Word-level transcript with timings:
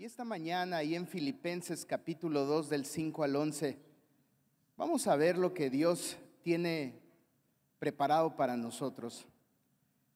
Y 0.00 0.06
esta 0.06 0.24
mañana, 0.24 0.78
ahí 0.78 0.94
en 0.94 1.06
Filipenses 1.06 1.84
capítulo 1.84 2.46
2 2.46 2.70
del 2.70 2.86
5 2.86 3.22
al 3.22 3.36
11, 3.36 3.76
vamos 4.74 5.06
a 5.06 5.14
ver 5.14 5.36
lo 5.36 5.52
que 5.52 5.68
Dios 5.68 6.16
tiene 6.40 6.98
preparado 7.78 8.34
para 8.34 8.56
nosotros. 8.56 9.26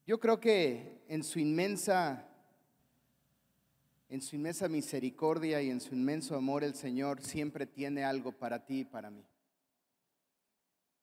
Yo 0.07 0.19
creo 0.19 0.41
que 0.41 1.05
en 1.07 1.23
su 1.23 1.39
inmensa 1.39 2.27
en 4.09 4.23
su 4.23 4.37
inmensa 4.37 4.69
misericordia 4.69 5.61
y 5.61 5.69
en 5.69 5.83
su 5.83 5.95
inmenso 5.95 6.35
amor 6.35 6.65
el 6.65 6.75
Señor 6.75 7.21
siempre 7.21 7.67
tiene 7.67 8.05
algo 8.05 8.33
para 8.33 8.65
ti 8.65 8.79
y 8.81 8.85
para 8.87 9.11
mí. 9.11 9.27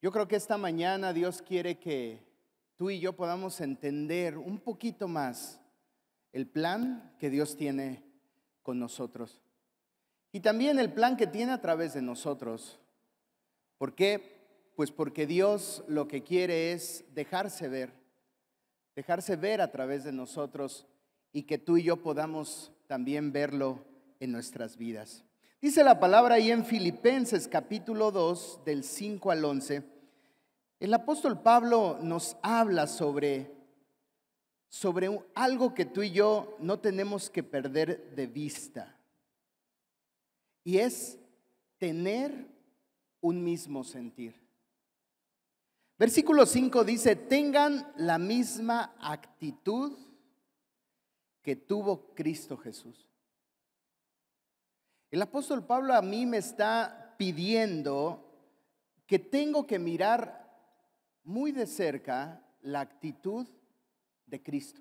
Yo 0.00 0.10
creo 0.10 0.26
que 0.26 0.34
esta 0.34 0.58
mañana 0.58 1.12
Dios 1.12 1.40
quiere 1.40 1.78
que 1.78 2.26
tú 2.74 2.90
y 2.90 2.98
yo 2.98 3.12
podamos 3.12 3.60
entender 3.60 4.36
un 4.36 4.58
poquito 4.58 5.06
más 5.06 5.60
el 6.32 6.48
plan 6.48 7.14
que 7.20 7.30
Dios 7.30 7.56
tiene 7.56 8.10
con 8.62 8.78
nosotros. 8.78 9.40
Y 10.32 10.40
también 10.40 10.78
el 10.78 10.92
plan 10.92 11.16
que 11.16 11.26
tiene 11.26 11.52
a 11.52 11.60
través 11.60 11.94
de 11.94 12.02
nosotros. 12.02 12.78
¿Por 13.78 13.94
qué? 13.94 14.40
Pues 14.76 14.90
porque 14.90 15.26
Dios 15.26 15.84
lo 15.88 16.08
que 16.08 16.22
quiere 16.22 16.72
es 16.72 17.04
dejarse 17.14 17.68
ver, 17.68 17.92
dejarse 18.96 19.36
ver 19.36 19.60
a 19.60 19.70
través 19.70 20.04
de 20.04 20.12
nosotros 20.12 20.86
y 21.32 21.42
que 21.42 21.58
tú 21.58 21.76
y 21.76 21.82
yo 21.82 22.02
podamos 22.02 22.72
también 22.86 23.32
verlo 23.32 23.84
en 24.20 24.32
nuestras 24.32 24.76
vidas. 24.76 25.24
Dice 25.60 25.84
la 25.84 26.00
palabra 26.00 26.36
ahí 26.36 26.50
en 26.50 26.64
Filipenses 26.64 27.46
capítulo 27.46 28.10
2 28.10 28.62
del 28.64 28.82
5 28.82 29.30
al 29.30 29.44
11. 29.44 29.82
El 30.80 30.94
apóstol 30.94 31.40
Pablo 31.40 31.98
nos 32.02 32.36
habla 32.42 32.86
sobre 32.86 33.61
sobre 34.72 35.10
algo 35.34 35.74
que 35.74 35.84
tú 35.84 36.02
y 36.02 36.12
yo 36.12 36.56
no 36.58 36.78
tenemos 36.78 37.28
que 37.28 37.42
perder 37.42 38.14
de 38.16 38.26
vista. 38.26 38.96
Y 40.64 40.78
es 40.78 41.18
tener 41.76 42.48
un 43.20 43.44
mismo 43.44 43.84
sentir. 43.84 44.34
Versículo 45.98 46.46
5 46.46 46.84
dice, 46.84 47.16
tengan 47.16 47.92
la 47.96 48.16
misma 48.16 48.96
actitud 48.98 49.92
que 51.42 51.54
tuvo 51.54 52.14
Cristo 52.14 52.56
Jesús. 52.56 53.06
El 55.10 55.20
apóstol 55.20 55.66
Pablo 55.66 55.92
a 55.92 56.00
mí 56.00 56.24
me 56.24 56.38
está 56.38 57.14
pidiendo 57.18 58.26
que 59.06 59.18
tengo 59.18 59.66
que 59.66 59.78
mirar 59.78 60.50
muy 61.24 61.52
de 61.52 61.66
cerca 61.66 62.42
la 62.62 62.80
actitud 62.80 63.46
de 64.32 64.42
Cristo. 64.42 64.80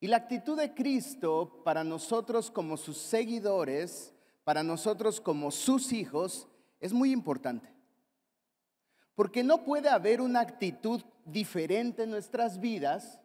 Y 0.00 0.08
la 0.08 0.16
actitud 0.16 0.56
de 0.56 0.74
Cristo 0.74 1.60
para 1.62 1.84
nosotros 1.84 2.50
como 2.50 2.78
sus 2.78 2.96
seguidores, 2.96 4.14
para 4.44 4.62
nosotros 4.62 5.20
como 5.20 5.50
sus 5.50 5.92
hijos, 5.92 6.48
es 6.80 6.94
muy 6.94 7.12
importante. 7.12 7.68
Porque 9.14 9.44
no 9.44 9.62
puede 9.62 9.90
haber 9.90 10.22
una 10.22 10.40
actitud 10.40 11.02
diferente 11.26 12.04
en 12.04 12.10
nuestras 12.10 12.58
vidas, 12.58 13.20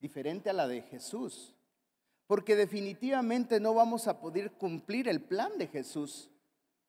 diferente 0.00 0.48
a 0.48 0.52
la 0.52 0.68
de 0.68 0.82
Jesús. 0.82 1.56
Porque 2.28 2.54
definitivamente 2.54 3.58
no 3.58 3.74
vamos 3.74 4.06
a 4.06 4.20
poder 4.20 4.52
cumplir 4.52 5.08
el 5.08 5.20
plan 5.20 5.58
de 5.58 5.66
Jesús 5.66 6.30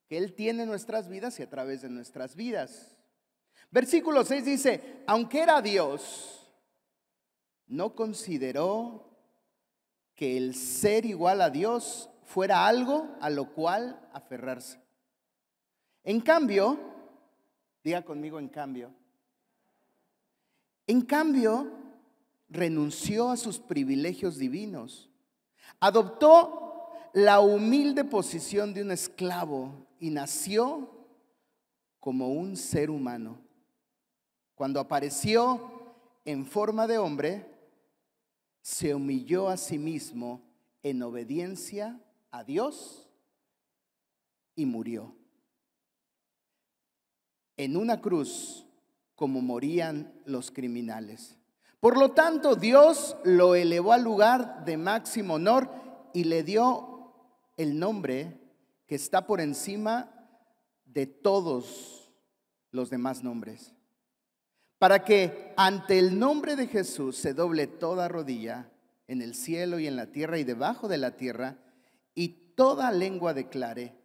que 0.08 0.20
Él 0.20 0.34
tiene 0.34 0.64
en 0.64 0.70
nuestras 0.70 1.10
vidas 1.10 1.40
y 1.40 1.44
a 1.44 1.50
través 1.50 1.82
de 1.82 1.90
nuestras 1.90 2.36
vidas. 2.36 2.96
Versículo 3.72 4.24
6 4.24 4.46
dice, 4.46 5.04
aunque 5.08 5.42
era 5.42 5.60
Dios, 5.60 6.43
no 7.68 7.96
consideró 7.96 9.10
que 10.16 10.38
el 10.38 10.56
ser 10.56 11.06
igual 11.06 11.42
a 11.42 11.50
Dios 11.50 12.10
fuera 12.24 12.68
algo 12.68 13.16
a 13.20 13.30
lo 13.30 13.54
cual 13.54 14.08
aferrarse. 14.14 14.80
En 16.04 16.22
cambio, 16.22 16.78
diga 17.84 18.04
conmigo 18.04 18.40
en 18.40 18.50
cambio, 18.50 18.92
en 20.88 21.02
cambio 21.02 21.72
renunció 22.50 23.30
a 23.30 23.38
sus 23.38 23.60
privilegios 23.60 24.38
divinos, 24.38 25.10
adoptó 25.80 26.90
la 27.14 27.40
humilde 27.40 28.04
posición 28.04 28.74
de 28.74 28.82
un 28.82 28.92
esclavo 28.92 29.88
y 30.00 30.10
nació 30.10 30.90
como 32.00 32.30
un 32.30 32.58
ser 32.58 32.90
humano. 32.90 33.38
Cuando 34.56 34.80
apareció 34.80 35.96
en 36.26 36.46
forma 36.46 36.88
de 36.88 36.98
hombre, 36.98 37.53
se 38.64 38.96
humilló 38.96 39.50
a 39.50 39.58
sí 39.58 39.78
mismo 39.78 40.42
en 40.82 41.04
obediencia 41.04 42.02
a 42.32 42.46
Dios 42.46 43.10
y 44.56 44.66
murió. 44.66 45.16
En 47.58 47.76
una 47.76 48.00
cruz 48.02 48.66
como 49.16 49.42
morían 49.42 50.14
los 50.26 50.50
criminales. 50.50 51.38
Por 51.82 51.98
lo 51.98 52.12
tanto, 52.12 52.56
Dios 52.56 53.18
lo 53.26 53.54
elevó 53.56 53.92
al 53.92 54.04
lugar 54.04 54.64
de 54.64 54.78
máximo 54.78 55.36
honor 55.36 55.70
y 56.14 56.24
le 56.24 56.44
dio 56.44 57.14
el 57.58 57.78
nombre 57.78 58.40
que 58.88 58.96
está 58.96 59.28
por 59.28 59.42
encima 59.42 60.10
de 60.86 61.06
todos 61.06 62.14
los 62.72 62.90
demás 62.90 63.24
nombres 63.24 63.73
para 64.84 65.06
que 65.06 65.54
ante 65.56 65.98
el 65.98 66.20
nombre 66.20 66.58
de 66.58 66.68
Jesús 66.68 67.16
se 67.16 67.34
doble 67.34 67.68
toda 67.68 68.10
rodilla 68.10 68.70
en 69.08 69.22
el 69.22 69.34
cielo 69.34 69.80
y 69.80 69.88
en 69.88 69.96
la 69.96 70.08
tierra 70.08 70.40
y 70.40 70.44
debajo 70.44 70.90
de 70.90 70.98
la 70.98 71.16
tierra, 71.16 71.58
y 72.14 72.52
toda 72.58 72.92
lengua 72.92 73.34
declare 73.34 73.96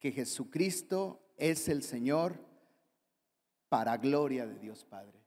que 0.00 0.10
Jesucristo 0.10 1.22
es 1.36 1.68
el 1.68 1.84
Señor 1.84 2.44
para 3.68 3.96
gloria 3.96 4.44
de 4.44 4.58
Dios 4.58 4.84
Padre. 4.84 5.22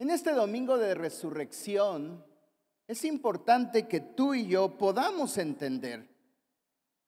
En 0.00 0.10
este 0.10 0.32
domingo 0.32 0.76
de 0.76 0.96
resurrección 0.96 2.26
es 2.88 3.04
importante 3.04 3.86
que 3.86 4.00
tú 4.00 4.34
y 4.34 4.48
yo 4.48 4.76
podamos 4.76 5.38
entender 5.38 6.08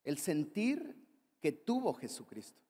el 0.04 0.16
sentir 0.18 0.94
que 1.40 1.50
tuvo 1.50 1.92
Jesucristo. 1.94 2.65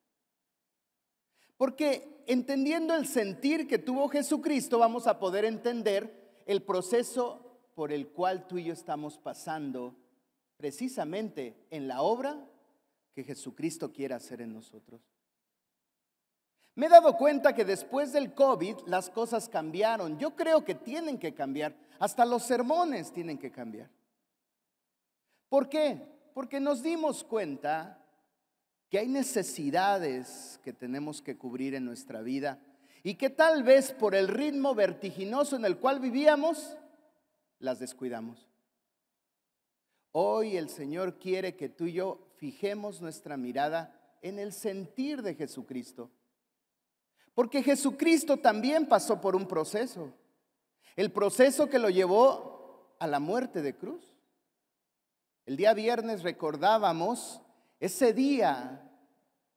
Porque 1.57 2.23
entendiendo 2.27 2.95
el 2.95 3.07
sentir 3.07 3.67
que 3.67 3.79
tuvo 3.79 4.07
Jesucristo, 4.09 4.79
vamos 4.79 5.07
a 5.07 5.19
poder 5.19 5.43
entender 5.43 6.41
el 6.45 6.61
proceso 6.61 7.41
por 7.73 7.91
el 7.91 8.07
cual 8.07 8.47
tú 8.47 8.57
y 8.57 8.65
yo 8.65 8.73
estamos 8.73 9.17
pasando 9.17 9.95
precisamente 10.55 11.55
en 11.69 11.87
la 11.87 12.01
obra 12.01 12.37
que 13.13 13.23
Jesucristo 13.23 13.91
quiere 13.91 14.13
hacer 14.13 14.41
en 14.41 14.53
nosotros. 14.53 15.01
Me 16.75 16.85
he 16.85 16.89
dado 16.89 17.17
cuenta 17.17 17.55
que 17.55 17.65
después 17.65 18.13
del 18.13 18.35
COVID 18.35 18.81
las 18.85 19.09
cosas 19.09 19.49
cambiaron. 19.49 20.19
Yo 20.19 20.35
creo 20.35 20.63
que 20.63 20.75
tienen 20.75 21.17
que 21.17 21.33
cambiar. 21.33 21.75
Hasta 21.97 22.23
los 22.23 22.43
sermones 22.43 23.11
tienen 23.11 23.39
que 23.39 23.51
cambiar. 23.51 23.89
¿Por 25.49 25.69
qué? 25.69 25.99
Porque 26.35 26.59
nos 26.59 26.83
dimos 26.83 27.23
cuenta 27.23 27.99
que 28.89 28.99
hay 28.99 29.07
necesidades 29.07 30.59
que 30.63 30.73
tenemos 30.73 31.21
que 31.21 31.37
cubrir 31.37 31.75
en 31.75 31.85
nuestra 31.85 32.21
vida 32.21 32.59
y 33.03 33.15
que 33.15 33.29
tal 33.29 33.63
vez 33.63 33.91
por 33.91 34.15
el 34.15 34.27
ritmo 34.27 34.75
vertiginoso 34.75 35.55
en 35.55 35.65
el 35.65 35.77
cual 35.77 35.99
vivíamos, 35.99 36.77
las 37.59 37.79
descuidamos. 37.79 38.47
Hoy 40.11 40.57
el 40.57 40.69
Señor 40.69 41.19
quiere 41.19 41.55
que 41.55 41.69
tú 41.69 41.85
y 41.85 41.93
yo 41.93 42.27
fijemos 42.37 43.01
nuestra 43.01 43.37
mirada 43.37 43.93
en 44.21 44.39
el 44.39 44.53
sentir 44.53 45.21
de 45.21 45.35
Jesucristo. 45.35 46.09
Porque 47.33 47.61
Jesucristo 47.61 48.37
también 48.37 48.87
pasó 48.87 49.21
por 49.21 49.35
un 49.35 49.47
proceso. 49.47 50.11
El 50.95 51.11
proceso 51.11 51.69
que 51.69 51.77
lo 51.77 51.89
llevó 51.89 52.95
a 52.99 53.05
la 53.05 53.19
muerte 53.19 53.61
de 53.61 53.75
cruz. 53.75 54.03
El 55.45 55.55
día 55.55 55.73
viernes 55.73 56.23
recordábamos 56.23 57.41
ese 57.79 58.13
día 58.13 58.83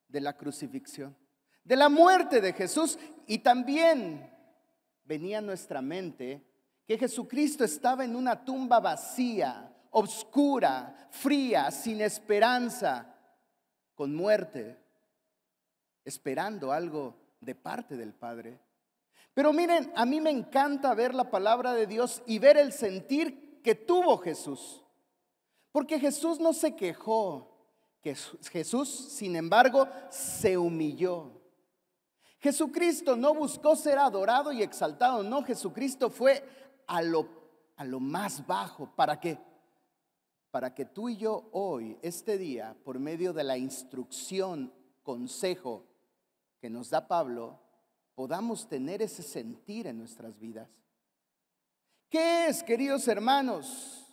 de 0.08 0.20
la 0.20 0.36
crucifixión, 0.36 1.16
de 1.64 1.76
la 1.76 1.88
muerte 1.88 2.40
de 2.40 2.52
Jesús 2.52 2.98
y 3.26 3.38
también 3.38 4.30
venía 5.04 5.38
a 5.38 5.42
nuestra 5.42 5.80
mente 5.80 6.44
que 6.86 6.98
Jesucristo 6.98 7.64
estaba 7.64 8.04
en 8.04 8.16
una 8.16 8.44
tumba 8.44 8.80
vacía, 8.80 9.72
oscura, 9.90 11.08
fría, 11.10 11.70
sin 11.70 12.00
esperanza, 12.00 13.14
con 13.94 14.14
muerte, 14.14 14.78
esperando 16.04 16.72
algo 16.72 17.16
de 17.40 17.54
parte 17.54 17.96
del 17.96 18.14
Padre. 18.14 18.58
Pero 19.34 19.52
miren, 19.52 19.92
a 19.94 20.04
mí 20.04 20.20
me 20.20 20.30
encanta 20.30 20.94
ver 20.94 21.14
la 21.14 21.30
palabra 21.30 21.72
de 21.72 21.86
Dios 21.86 22.22
y 22.26 22.38
ver 22.38 22.56
el 22.56 22.72
sentir 22.72 23.60
que 23.62 23.74
tuvo 23.74 24.18
Jesús. 24.18 24.84
Porque 25.72 26.00
Jesús 26.00 26.40
no 26.40 26.52
se 26.52 26.74
quejó, 26.74 27.49
Jesús, 28.02 28.88
sin 28.88 29.36
embargo, 29.36 29.86
se 30.10 30.56
humilló. 30.56 31.32
Jesucristo 32.38 33.16
no 33.16 33.34
buscó 33.34 33.76
ser 33.76 33.98
adorado 33.98 34.52
y 34.52 34.62
exaltado, 34.62 35.22
no, 35.22 35.42
Jesucristo 35.42 36.10
fue 36.10 36.42
a 36.86 37.02
lo, 37.02 37.28
a 37.76 37.84
lo 37.84 38.00
más 38.00 38.46
bajo. 38.46 38.90
¿Para 38.96 39.20
qué? 39.20 39.38
para 40.50 40.74
que 40.74 40.84
tú 40.84 41.08
y 41.08 41.16
yo 41.16 41.48
hoy, 41.52 41.96
este 42.02 42.36
día, 42.36 42.76
por 42.84 42.98
medio 42.98 43.32
de 43.32 43.44
la 43.44 43.56
instrucción, 43.56 44.72
consejo 45.02 45.86
que 46.60 46.68
nos 46.68 46.90
da 46.90 47.06
Pablo, 47.06 47.58
podamos 48.14 48.68
tener 48.68 49.00
ese 49.00 49.22
sentir 49.22 49.86
en 49.86 49.98
nuestras 49.98 50.38
vidas. 50.38 50.68
¿Qué 52.08 52.48
es, 52.48 52.62
queridos 52.62 53.06
hermanos? 53.06 54.04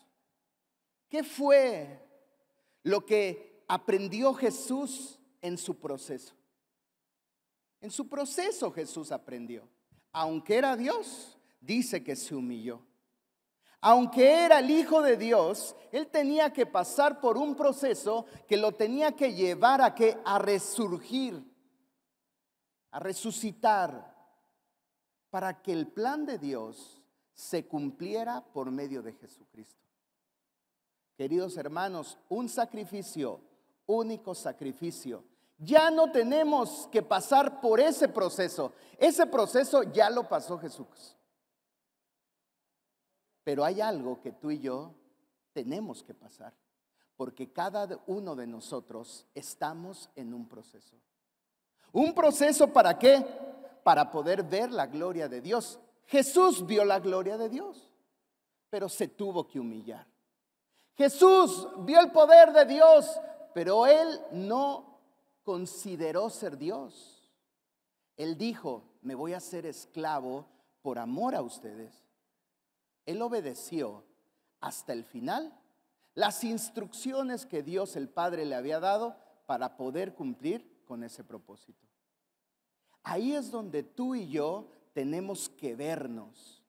¿Qué 1.09 1.23
fue 1.23 2.07
lo 2.83 3.05
que 3.05 3.46
aprendió 3.67 4.33
Jesús 4.33 5.19
en 5.41 5.57
su 5.57 5.79
proceso? 5.79 6.33
En 7.81 7.91
su 7.91 8.07
proceso 8.07 8.71
Jesús 8.71 9.11
aprendió. 9.11 9.67
Aunque 10.11 10.55
era 10.55 10.75
Dios, 10.75 11.37
dice 11.59 12.03
que 12.03 12.15
se 12.15 12.33
humilló. 12.35 12.81
Aunque 13.79 14.45
era 14.45 14.59
el 14.59 14.71
Hijo 14.71 15.01
de 15.01 15.17
Dios, 15.17 15.75
él 15.91 16.07
tenía 16.07 16.51
que 16.51 16.65
pasar 16.65 17.21
por 17.21 17.37
un 17.37 17.55
proceso 17.55 18.25
que 18.47 18.57
lo 18.57 18.71
tenía 18.71 19.11
que 19.11 19.33
llevar 19.33 19.81
a 19.81 19.93
que 19.93 20.17
a 20.25 20.39
resurgir, 20.39 21.43
a 22.89 22.99
resucitar, 22.99 24.15
para 25.29 25.61
que 25.61 25.73
el 25.73 25.87
plan 25.87 26.25
de 26.25 26.39
Dios 26.39 27.03
se 27.33 27.67
cumpliera 27.67 28.41
por 28.41 28.71
medio 28.71 29.03
de 29.03 29.13
Jesucristo. 29.13 29.85
Queridos 31.15 31.57
hermanos, 31.57 32.17
un 32.29 32.49
sacrificio, 32.49 33.41
único 33.87 34.35
sacrificio. 34.35 35.23
Ya 35.57 35.89
no 35.89 36.11
tenemos 36.11 36.87
que 36.91 37.01
pasar 37.01 37.59
por 37.59 37.79
ese 37.79 38.07
proceso. 38.07 38.73
Ese 38.97 39.25
proceso 39.25 39.83
ya 39.83 40.09
lo 40.09 40.27
pasó 40.27 40.59
Jesús. 40.59 41.15
Pero 43.43 43.65
hay 43.65 43.81
algo 43.81 44.21
que 44.21 44.33
tú 44.33 44.51
y 44.51 44.59
yo 44.59 44.93
tenemos 45.53 46.03
que 46.03 46.13
pasar, 46.13 46.53
porque 47.15 47.51
cada 47.51 47.99
uno 48.05 48.35
de 48.35 48.45
nosotros 48.45 49.25
estamos 49.33 50.09
en 50.15 50.33
un 50.33 50.47
proceso. 50.47 50.95
¿Un 51.91 52.13
proceso 52.13 52.71
para 52.71 52.99
qué? 52.99 53.25
Para 53.83 54.11
poder 54.11 54.43
ver 54.43 54.71
la 54.71 54.85
gloria 54.85 55.27
de 55.27 55.41
Dios. 55.41 55.79
Jesús 56.05 56.65
vio 56.65 56.85
la 56.85 56.99
gloria 56.99 57.37
de 57.37 57.49
Dios, 57.49 57.91
pero 58.69 58.87
se 58.87 59.07
tuvo 59.07 59.47
que 59.47 59.59
humillar. 59.59 60.05
Jesús 60.95 61.67
vio 61.79 61.99
el 61.99 62.11
poder 62.11 62.51
de 62.51 62.65
Dios, 62.65 63.19
pero 63.57 63.87
él 63.87 64.21
no 64.33 64.99
consideró 65.41 66.29
ser 66.29 66.59
Dios. 66.59 67.27
Él 68.15 68.37
dijo, 68.37 68.83
me 69.01 69.15
voy 69.15 69.33
a 69.33 69.39
ser 69.39 69.65
esclavo 69.65 70.45
por 70.83 70.99
amor 70.99 71.33
a 71.33 71.41
ustedes. 71.41 71.91
Él 73.07 73.19
obedeció 73.19 74.03
hasta 74.59 74.93
el 74.93 75.03
final 75.03 75.59
las 76.13 76.43
instrucciones 76.43 77.47
que 77.47 77.63
Dios 77.63 77.95
el 77.95 78.09
Padre 78.09 78.45
le 78.45 78.53
había 78.53 78.79
dado 78.79 79.17
para 79.47 79.75
poder 79.75 80.13
cumplir 80.13 80.83
con 80.85 81.03
ese 81.03 81.23
propósito. 81.23 81.87
Ahí 83.01 83.33
es 83.33 83.49
donde 83.49 83.81
tú 83.81 84.13
y 84.13 84.27
yo 84.27 84.69
tenemos 84.93 85.49
que 85.49 85.75
vernos 85.75 86.63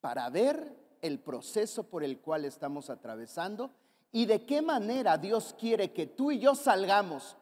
para 0.00 0.30
ver 0.30 0.74
el 1.02 1.20
proceso 1.20 1.90
por 1.90 2.02
el 2.02 2.18
cual 2.18 2.46
estamos 2.46 2.88
atravesando 2.88 3.74
y 4.14 4.26
de 4.26 4.46
qué 4.46 4.62
manera 4.62 5.18
Dios 5.18 5.56
quiere 5.58 5.92
que 5.92 6.06
tú 6.06 6.30
y 6.30 6.38
yo 6.38 6.54
salgamos 6.54 7.36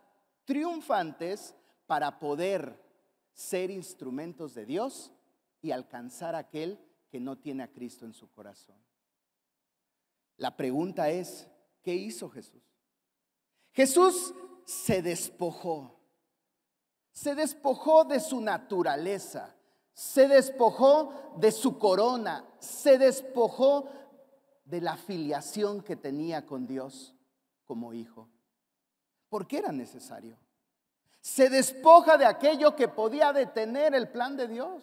triunfantes 0.46 1.54
para 1.86 2.19
poder 2.19 2.82
ser 3.34 3.70
instrumentos 3.70 4.54
de 4.54 4.64
Dios 4.64 5.12
y 5.60 5.70
alcanzar 5.70 6.34
aquel 6.34 6.80
que 7.10 7.20
no 7.20 7.36
tiene 7.36 7.62
a 7.62 7.70
Cristo 7.70 8.06
en 8.06 8.14
su 8.14 8.30
corazón. 8.30 8.82
La 10.38 10.56
pregunta 10.56 11.10
es, 11.10 11.46
¿qué 11.82 11.94
hizo 11.94 12.30
Jesús? 12.30 12.62
Jesús 13.72 14.32
se 14.64 15.02
despojó, 15.02 16.00
se 17.12 17.34
despojó 17.34 18.04
de 18.04 18.19
su 18.19 18.40
naturaleza, 18.40 19.54
se 19.92 20.26
despojó 20.26 21.34
de 21.36 21.52
su 21.52 21.78
corona, 21.78 22.48
se 22.60 22.96
despojó 22.96 23.90
de 24.72 24.80
la 24.80 24.96
filiación 24.96 25.82
que 25.82 25.96
tenía 25.96 26.46
con 26.46 26.66
Dios 26.66 27.14
como 27.66 27.92
hijo. 27.92 28.30
¿Por 29.28 29.46
qué 29.46 29.58
era 29.58 29.70
necesario? 29.70 30.38
Se 31.20 31.50
despoja 31.50 32.16
de 32.16 32.24
aquello 32.24 32.74
que 32.74 32.88
podía 32.88 33.34
detener 33.34 33.94
el 33.94 34.08
plan 34.08 34.34
de 34.34 34.48
Dios. 34.48 34.82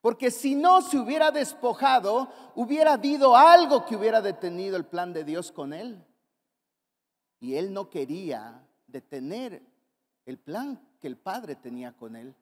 Porque 0.00 0.32
si 0.32 0.56
no 0.56 0.82
se 0.82 0.98
hubiera 0.98 1.30
despojado, 1.30 2.28
hubiera 2.56 2.94
habido 2.94 3.36
algo 3.36 3.86
que 3.86 3.94
hubiera 3.94 4.20
detenido 4.20 4.76
el 4.76 4.84
plan 4.84 5.12
de 5.12 5.22
Dios 5.22 5.52
con 5.52 5.72
él. 5.72 6.04
Y 7.38 7.54
él 7.54 7.72
no 7.72 7.88
quería 7.88 8.66
detener 8.88 9.62
el 10.26 10.38
plan 10.40 10.84
que 10.98 11.06
el 11.06 11.16
Padre 11.16 11.54
tenía 11.54 11.92
con 11.92 12.16
él, 12.16 12.34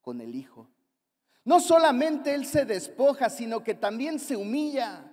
con 0.00 0.20
el 0.20 0.34
Hijo. 0.34 0.68
No 1.44 1.60
solamente 1.60 2.34
él 2.34 2.44
se 2.44 2.64
despoja, 2.64 3.30
sino 3.30 3.64
que 3.64 3.74
también 3.74 4.18
se 4.18 4.36
humilla. 4.36 5.10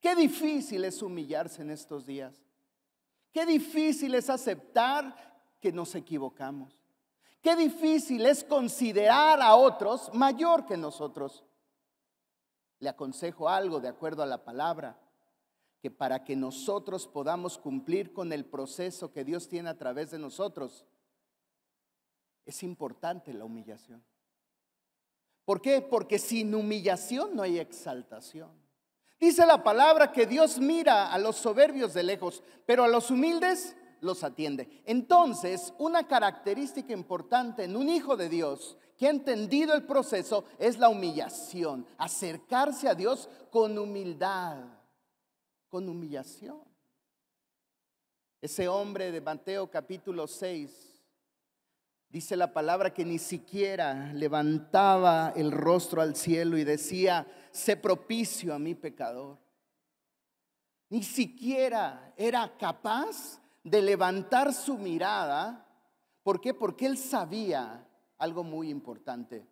Qué 0.00 0.14
difícil 0.14 0.84
es 0.84 1.02
humillarse 1.02 1.62
en 1.62 1.70
estos 1.70 2.06
días. 2.06 2.34
Qué 3.32 3.46
difícil 3.46 4.14
es 4.14 4.28
aceptar 4.28 5.14
que 5.60 5.72
nos 5.72 5.94
equivocamos. 5.94 6.76
Qué 7.42 7.56
difícil 7.56 8.26
es 8.26 8.44
considerar 8.44 9.40
a 9.40 9.54
otros 9.54 10.12
mayor 10.12 10.66
que 10.66 10.76
nosotros. 10.76 11.44
Le 12.78 12.88
aconsejo 12.88 13.48
algo 13.48 13.80
de 13.80 13.88
acuerdo 13.88 14.22
a 14.22 14.26
la 14.26 14.44
palabra, 14.44 14.98
que 15.80 15.90
para 15.90 16.24
que 16.24 16.36
nosotros 16.36 17.06
podamos 17.06 17.56
cumplir 17.56 18.12
con 18.12 18.32
el 18.32 18.44
proceso 18.44 19.12
que 19.12 19.24
Dios 19.24 19.48
tiene 19.48 19.70
a 19.70 19.78
través 19.78 20.10
de 20.10 20.18
nosotros, 20.18 20.84
es 22.44 22.62
importante 22.62 23.32
la 23.32 23.44
humillación. 23.44 24.04
¿Por 25.50 25.60
qué? 25.60 25.82
Porque 25.82 26.20
sin 26.20 26.54
humillación 26.54 27.34
no 27.34 27.42
hay 27.42 27.58
exaltación. 27.58 28.52
Dice 29.18 29.44
la 29.44 29.64
palabra 29.64 30.12
que 30.12 30.24
Dios 30.24 30.60
mira 30.60 31.12
a 31.12 31.18
los 31.18 31.34
soberbios 31.34 31.92
de 31.92 32.04
lejos, 32.04 32.44
pero 32.64 32.84
a 32.84 32.88
los 32.88 33.10
humildes 33.10 33.74
los 34.00 34.22
atiende. 34.22 34.68
Entonces, 34.84 35.74
una 35.78 36.06
característica 36.06 36.92
importante 36.92 37.64
en 37.64 37.74
un 37.74 37.88
hijo 37.88 38.16
de 38.16 38.28
Dios 38.28 38.78
que 38.96 39.08
ha 39.08 39.10
entendido 39.10 39.74
el 39.74 39.84
proceso 39.86 40.44
es 40.56 40.78
la 40.78 40.88
humillación, 40.88 41.84
acercarse 41.98 42.88
a 42.88 42.94
Dios 42.94 43.28
con 43.50 43.76
humildad, 43.76 44.56
con 45.68 45.88
humillación. 45.88 46.62
Ese 48.40 48.68
hombre 48.68 49.10
de 49.10 49.20
Mateo 49.20 49.68
capítulo 49.68 50.28
6 50.28 50.89
dice 52.10 52.36
la 52.36 52.52
palabra 52.52 52.92
que 52.92 53.04
ni 53.04 53.18
siquiera 53.18 54.12
levantaba 54.12 55.32
el 55.36 55.52
rostro 55.52 56.02
al 56.02 56.16
cielo 56.16 56.58
y 56.58 56.64
decía, 56.64 57.26
sé 57.52 57.76
propicio 57.76 58.52
a 58.52 58.58
mi 58.58 58.74
pecador. 58.74 59.38
Ni 60.88 61.04
siquiera 61.04 62.12
era 62.16 62.56
capaz 62.58 63.40
de 63.62 63.80
levantar 63.80 64.52
su 64.52 64.76
mirada. 64.76 65.66
¿Por 66.24 66.40
qué? 66.40 66.52
Porque 66.52 66.86
él 66.86 66.98
sabía 66.98 67.86
algo 68.18 68.42
muy 68.42 68.68
importante, 68.70 69.46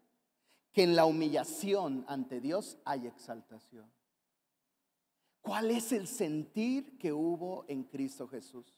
que 0.73 0.83
en 0.83 0.97
la 0.97 1.07
humillación 1.07 2.05
ante 2.09 2.41
Dios 2.41 2.77
hay 2.85 3.07
exaltación. 3.07 3.91
¿Cuál 5.41 5.71
es 5.71 5.93
el 5.93 6.09
sentir 6.09 6.99
que 6.99 7.13
hubo 7.13 7.65
en 7.69 7.85
Cristo 7.85 8.27
Jesús? 8.29 8.78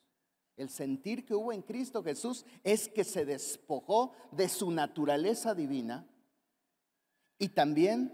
El 0.61 0.69
sentir 0.69 1.25
que 1.25 1.35
hubo 1.35 1.53
en 1.53 1.63
Cristo 1.63 2.03
Jesús 2.03 2.45
es 2.63 2.89
que 2.89 3.05
se 3.05 3.25
despojó 3.25 4.13
de 4.31 4.49
su 4.49 4.71
naturaleza 4.71 5.55
divina 5.55 6.07
y 7.39 7.49
también 7.49 8.13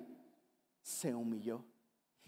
se 0.83 1.15
humilló. 1.15 1.65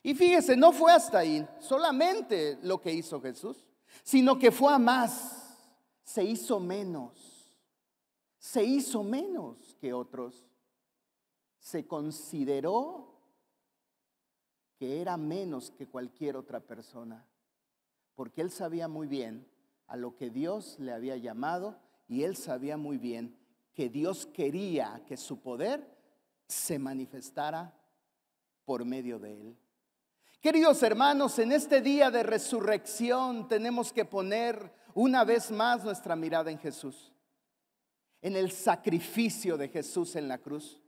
Y 0.02 0.14
fíjese, 0.14 0.56
no 0.56 0.72
fue 0.72 0.92
hasta 0.92 1.18
ahí 1.18 1.46
solamente 1.60 2.58
lo 2.62 2.80
que 2.80 2.92
hizo 2.92 3.20
Jesús 3.20 3.68
sino 4.02 4.38
que 4.38 4.50
fue 4.50 4.72
a 4.72 4.78
más, 4.78 5.56
se 6.02 6.25
hizo 6.25 6.58
menos, 6.60 7.52
se 8.38 8.64
hizo 8.64 9.02
menos 9.02 9.76
que 9.80 9.92
otros, 9.92 10.46
se 11.58 11.87
consideró 11.87 13.14
que 14.76 15.00
era 15.00 15.16
menos 15.16 15.70
que 15.70 15.87
cualquier 15.87 16.37
otra 16.37 16.60
persona, 16.60 17.26
porque 18.14 18.40
él 18.40 18.50
sabía 18.50 18.88
muy 18.88 19.06
bien 19.06 19.46
a 19.88 19.97
lo 19.97 20.14
que 20.14 20.30
Dios 20.30 20.76
le 20.78 20.92
había 20.92 21.16
llamado 21.16 21.78
y 22.07 22.23
él 22.23 22.37
sabía 22.37 22.76
muy 22.76 22.99
bien 22.99 23.37
que 23.75 23.88
Dios 23.88 24.26
quería 24.26 25.02
que 25.07 25.16
su 25.16 25.40
poder 25.40 25.88
se 26.47 26.78
manifestara 26.78 27.75
por 28.64 28.85
medio 28.85 29.18
de 29.18 29.40
él. 29.40 29.57
Queridos 30.40 30.83
hermanos, 30.83 31.38
en 31.38 31.52
este 31.52 31.80
día 31.80 32.11
de 32.11 32.23
resurrección 32.23 33.49
tenemos 33.49 33.92
que 33.92 34.04
poner 34.04 34.73
una 34.95 35.25
vez 35.25 35.50
más 35.50 35.85
nuestra 35.85 36.16
mirada 36.16 36.50
en 36.50 36.59
Jesús, 36.59 37.12
en 38.21 38.37
el 38.37 38.52
sacrificio 38.52 39.57
de 39.57 39.68
Jesús 39.68 40.16
en 40.16 40.28
la 40.28 40.38
cruz. 40.38 40.80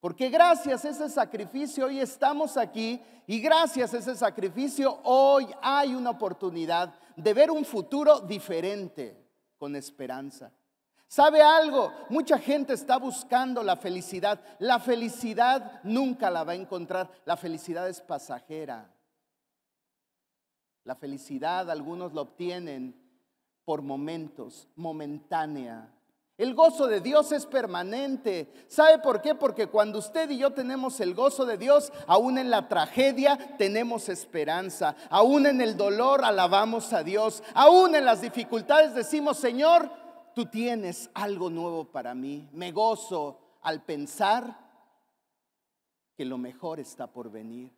Porque 0.00 0.28
gracias 0.28 0.84
a 0.84 0.90
ese 0.90 1.08
sacrificio 1.08 1.86
hoy 1.86 1.98
estamos 1.98 2.56
aquí 2.56 3.00
y 3.26 3.40
gracias 3.40 3.94
a 3.94 3.98
ese 3.98 4.14
sacrificio 4.14 5.00
hoy 5.02 5.46
hay 5.62 5.94
una 5.94 6.10
oportunidad 6.10 6.94
de 7.16 7.34
ver 7.34 7.50
un 7.50 7.64
futuro 7.64 8.20
diferente 8.20 9.16
con 9.56 9.76
esperanza. 9.76 10.52
¿Sabe 11.06 11.42
algo? 11.42 11.92
Mucha 12.08 12.38
gente 12.38 12.72
está 12.72 12.96
buscando 12.96 13.62
la 13.62 13.76
felicidad. 13.76 14.40
La 14.58 14.80
felicidad 14.80 15.80
nunca 15.84 16.30
la 16.30 16.42
va 16.42 16.52
a 16.52 16.56
encontrar. 16.56 17.08
La 17.24 17.36
felicidad 17.36 17.88
es 17.88 18.00
pasajera. 18.00 18.92
La 20.82 20.96
felicidad 20.96 21.70
algunos 21.70 22.12
lo 22.12 22.22
obtienen 22.22 23.00
por 23.64 23.80
momentos, 23.80 24.68
momentánea. 24.74 25.93
El 26.36 26.54
gozo 26.54 26.88
de 26.88 27.00
Dios 27.00 27.30
es 27.30 27.46
permanente. 27.46 28.52
¿Sabe 28.66 28.98
por 28.98 29.22
qué? 29.22 29.36
Porque 29.36 29.68
cuando 29.68 30.00
usted 30.00 30.28
y 30.30 30.38
yo 30.38 30.52
tenemos 30.52 30.98
el 30.98 31.14
gozo 31.14 31.46
de 31.46 31.56
Dios, 31.56 31.92
aún 32.08 32.38
en 32.38 32.50
la 32.50 32.68
tragedia 32.68 33.38
tenemos 33.56 34.08
esperanza. 34.08 34.96
Aún 35.10 35.46
en 35.46 35.60
el 35.60 35.76
dolor 35.76 36.24
alabamos 36.24 36.92
a 36.92 37.04
Dios. 37.04 37.42
Aún 37.54 37.94
en 37.94 38.04
las 38.04 38.20
dificultades 38.20 38.94
decimos, 38.94 39.38
Señor, 39.38 39.88
tú 40.34 40.46
tienes 40.46 41.08
algo 41.14 41.50
nuevo 41.50 41.84
para 41.84 42.14
mí. 42.14 42.48
Me 42.52 42.72
gozo 42.72 43.38
al 43.62 43.84
pensar 43.84 44.58
que 46.16 46.24
lo 46.24 46.36
mejor 46.36 46.80
está 46.80 47.06
por 47.06 47.30
venir. 47.30 47.72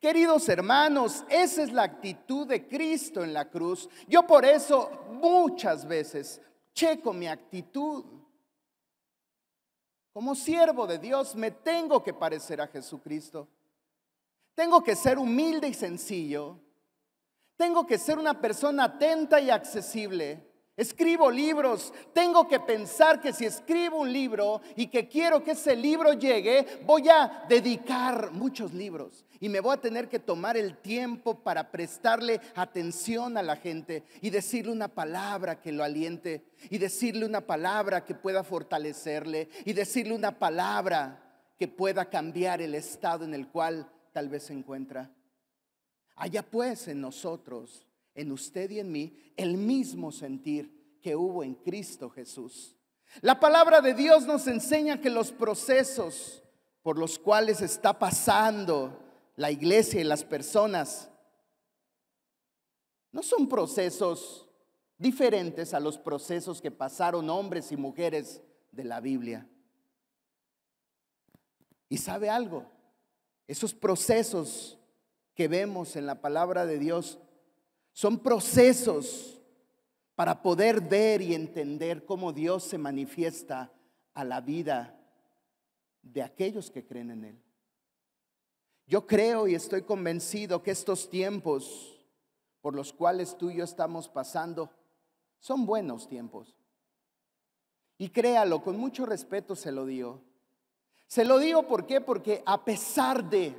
Queridos 0.00 0.48
hermanos, 0.48 1.22
esa 1.28 1.62
es 1.62 1.72
la 1.72 1.82
actitud 1.84 2.46
de 2.46 2.66
Cristo 2.66 3.22
en 3.22 3.34
la 3.34 3.50
cruz. 3.50 3.90
Yo 4.08 4.26
por 4.26 4.44
eso 4.44 4.90
muchas 5.10 5.86
veces 5.86 6.40
checo 6.74 7.12
mi 7.12 7.26
actitud. 7.26 8.04
Como 10.12 10.34
siervo 10.34 10.86
de 10.86 10.98
Dios 10.98 11.34
me 11.34 11.50
tengo 11.50 12.02
que 12.02 12.12
parecer 12.12 12.60
a 12.60 12.66
Jesucristo. 12.66 13.48
Tengo 14.54 14.82
que 14.82 14.94
ser 14.94 15.18
humilde 15.18 15.68
y 15.68 15.74
sencillo. 15.74 16.60
Tengo 17.56 17.86
que 17.86 17.98
ser 17.98 18.18
una 18.18 18.40
persona 18.40 18.84
atenta 18.84 19.40
y 19.40 19.50
accesible. 19.50 20.51
Escribo 20.74 21.30
libros, 21.30 21.92
tengo 22.14 22.48
que 22.48 22.58
pensar 22.58 23.20
que 23.20 23.34
si 23.34 23.44
escribo 23.44 24.00
un 24.00 24.10
libro 24.10 24.62
y 24.74 24.86
que 24.86 25.06
quiero 25.06 25.44
que 25.44 25.50
ese 25.50 25.76
libro 25.76 26.14
llegue, 26.14 26.80
voy 26.86 27.10
a 27.10 27.44
dedicar 27.46 28.32
muchos 28.32 28.72
libros 28.72 29.26
y 29.38 29.50
me 29.50 29.60
voy 29.60 29.74
a 29.74 29.80
tener 29.80 30.08
que 30.08 30.18
tomar 30.18 30.56
el 30.56 30.78
tiempo 30.78 31.38
para 31.40 31.70
prestarle 31.70 32.40
atención 32.54 33.36
a 33.36 33.42
la 33.42 33.56
gente 33.56 34.04
y 34.22 34.30
decirle 34.30 34.72
una 34.72 34.88
palabra 34.88 35.60
que 35.60 35.72
lo 35.72 35.84
aliente 35.84 36.46
y 36.70 36.78
decirle 36.78 37.26
una 37.26 37.42
palabra 37.42 38.06
que 38.06 38.14
pueda 38.14 38.42
fortalecerle 38.42 39.50
y 39.66 39.74
decirle 39.74 40.14
una 40.14 40.38
palabra 40.38 41.22
que 41.58 41.68
pueda 41.68 42.06
cambiar 42.06 42.62
el 42.62 42.74
estado 42.74 43.26
en 43.26 43.34
el 43.34 43.48
cual 43.48 43.86
tal 44.12 44.30
vez 44.30 44.44
se 44.44 44.54
encuentra. 44.54 45.10
Allá 46.16 46.42
pues 46.42 46.88
en 46.88 47.02
nosotros 47.02 47.86
en 48.14 48.32
usted 48.32 48.70
y 48.70 48.80
en 48.80 48.92
mí 48.92 49.16
el 49.36 49.56
mismo 49.56 50.12
sentir 50.12 50.98
que 51.00 51.16
hubo 51.16 51.42
en 51.42 51.54
Cristo 51.54 52.10
Jesús. 52.10 52.76
La 53.20 53.40
palabra 53.40 53.80
de 53.80 53.94
Dios 53.94 54.26
nos 54.26 54.46
enseña 54.46 55.00
que 55.00 55.10
los 55.10 55.32
procesos 55.32 56.42
por 56.82 56.98
los 56.98 57.18
cuales 57.18 57.60
está 57.60 57.98
pasando 57.98 58.98
la 59.36 59.50
iglesia 59.50 60.00
y 60.00 60.04
las 60.04 60.24
personas 60.24 61.10
no 63.12 63.22
son 63.22 63.48
procesos 63.48 64.48
diferentes 64.96 65.74
a 65.74 65.80
los 65.80 65.98
procesos 65.98 66.62
que 66.62 66.70
pasaron 66.70 67.28
hombres 67.28 67.70
y 67.72 67.76
mujeres 67.76 68.40
de 68.70 68.84
la 68.84 69.00
Biblia. 69.00 69.46
Y 71.88 71.98
sabe 71.98 72.30
algo, 72.30 72.66
esos 73.46 73.74
procesos 73.74 74.78
que 75.34 75.48
vemos 75.48 75.96
en 75.96 76.06
la 76.06 76.20
palabra 76.22 76.64
de 76.64 76.78
Dios 76.78 77.18
son 77.92 78.18
procesos 78.18 79.40
para 80.14 80.42
poder 80.42 80.80
ver 80.80 81.22
y 81.22 81.34
entender 81.34 82.04
cómo 82.04 82.32
Dios 82.32 82.64
se 82.64 82.78
manifiesta 82.78 83.72
a 84.14 84.24
la 84.24 84.40
vida 84.40 84.98
de 86.02 86.22
aquellos 86.22 86.70
que 86.70 86.84
creen 86.84 87.10
en 87.10 87.24
Él. 87.24 87.42
Yo 88.86 89.06
creo 89.06 89.48
y 89.48 89.54
estoy 89.54 89.82
convencido 89.82 90.62
que 90.62 90.70
estos 90.70 91.08
tiempos 91.08 91.98
por 92.60 92.74
los 92.74 92.92
cuales 92.92 93.36
tú 93.36 93.50
y 93.50 93.56
yo 93.56 93.64
estamos 93.64 94.08
pasando 94.08 94.70
son 95.38 95.66
buenos 95.66 96.08
tiempos. 96.08 96.56
Y 97.98 98.08
créalo, 98.08 98.62
con 98.62 98.76
mucho 98.76 99.06
respeto 99.06 99.54
se 99.54 99.72
lo 99.72 99.86
digo. 99.86 100.22
Se 101.06 101.24
lo 101.24 101.38
digo. 101.38 101.66
Porque 101.66 102.42
a 102.46 102.64
pesar 102.64 103.28
de 103.28 103.54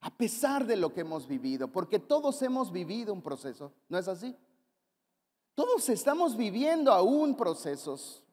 a 0.00 0.10
pesar 0.10 0.66
de 0.66 0.76
lo 0.76 0.92
que 0.92 1.02
hemos 1.02 1.26
vivido, 1.26 1.68
porque 1.68 1.98
todos 1.98 2.40
hemos 2.42 2.72
vivido 2.72 3.12
un 3.12 3.22
proceso, 3.22 3.72
¿no 3.88 3.98
es 3.98 4.08
así? 4.08 4.36
Todos 5.54 5.88
estamos 5.90 6.36
viviendo 6.36 6.90
aún 6.92 7.36
procesos 7.36 8.24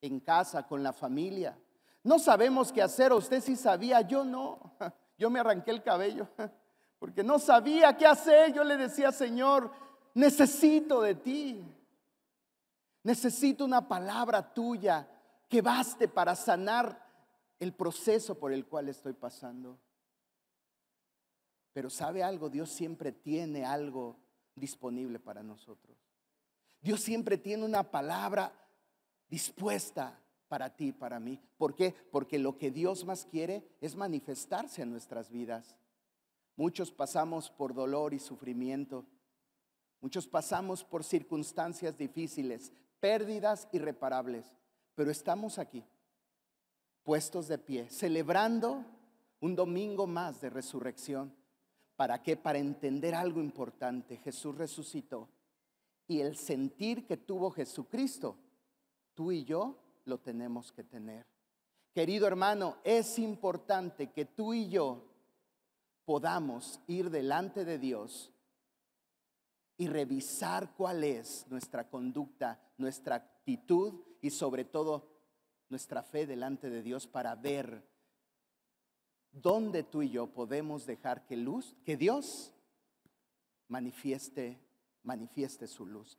en 0.00 0.20
casa, 0.20 0.66
con 0.66 0.82
la 0.82 0.92
familia. 0.92 1.58
No 2.02 2.18
sabemos 2.18 2.72
qué 2.72 2.82
hacer, 2.82 3.12
usted 3.12 3.42
sí 3.42 3.56
sabía, 3.56 4.00
yo 4.00 4.24
no. 4.24 4.74
Yo 5.18 5.30
me 5.30 5.38
arranqué 5.38 5.70
el 5.70 5.84
cabello 5.84 6.26
porque 6.98 7.22
no 7.22 7.38
sabía 7.38 7.96
qué 7.96 8.06
hacer. 8.06 8.52
Yo 8.52 8.64
le 8.64 8.76
decía, 8.76 9.12
Señor, 9.12 9.70
necesito 10.14 11.00
de 11.02 11.14
ti. 11.14 11.64
Necesito 13.04 13.64
una 13.64 13.86
palabra 13.86 14.52
tuya 14.52 15.08
que 15.48 15.62
baste 15.62 16.08
para 16.08 16.34
sanar 16.34 17.06
el 17.60 17.72
proceso 17.72 18.36
por 18.36 18.52
el 18.52 18.66
cual 18.66 18.88
estoy 18.88 19.12
pasando. 19.12 19.78
Pero 21.72 21.90
sabe 21.90 22.22
algo, 22.22 22.50
Dios 22.50 22.70
siempre 22.70 23.12
tiene 23.12 23.64
algo 23.64 24.16
disponible 24.54 25.18
para 25.18 25.42
nosotros. 25.42 25.96
Dios 26.80 27.00
siempre 27.00 27.38
tiene 27.38 27.64
una 27.64 27.90
palabra 27.90 28.52
dispuesta 29.28 30.18
para 30.48 30.74
ti, 30.76 30.92
para 30.92 31.18
mí. 31.18 31.40
¿Por 31.56 31.74
qué? 31.74 31.94
Porque 32.10 32.38
lo 32.38 32.58
que 32.58 32.70
Dios 32.70 33.04
más 33.04 33.24
quiere 33.24 33.66
es 33.80 33.96
manifestarse 33.96 34.82
en 34.82 34.90
nuestras 34.90 35.30
vidas. 35.30 35.76
Muchos 36.56 36.92
pasamos 36.92 37.50
por 37.50 37.72
dolor 37.72 38.12
y 38.12 38.18
sufrimiento. 38.18 39.06
Muchos 40.00 40.26
pasamos 40.26 40.84
por 40.84 41.04
circunstancias 41.04 41.96
difíciles, 41.96 42.72
pérdidas 43.00 43.68
irreparables. 43.72 44.52
Pero 44.94 45.10
estamos 45.10 45.58
aquí, 45.58 45.82
puestos 47.02 47.48
de 47.48 47.56
pie, 47.56 47.88
celebrando 47.88 48.84
un 49.40 49.56
domingo 49.56 50.06
más 50.06 50.40
de 50.40 50.50
resurrección 50.50 51.34
¿Para 51.96 52.22
qué? 52.22 52.36
Para 52.36 52.58
entender 52.58 53.14
algo 53.14 53.40
importante. 53.40 54.16
Jesús 54.18 54.56
resucitó 54.56 55.28
y 56.08 56.20
el 56.20 56.36
sentir 56.36 57.06
que 57.06 57.16
tuvo 57.16 57.50
Jesucristo, 57.50 58.36
tú 59.14 59.32
y 59.32 59.44
yo 59.44 59.78
lo 60.04 60.18
tenemos 60.18 60.72
que 60.72 60.84
tener. 60.84 61.26
Querido 61.94 62.26
hermano, 62.26 62.78
es 62.84 63.18
importante 63.18 64.10
que 64.10 64.24
tú 64.24 64.54
y 64.54 64.68
yo 64.68 65.04
podamos 66.04 66.80
ir 66.86 67.10
delante 67.10 67.64
de 67.64 67.78
Dios 67.78 68.32
y 69.76 69.88
revisar 69.88 70.74
cuál 70.76 71.04
es 71.04 71.46
nuestra 71.48 71.88
conducta, 71.88 72.60
nuestra 72.78 73.16
actitud 73.16 74.00
y 74.20 74.30
sobre 74.30 74.64
todo 74.64 75.08
nuestra 75.68 76.02
fe 76.02 76.26
delante 76.26 76.70
de 76.70 76.82
Dios 76.82 77.06
para 77.06 77.34
ver 77.34 77.82
¿Dónde 79.32 79.82
tú 79.82 80.02
y 80.02 80.10
yo 80.10 80.28
podemos 80.28 80.86
dejar 80.86 81.24
que 81.26 81.36
luz, 81.36 81.74
que 81.84 81.96
Dios 81.96 82.52
manifieste, 83.72 84.60
manifieste 85.02 85.66
su 85.66 85.86
luz. 85.86 86.18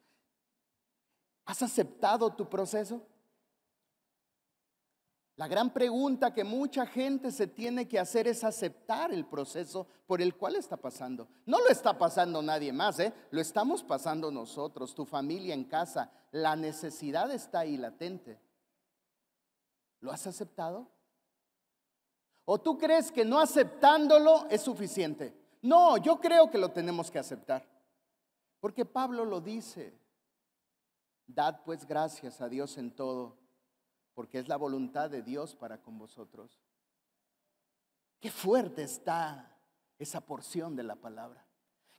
¿Has 1.46 1.62
aceptado 1.62 2.34
tu 2.34 2.50
proceso? 2.50 3.06
La 5.36 5.48
gran 5.48 5.72
pregunta 5.72 6.34
que 6.34 6.44
mucha 6.44 6.86
gente 6.86 7.32
se 7.32 7.48
tiene 7.48 7.88
que 7.88 8.00
hacer 8.00 8.28
es 8.28 8.44
aceptar 8.44 9.14
el 9.14 9.26
proceso 9.26 9.88
por 10.08 10.22
el 10.22 10.36
cual 10.36 10.56
está 10.56 10.78
pasando. 10.78 11.28
No 11.46 11.60
lo 11.60 11.70
está 11.70 11.98
pasando 11.98 12.42
nadie 12.42 12.74
más, 12.74 13.00
¿eh? 13.00 13.14
lo 13.32 13.40
estamos 13.40 13.84
pasando 13.84 14.32
nosotros, 14.32 14.96
tu 14.96 15.06
familia 15.06 15.54
en 15.54 15.66
casa. 15.66 16.12
La 16.32 16.56
necesidad 16.56 17.32
está 17.32 17.60
ahí 17.60 17.78
latente. 17.78 18.40
¿Lo 20.00 20.12
has 20.12 20.26
aceptado? 20.26 20.90
¿O 22.46 22.60
tú 22.60 22.78
crees 22.78 23.12
que 23.12 23.24
no 23.24 23.40
aceptándolo 23.40 24.48
es 24.50 24.62
suficiente? 24.62 25.34
No, 25.62 25.98
yo 25.98 26.20
creo 26.20 26.50
que 26.50 26.58
lo 26.58 26.72
tenemos 26.72 27.10
que 27.10 27.20
aceptar. 27.20 27.66
Porque 28.60 28.86
Pablo 28.86 29.26
lo 29.26 29.40
dice. 29.40 29.98
Dad 31.26 31.62
pues 31.64 31.88
gracias 31.88 32.42
a 32.42 32.50
Dios 32.50 32.78
en 32.78 32.92
todo, 32.92 33.38
porque 34.14 34.40
es 34.40 34.50
la 34.50 34.58
voluntad 34.58 35.10
de 35.10 35.22
Dios 35.22 35.56
para 35.56 35.82
con 35.82 35.98
vosotros. 35.98 36.62
Qué 38.20 38.30
fuerte 38.30 38.84
está 38.84 39.58
esa 39.98 40.22
porción 40.22 40.76
de 40.76 40.84
la 40.84 40.96
palabra. 40.96 41.46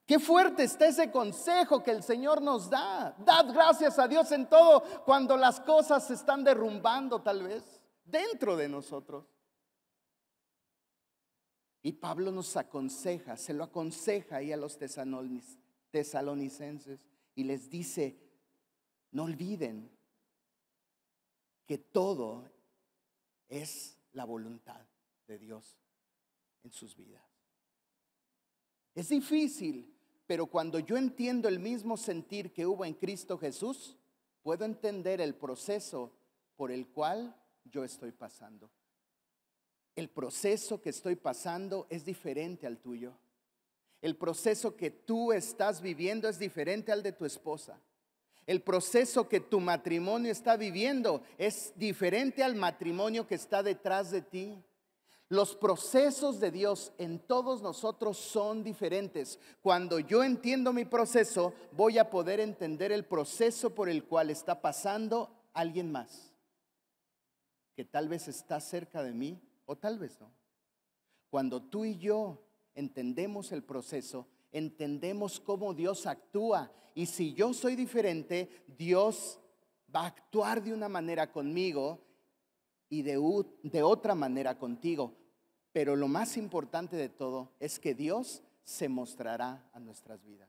Qué 0.07 0.19
fuerte 0.19 0.65
está 0.65 0.87
ese 0.87 1.11
consejo 1.11 1.83
que 1.83 1.91
el 1.91 2.03
Señor 2.03 2.43
nos 2.43 2.69
da. 2.69 3.15
Dad 3.19 3.53
gracias 3.53 3.99
a 3.99 4.07
Dios 4.07 4.31
en 4.33 4.47
todo 4.47 4.83
cuando 5.05 5.37
las 5.37 5.61
cosas 5.61 6.07
se 6.07 6.15
están 6.15 6.45
derrumbando 6.45 7.23
tal 7.23 7.43
vez. 7.43 7.81
dentro 8.05 8.55
de 8.55 8.69
nosotros. 8.69 9.34
Y 11.87 11.93
Pablo 11.93 12.33
nos 12.33 12.57
aconseja, 12.57 13.37
se 13.37 13.53
lo 13.53 13.62
aconseja 13.62 14.37
ahí 14.37 14.53
a 14.53 14.57
los 14.57 14.79
tesalonicenses 14.79 17.07
y 17.35 17.45
les 17.45 17.69
dice, 17.69 18.19
no 19.11 19.25
olviden 19.25 19.91
que 21.67 21.76
todo 21.76 22.50
es 23.49 23.99
la 24.12 24.25
voluntad 24.25 24.81
de 25.26 25.38
Dios 25.38 25.79
en 26.62 26.73
sus 26.73 26.97
vidas. 26.97 27.23
Es 28.95 29.11
difícil, 29.11 29.95
pero 30.26 30.47
cuando 30.47 30.79
yo 30.79 30.97
entiendo 30.97 31.50
el 31.50 31.61
mismo 31.61 31.99
sentir 31.99 32.55
que 32.55 32.64
hubo 32.64 32.87
en 32.87 32.95
Cristo 32.95 33.37
Jesús, 33.37 33.99
puedo 34.43 34.64
entender 34.64 35.21
el 35.21 35.35
proceso 35.35 36.17
por 36.57 36.73
el 36.73 36.88
cual 36.88 37.38
yo 37.67 37.85
estoy 37.85 38.12
pasando. 38.12 38.71
El 39.97 40.09
proceso 40.09 40.81
que 40.81 40.91
estoy 40.91 41.15
pasando 41.15 41.87
es 41.89 42.05
diferente 42.05 42.67
al 42.67 42.79
tuyo. 42.79 43.13
El 44.03 44.17
proceso 44.17 44.77
que 44.77 44.91
tú 44.91 45.33
estás 45.33 45.81
viviendo 45.81 46.29
es 46.29 46.39
diferente 46.39 46.91
al 46.91 47.03
de 47.03 47.13
tu 47.13 47.25
esposa. 47.25 47.81
El 48.47 48.61
proceso 48.61 49.29
que 49.29 49.41
tu 49.41 49.61
matrimonio 49.61 50.31
está 50.31 50.57
viviendo 50.57 51.23
es 51.39 51.73
diferente 51.77 52.43
al 52.43 52.57
matrimonio 52.57 53.27
que 53.27 53.37
está 53.37 53.63
detrás 53.63 54.11
de 54.11 54.21
ti. 54.21 54.63
Los 55.31 55.57
procesos 55.57 56.41
de 56.41 56.51
Dios 56.51 56.93
en 56.99 57.19
todos 57.21 57.63
nosotros 57.63 58.19
son 58.19 58.63
diferentes. 58.63 59.39
Cuando 59.63 60.01
yo 60.01 60.23
entiendo 60.23 60.73
mi 60.73 60.85
proceso, 60.85 61.55
voy 61.73 61.99
a 61.99 62.11
poder 62.11 62.41
entender 62.41 62.93
el 62.93 63.07
proceso 63.07 63.75
por 63.75 63.89
el 63.89 64.05
cual 64.05 64.29
está 64.29 64.61
pasando 64.61 65.31
alguien 65.55 65.91
más, 65.91 66.31
que 67.75 67.85
tal 67.85 68.09
vez 68.09 68.29
está 68.29 68.61
cerca 68.61 69.03
de 69.03 69.13
mí 69.13 69.41
o 69.66 69.76
tal 69.76 69.99
vez 69.99 70.21
no. 70.21 70.33
Cuando 71.30 71.62
tú 71.62 71.85
y 71.85 71.97
yo 71.99 72.42
entendemos 72.75 73.52
el 73.52 73.62
proceso, 73.62 74.28
entendemos 74.52 75.40
cómo 75.40 75.75
Dios 75.75 76.06
actúa. 76.06 76.71
Y 76.94 77.06
si 77.06 77.35
yo 77.35 77.52
soy 77.52 77.75
diferente, 77.75 78.49
Dios 78.78 79.40
va 79.94 80.02
a 80.02 80.06
actuar 80.06 80.62
de 80.62 80.73
una 80.73 80.88
manera 80.88 81.33
conmigo 81.33 82.00
y 82.88 83.02
de, 83.02 83.21
de 83.62 83.83
otra 83.83 84.14
manera 84.14 84.59
contigo. 84.59 85.14
Pero 85.73 85.97
lo 85.97 86.06
más 86.06 86.37
importante 86.37 86.97
de 86.97 87.09
todo 87.09 87.50
es 87.59 87.80
que 87.80 87.94
Dios 87.94 88.42
se 88.62 88.88
mostrará 88.88 89.68
a 89.73 89.80
nuestras 89.80 90.23
vidas. 90.25 90.49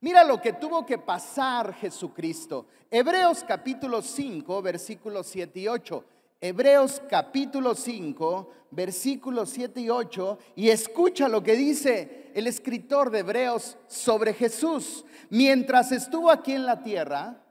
Mira 0.00 0.24
lo 0.24 0.40
que 0.40 0.52
tuvo 0.52 0.86
que 0.86 0.96
pasar 0.96 1.74
Jesucristo. 1.74 2.68
Hebreos 2.90 3.44
capítulo 3.44 4.00
5, 4.00 4.62
versículos 4.62 5.26
7 5.26 5.60
y 5.60 5.68
8. 5.68 6.04
Hebreos 6.40 7.02
capítulo 7.10 7.74
5, 7.74 8.52
versículos 8.70 9.50
7 9.50 9.80
y 9.80 9.90
8. 9.90 10.38
Y 10.54 10.68
escucha 10.68 11.28
lo 11.28 11.42
que 11.42 11.56
dice 11.56 12.30
el 12.34 12.46
escritor 12.46 13.10
de 13.10 13.20
Hebreos 13.20 13.76
sobre 13.88 14.32
Jesús. 14.32 15.04
Mientras 15.30 15.90
estuvo 15.90 16.30
aquí 16.30 16.52
en 16.52 16.64
la 16.64 16.82
tierra, 16.82 17.42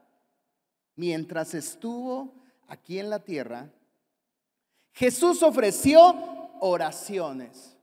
mientras 0.96 1.54
estuvo 1.54 2.34
aquí 2.68 3.00
en 3.00 3.10
la 3.10 3.20
tierra, 3.20 3.70
Jesús 4.94 5.44
ofreció 5.44 6.16
oraciones 6.62 7.76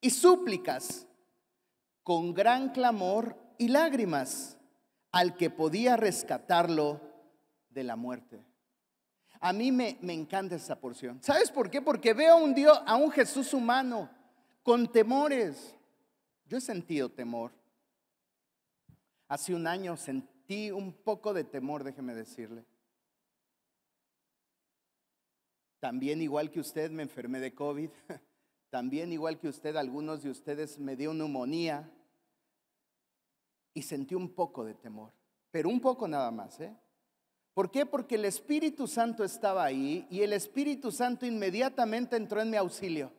y 0.00 0.10
súplicas 0.10 1.06
con 2.04 2.32
gran 2.32 2.70
clamor 2.70 3.36
y 3.58 3.68
lágrimas 3.68 4.56
al 5.10 5.36
que 5.36 5.50
podía 5.50 5.96
rescatarlo 5.96 7.00
de 7.70 7.82
la 7.82 7.96
muerte. 7.96 8.53
A 9.44 9.52
mí 9.52 9.70
me, 9.70 9.98
encanta 10.00 10.54
esa 10.54 10.80
porción. 10.80 11.22
¿Sabes 11.22 11.50
por 11.50 11.68
qué? 11.68 11.82
Porque 11.82 12.14
veo 12.14 12.32
a 12.32 12.42
un 12.42 12.54
Dios, 12.54 12.80
a 12.86 12.96
un 12.96 13.10
Jesús 13.10 13.52
humano 13.52 14.08
con 14.62 14.90
temores. 14.90 15.76
Yo 16.46 16.56
he 16.56 16.62
sentido 16.62 17.10
temor. 17.10 17.52
Hace 19.28 19.54
un 19.54 19.66
año 19.66 19.98
sentí 19.98 20.70
un 20.70 20.94
poco 20.94 21.34
de 21.34 21.44
temor, 21.44 21.84
déjeme 21.84 22.14
decirle. 22.14 22.64
También 25.78 26.22
igual 26.22 26.50
que 26.50 26.60
usted 26.60 26.90
me 26.90 27.02
enfermé 27.02 27.38
de 27.38 27.54
COVID. 27.54 27.90
También 28.70 29.12
igual 29.12 29.38
que 29.38 29.48
usted, 29.48 29.76
algunos 29.76 30.22
de 30.22 30.30
ustedes 30.30 30.78
me 30.78 30.96
dio 30.96 31.12
neumonía. 31.12 31.92
Y 33.74 33.82
sentí 33.82 34.14
un 34.14 34.30
poco 34.30 34.64
de 34.64 34.72
temor. 34.72 35.12
Pero 35.50 35.68
un 35.68 35.82
poco 35.82 36.08
nada 36.08 36.30
más, 36.30 36.58
¿eh? 36.60 36.74
¿Por 37.54 37.70
qué? 37.70 37.86
Porque 37.86 38.16
el 38.16 38.24
Espíritu 38.24 38.88
Santo 38.88 39.22
estaba 39.22 39.64
ahí 39.64 40.06
y 40.10 40.22
el 40.22 40.32
Espíritu 40.32 40.90
Santo 40.90 41.24
inmediatamente 41.24 42.16
entró 42.16 42.40
en 42.40 42.50
mi 42.50 42.56
auxilio. 42.56 43.12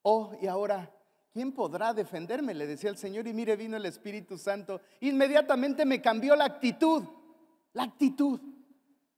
Oh, 0.00 0.32
y 0.40 0.46
ahora, 0.46 0.90
¿quién 1.30 1.52
podrá 1.52 1.92
defenderme? 1.92 2.54
Le 2.54 2.66
decía 2.66 2.88
el 2.88 2.96
Señor 2.96 3.28
y 3.28 3.34
mire, 3.34 3.56
vino 3.56 3.76
el 3.76 3.84
Espíritu 3.84 4.38
Santo. 4.38 4.80
Inmediatamente 5.00 5.84
me 5.84 6.00
cambió 6.00 6.34
la 6.34 6.46
actitud, 6.46 7.04
la 7.74 7.82
actitud 7.82 8.40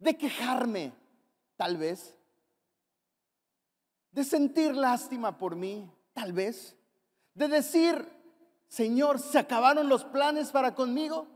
de 0.00 0.16
quejarme, 0.16 0.92
tal 1.56 1.76
vez, 1.76 2.18
de 4.10 4.24
sentir 4.24 4.74
lástima 4.74 5.38
por 5.38 5.54
mí, 5.54 5.88
tal 6.12 6.32
vez, 6.32 6.76
de 7.34 7.46
decir, 7.46 8.04
Señor, 8.66 9.20
¿se 9.20 9.38
acabaron 9.38 9.88
los 9.88 10.04
planes 10.04 10.50
para 10.50 10.74
conmigo? 10.74 11.28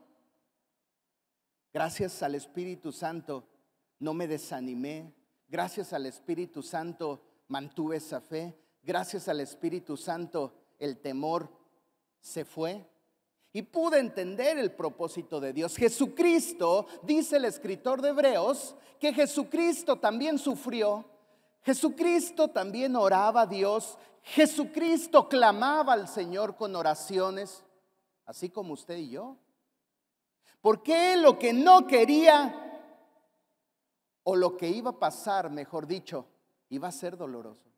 Gracias 1.77 2.23
al 2.23 2.35
Espíritu 2.35 2.91
Santo 2.91 3.45
no 3.99 4.15
me 4.15 4.27
desanimé. 4.27 5.13
Gracias 5.47 5.93
al 5.93 6.07
Espíritu 6.07 6.63
Santo 6.63 7.21
mantuve 7.49 7.99
esa 7.99 8.19
fe. 8.23 8.59
Gracias 8.83 9.29
al 9.29 9.41
Espíritu 9.41 9.95
Santo 9.95 10.55
el 10.79 11.03
temor 11.03 11.51
se 12.19 12.47
fue. 12.47 12.83
Y 13.53 13.61
pude 13.61 13.99
entender 13.99 14.57
el 14.57 14.73
propósito 14.73 15.39
de 15.39 15.53
Dios. 15.53 15.77
Jesucristo, 15.77 16.87
dice 17.03 17.37
el 17.37 17.45
escritor 17.45 18.01
de 18.01 18.09
Hebreos, 18.09 18.75
que 18.99 19.13
Jesucristo 19.13 19.99
también 19.99 20.39
sufrió 20.39 21.05
Jesucristo 21.61 22.49
también 22.49 22.97
oraba 22.97 23.43
a 23.43 23.47
Dios. 23.47 23.99
Jesucristo 24.23 25.29
clamaba 25.29 25.93
al 25.93 26.09
Señor 26.09 26.57
con 26.57 26.75
oraciones, 26.75 27.63
así 28.25 28.49
como 28.49 28.73
usted 28.73 28.97
y 28.97 29.11
yo. 29.11 29.37
Porque 30.67 31.13
Él 31.13 31.23
lo 31.23 31.39
que 31.39 31.53
no 31.53 31.87
quería, 31.87 32.53
o 34.25 34.35
lo 34.35 34.57
que 34.57 34.69
iba 34.69 34.91
a 34.91 34.99
pasar, 34.99 35.49
mejor 35.49 35.87
dicho, 35.87 36.27
iba 36.71 36.89
a 36.89 36.91
ser 36.91 37.17
doloroso. 37.17 37.71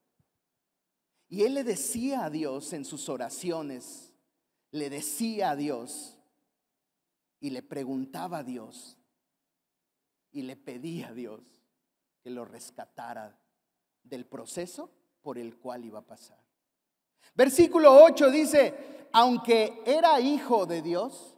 Y 1.29 1.43
Él 1.43 1.53
le 1.53 1.65
decía 1.65 2.25
a 2.25 2.31
Dios 2.31 2.73
en 2.73 2.87
sus 2.87 3.11
oraciones, 3.11 4.15
le 4.71 4.89
decía 4.89 5.51
a 5.51 5.57
Dios 5.57 6.17
y 7.41 7.51
le 7.51 7.63
preguntaba 7.63 8.39
a 8.39 8.43
Dios 8.43 8.97
y 10.33 10.41
le 10.41 10.57
pedía 10.57 11.09
a 11.09 11.13
Dios 11.13 11.43
que 12.23 12.31
lo 12.31 12.47
rescatara 12.47 13.39
del 14.03 14.25
proceso 14.25 14.91
por 15.21 15.37
el 15.37 15.59
cual 15.59 15.85
iba 15.85 15.99
a 15.99 16.07
pasar. 16.07 16.43
Versículo 17.35 18.03
8 18.03 18.31
dice, 18.31 19.09
aunque 19.13 19.83
era 19.85 20.19
hijo 20.21 20.65
de 20.65 20.81
Dios, 20.81 21.38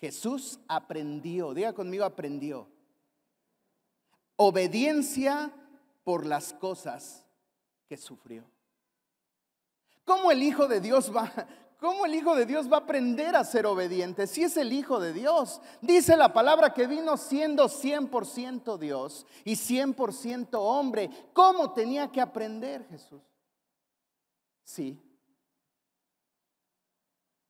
Jesús 0.00 0.60
aprendió, 0.68 1.54
diga 1.54 1.72
conmigo, 1.72 2.04
aprendió. 2.04 2.68
Obediencia 4.36 5.52
por 6.04 6.24
las 6.24 6.52
cosas 6.52 7.26
que 7.88 7.96
sufrió. 7.96 8.44
¿Cómo 10.04 10.30
el 10.30 10.42
Hijo 10.42 10.68
de 10.68 10.80
Dios 10.80 11.14
va, 11.14 11.32
¿Cómo 11.80 12.06
el 12.06 12.14
Hijo 12.14 12.34
de 12.34 12.44
Dios 12.44 12.70
va 12.70 12.78
a 12.78 12.80
aprender 12.80 13.36
a 13.36 13.44
ser 13.44 13.64
obediente 13.66 14.26
si 14.26 14.42
es 14.42 14.56
el 14.56 14.72
Hijo 14.72 14.98
de 14.98 15.12
Dios? 15.12 15.60
Dice 15.80 16.16
la 16.16 16.32
palabra 16.32 16.74
que 16.74 16.86
vino 16.86 17.16
siendo 17.16 17.68
100% 17.68 18.78
Dios 18.78 19.26
y 19.44 19.52
100% 19.52 20.48
hombre. 20.54 21.08
¿Cómo 21.32 21.72
tenía 21.72 22.10
que 22.10 22.20
aprender 22.20 22.84
Jesús? 22.88 23.22
Sí. 24.64 25.00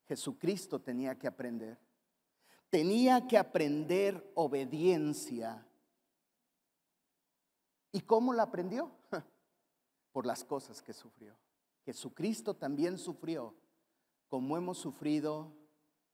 Jesucristo 0.06 0.78
tenía 0.78 1.18
que 1.18 1.26
aprender. 1.26 1.78
Tenía 2.70 3.26
que 3.26 3.38
aprender 3.38 4.30
obediencia. 4.34 5.66
¿Y 7.92 8.00
cómo 8.00 8.34
la 8.34 8.44
aprendió? 8.44 8.90
Por 10.12 10.26
las 10.26 10.44
cosas 10.44 10.82
que 10.82 10.92
sufrió. 10.92 11.36
Jesucristo 11.84 12.54
también 12.54 12.98
sufrió 12.98 13.54
como 14.28 14.56
hemos 14.56 14.78
sufrido 14.78 15.52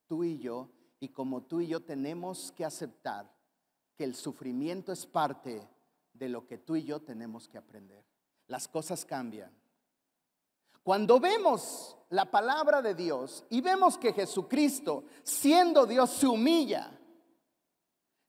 tú 0.07 0.23
y 0.23 0.39
yo, 0.39 0.71
y 0.99 1.09
como 1.09 1.43
tú 1.43 1.61
y 1.61 1.67
yo 1.67 1.83
tenemos 1.83 2.51
que 2.53 2.65
aceptar 2.65 3.31
que 3.97 4.03
el 4.03 4.15
sufrimiento 4.15 4.91
es 4.91 5.05
parte 5.05 5.67
de 6.13 6.29
lo 6.29 6.47
que 6.47 6.57
tú 6.57 6.75
y 6.75 6.83
yo 6.83 7.01
tenemos 7.01 7.47
que 7.47 7.57
aprender. 7.57 8.03
Las 8.47 8.67
cosas 8.67 9.05
cambian. 9.05 9.51
Cuando 10.85 11.19
vemos 11.19 11.97
la 12.09 12.29
palabra 12.29 12.79
de 12.79 12.93
Dios 12.93 13.43
y 13.49 13.59
vemos 13.59 13.97
que 13.97 14.13
Jesucristo, 14.13 15.05
siendo 15.23 15.87
Dios, 15.87 16.11
se 16.11 16.27
humilla, 16.27 16.91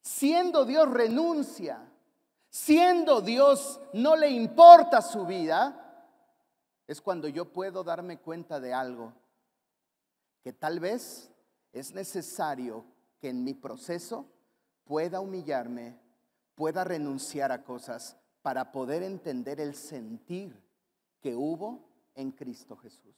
siendo 0.01 0.65
Dios 0.65 0.89
renuncia, 0.89 1.87
siendo 2.49 3.21
Dios 3.21 3.79
no 3.93 4.15
le 4.15 4.31
importa 4.31 5.03
su 5.03 5.27
vida, 5.27 6.09
es 6.87 6.99
cuando 6.99 7.27
yo 7.27 7.53
puedo 7.53 7.83
darme 7.83 8.17
cuenta 8.17 8.59
de 8.59 8.73
algo, 8.73 9.13
que 10.41 10.51
tal 10.51 10.79
vez 10.79 11.29
es 11.73 11.93
necesario 11.93 12.85
que 13.19 13.29
en 13.29 13.43
mi 13.43 13.53
proceso 13.53 14.25
pueda 14.83 15.19
humillarme, 15.19 15.95
pueda 16.55 16.83
renunciar 16.83 17.51
a 17.51 17.63
cosas 17.63 18.17
para 18.41 18.71
poder 18.71 19.03
entender 19.03 19.61
el 19.61 19.75
sentir 19.75 20.59
que 21.21 21.35
hubo 21.35 21.86
en 22.17 22.31
Cristo 22.31 22.75
Jesús. 22.75 23.15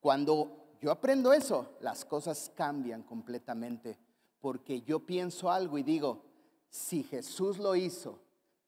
Cuando 0.00 0.76
yo 0.80 0.90
aprendo 0.90 1.32
eso, 1.32 1.76
las 1.80 2.04
cosas 2.04 2.50
cambian 2.56 3.04
completamente, 3.04 3.96
porque 4.40 4.82
yo 4.82 5.06
pienso 5.06 5.48
algo 5.50 5.78
y 5.78 5.84
digo, 5.84 6.24
si 6.68 7.04
Jesús 7.04 7.58
lo 7.58 7.76
hizo 7.76 8.18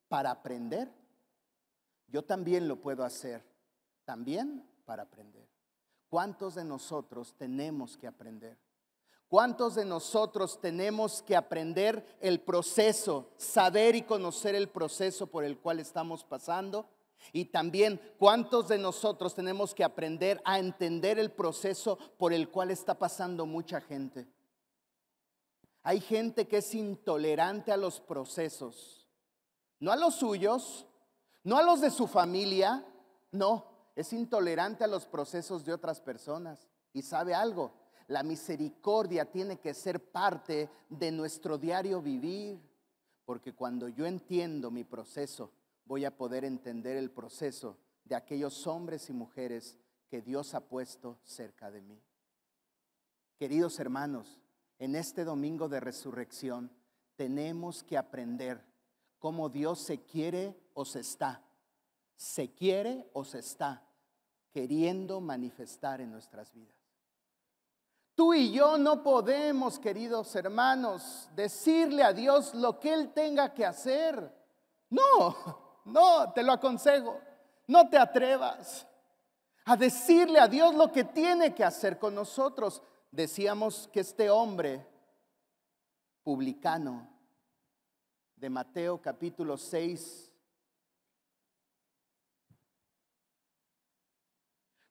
para 0.07 0.31
aprender, 0.31 0.89
yo 2.07 2.23
también 2.23 2.67
lo 2.69 2.79
puedo 2.79 3.03
hacer, 3.03 3.43
también 4.05 4.65
para 4.85 5.03
aprender. 5.03 5.49
¿Cuántos 6.07 6.55
de 6.55 6.63
nosotros 6.63 7.35
tenemos 7.37 7.97
que 7.97 8.07
aprender? 8.07 8.57
¿Cuántos 9.27 9.75
de 9.75 9.83
nosotros 9.83 10.61
tenemos 10.61 11.21
que 11.23 11.35
aprender 11.35 12.17
el 12.21 12.39
proceso, 12.39 13.31
saber 13.35 13.95
y 13.95 14.03
conocer 14.03 14.53
el 14.55 14.69
proceso 14.69 15.27
por 15.27 15.43
el 15.43 15.57
cual 15.57 15.79
estamos 15.79 16.23
pasando? 16.23 16.87
Y 17.31 17.45
también, 17.45 17.99
¿cuántos 18.17 18.67
de 18.67 18.77
nosotros 18.77 19.35
tenemos 19.35 19.73
que 19.73 19.83
aprender 19.83 20.41
a 20.45 20.59
entender 20.59 21.19
el 21.19 21.31
proceso 21.31 21.97
por 22.17 22.33
el 22.33 22.49
cual 22.49 22.71
está 22.71 22.97
pasando 22.97 23.45
mucha 23.45 23.81
gente? 23.81 24.27
Hay 25.83 25.99
gente 25.99 26.47
que 26.47 26.57
es 26.57 26.73
intolerante 26.73 27.71
a 27.71 27.77
los 27.77 27.99
procesos, 27.99 29.07
no 29.79 29.91
a 29.91 29.95
los 29.95 30.15
suyos, 30.15 30.87
no 31.43 31.57
a 31.57 31.63
los 31.63 31.81
de 31.81 31.91
su 31.91 32.07
familia, 32.07 32.83
no, 33.31 33.65
es 33.95 34.11
intolerante 34.11 34.83
a 34.83 34.87
los 34.87 35.05
procesos 35.05 35.63
de 35.63 35.73
otras 35.73 36.01
personas. 36.01 36.67
Y 36.91 37.03
sabe 37.03 37.35
algo, 37.35 37.71
la 38.07 38.23
misericordia 38.23 39.25
tiene 39.25 39.59
que 39.59 39.73
ser 39.73 40.11
parte 40.11 40.69
de 40.89 41.11
nuestro 41.11 41.57
diario 41.57 42.01
vivir, 42.01 42.59
porque 43.25 43.53
cuando 43.53 43.87
yo 43.87 44.05
entiendo 44.05 44.71
mi 44.71 44.83
proceso, 44.83 45.51
voy 45.85 46.05
a 46.05 46.15
poder 46.15 46.43
entender 46.43 46.97
el 46.97 47.11
proceso 47.11 47.77
de 48.03 48.15
aquellos 48.15 48.67
hombres 48.67 49.09
y 49.09 49.13
mujeres 49.13 49.77
que 50.07 50.21
Dios 50.21 50.53
ha 50.53 50.67
puesto 50.67 51.19
cerca 51.23 51.71
de 51.71 51.81
mí. 51.81 52.01
Queridos 53.37 53.79
hermanos, 53.79 54.39
en 54.77 54.95
este 54.95 55.23
domingo 55.23 55.69
de 55.69 55.79
resurrección 55.79 56.71
tenemos 57.15 57.83
que 57.83 57.97
aprender 57.97 58.63
cómo 59.19 59.49
Dios 59.49 59.79
se 59.83 60.03
quiere 60.03 60.55
o 60.73 60.85
se 60.85 60.99
está, 60.99 61.43
se 62.15 62.53
quiere 62.53 63.09
o 63.13 63.23
se 63.23 63.39
está 63.39 63.83
queriendo 64.51 65.19
manifestar 65.19 65.99
en 65.99 66.11
nuestras 66.11 66.53
vidas. 66.53 66.75
Tú 68.15 68.33
y 68.33 68.53
yo 68.53 68.77
no 68.77 69.03
podemos, 69.03 69.77
queridos 69.77 70.33
hermanos, 70.35 71.29
decirle 71.35 72.03
a 72.03 72.13
Dios 72.13 72.55
lo 72.55 72.79
que 72.79 72.93
Él 72.93 73.11
tenga 73.11 73.53
que 73.53 73.65
hacer. 73.65 74.33
No, 74.89 75.64
no, 75.85 76.31
te 76.33 76.43
lo 76.43 76.51
aconsejo. 76.51 77.21
No 77.67 77.89
te 77.89 77.97
atrevas 77.97 78.85
a 79.65 79.75
decirle 79.75 80.39
a 80.39 80.47
Dios 80.47 80.75
lo 80.75 80.91
que 80.91 81.03
tiene 81.03 81.55
que 81.55 81.63
hacer 81.63 81.97
con 81.97 82.13
nosotros 82.13 82.81
decíamos 83.11 83.89
que 83.91 84.01
este 84.01 84.29
hombre 84.29 84.85
publicano 86.23 87.09
de 88.35 88.49
Mateo 88.49 89.01
capítulo 89.01 89.57
6 89.57 90.31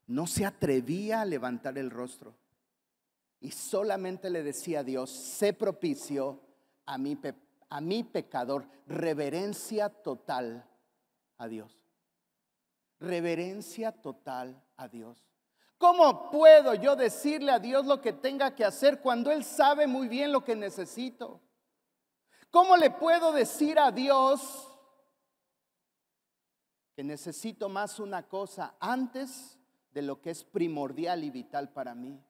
no 0.06 0.26
se 0.26 0.44
atrevía 0.44 1.20
a 1.20 1.24
levantar 1.24 1.78
el 1.78 1.90
rostro 1.90 2.34
y 3.40 3.50
solamente 3.50 4.30
le 4.30 4.42
decía 4.42 4.80
a 4.80 4.84
Dios, 4.84 5.10
sé 5.10 5.52
propicio 5.52 6.40
a 6.86 6.98
mi, 6.98 7.18
a 7.68 7.80
mi 7.80 8.02
pecador, 8.02 8.66
reverencia 8.86 9.90
total 9.90 10.66
a 11.38 11.48
Dios. 11.48 11.84
Reverencia 13.00 13.92
total 13.92 14.62
a 14.76 14.88
Dios. 14.88 15.18
¿Cómo 15.78 16.30
puedo 16.30 16.74
yo 16.74 16.96
decirle 16.96 17.50
a 17.52 17.58
Dios 17.58 17.84
lo 17.86 18.00
que 18.00 18.12
tenga 18.12 18.54
que 18.54 18.64
hacer 18.64 19.00
cuando 19.00 19.30
Él 19.30 19.44
sabe 19.44 19.86
muy 19.86 20.08
bien 20.08 20.32
lo 20.32 20.44
que 20.44 20.56
necesito? 20.56 21.40
¿Cómo 22.50 22.76
le 22.76 22.90
puedo 22.90 23.32
decir 23.32 23.78
a 23.78 23.90
Dios 23.90 24.70
que 26.94 27.02
necesito 27.02 27.68
más 27.68 27.98
una 27.98 28.28
cosa 28.28 28.76
antes 28.78 29.58
de 29.90 30.02
lo 30.02 30.20
que 30.20 30.30
es 30.30 30.44
primordial 30.44 31.24
y 31.24 31.30
vital 31.30 31.72
para 31.72 31.94
mí? 31.94 32.22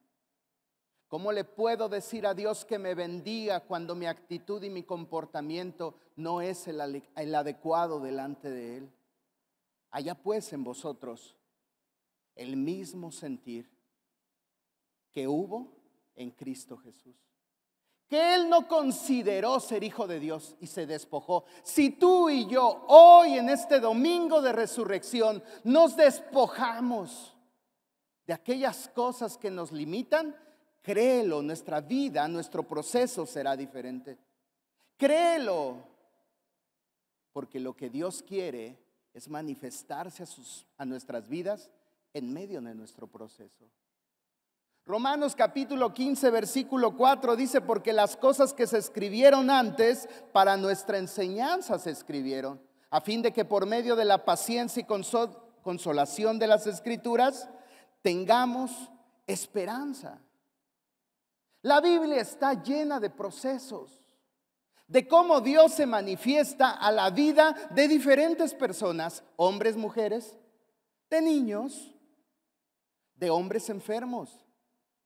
¿Cómo 1.07 1.31
le 1.31 1.43
puedo 1.43 1.87
decir 1.87 2.25
a 2.25 2.33
Dios 2.33 2.65
que 2.65 2.79
me 2.79 2.95
bendiga 2.95 3.59
cuando 3.59 3.93
mi 3.93 4.07
actitud 4.07 4.61
y 4.63 4.69
mi 4.69 4.83
comportamiento 4.83 5.95
no 6.15 6.41
es 6.41 6.67
el, 6.67 6.81
adecuado 7.35 7.99
delante 7.99 8.49
de 8.49 8.77
Él? 8.77 8.91
Allá 9.91 10.15
pues 10.15 10.51
en 10.51 10.63
vosotros 10.63 11.35
el 12.35 12.57
mismo 12.57 13.11
sentir 13.11 13.69
que 15.11 15.27
hubo 15.27 15.71
en 16.15 16.31
Cristo 16.31 16.75
Jesús. 16.77 17.15
Que 18.07 18.35
Él 18.35 18.49
no 18.49 18.67
consideró 18.67 19.59
ser 19.59 19.83
hijo 19.83 20.07
de 20.07 20.19
Dios 20.19 20.55
y 20.59 20.67
se 20.67 20.87
despojó. 20.87 21.45
Si 21.63 21.91
tú 21.91 22.29
y 22.29 22.47
yo 22.47 22.83
hoy 22.87 23.37
en 23.37 23.49
este 23.49 23.79
domingo 23.79 24.41
de 24.41 24.53
resurrección 24.53 25.43
nos 25.63 25.95
despojamos 25.95 27.35
de 28.25 28.33
aquellas 28.33 28.89
cosas 28.89 29.37
que 29.37 29.51
nos 29.51 29.71
limitan, 29.71 30.35
créelo, 30.85 31.41
nuestra 31.41 31.81
vida, 31.81 32.27
nuestro 32.27 32.61
proceso 32.61 33.25
será 33.25 33.57
diferente. 33.57 34.19
Créelo, 34.95 35.77
porque 37.33 37.59
lo 37.59 37.75
que 37.75 37.89
Dios 37.89 38.21
quiere 38.21 38.77
es 39.11 39.27
manifestarse 39.27 40.23
a, 40.77 40.85
nuestras 40.85 41.27
vidas 41.27 41.71
en 42.13 42.31
medio 42.31 42.61
de 42.61 42.75
nuestro 42.75 43.07
proceso. 43.07 43.65
Romanos 44.85 45.35
capítulo 45.35 45.91
15, 45.91 46.29
versículo 46.29 46.95
4 46.95 47.35
dice, 47.35 47.61
porque 47.61 47.91
las 47.91 48.15
cosas 48.15 48.53
que 48.53 48.67
se 48.67 48.77
escribieron 48.77 49.49
antes 49.49 50.07
para 50.31 50.55
nuestra 50.55 50.99
enseñanza 50.99 51.79
se 51.79 51.89
escribieron, 51.89 52.61
a 52.91 53.01
fin 53.01 53.23
de 53.23 53.33
que 53.33 53.43
por 53.43 53.65
medio 53.65 53.95
de 53.95 54.05
la 54.05 54.23
paciencia 54.23 54.81
y 54.81 55.63
consolación 55.63 56.37
de 56.37 56.45
las 56.45 56.67
escrituras 56.67 57.49
tengamos 58.03 58.91
esperanza. 59.25 60.21
La 61.65 61.81
Biblia 61.81 62.21
está 62.21 62.61
llena 62.61 62.99
de 62.99 63.09
procesos, 63.09 63.89
de 64.87 65.07
cómo 65.07 65.41
Dios 65.41 65.73
se 65.73 65.87
manifiesta 65.87 66.69
a 66.69 66.91
la 66.91 67.09
vida 67.09 67.55
de 67.71 67.87
diferentes 67.87 68.53
personas, 68.53 69.23
hombres, 69.35 69.75
mujeres, 69.75 70.37
de 71.09 71.23
niños, 71.23 71.91
de 73.15 73.31
hombres 73.31 73.67
enfermos, 73.71 74.45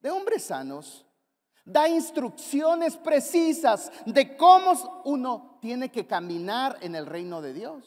de 0.02 0.12
hombres 0.12 0.43
sanos. 0.43 1.06
Da 1.63 1.88
instrucciones 1.88 2.98
precisas 2.98 3.89
de 4.06 4.36
cómo 4.36 5.02
uno 5.06 5.60
tiene 5.62 5.89
que 5.89 6.08
caminar 6.08 6.78
en 6.82 6.93
el 6.93 7.06
reino 7.06 7.41
de 7.41 7.54
Dios. 7.54 7.86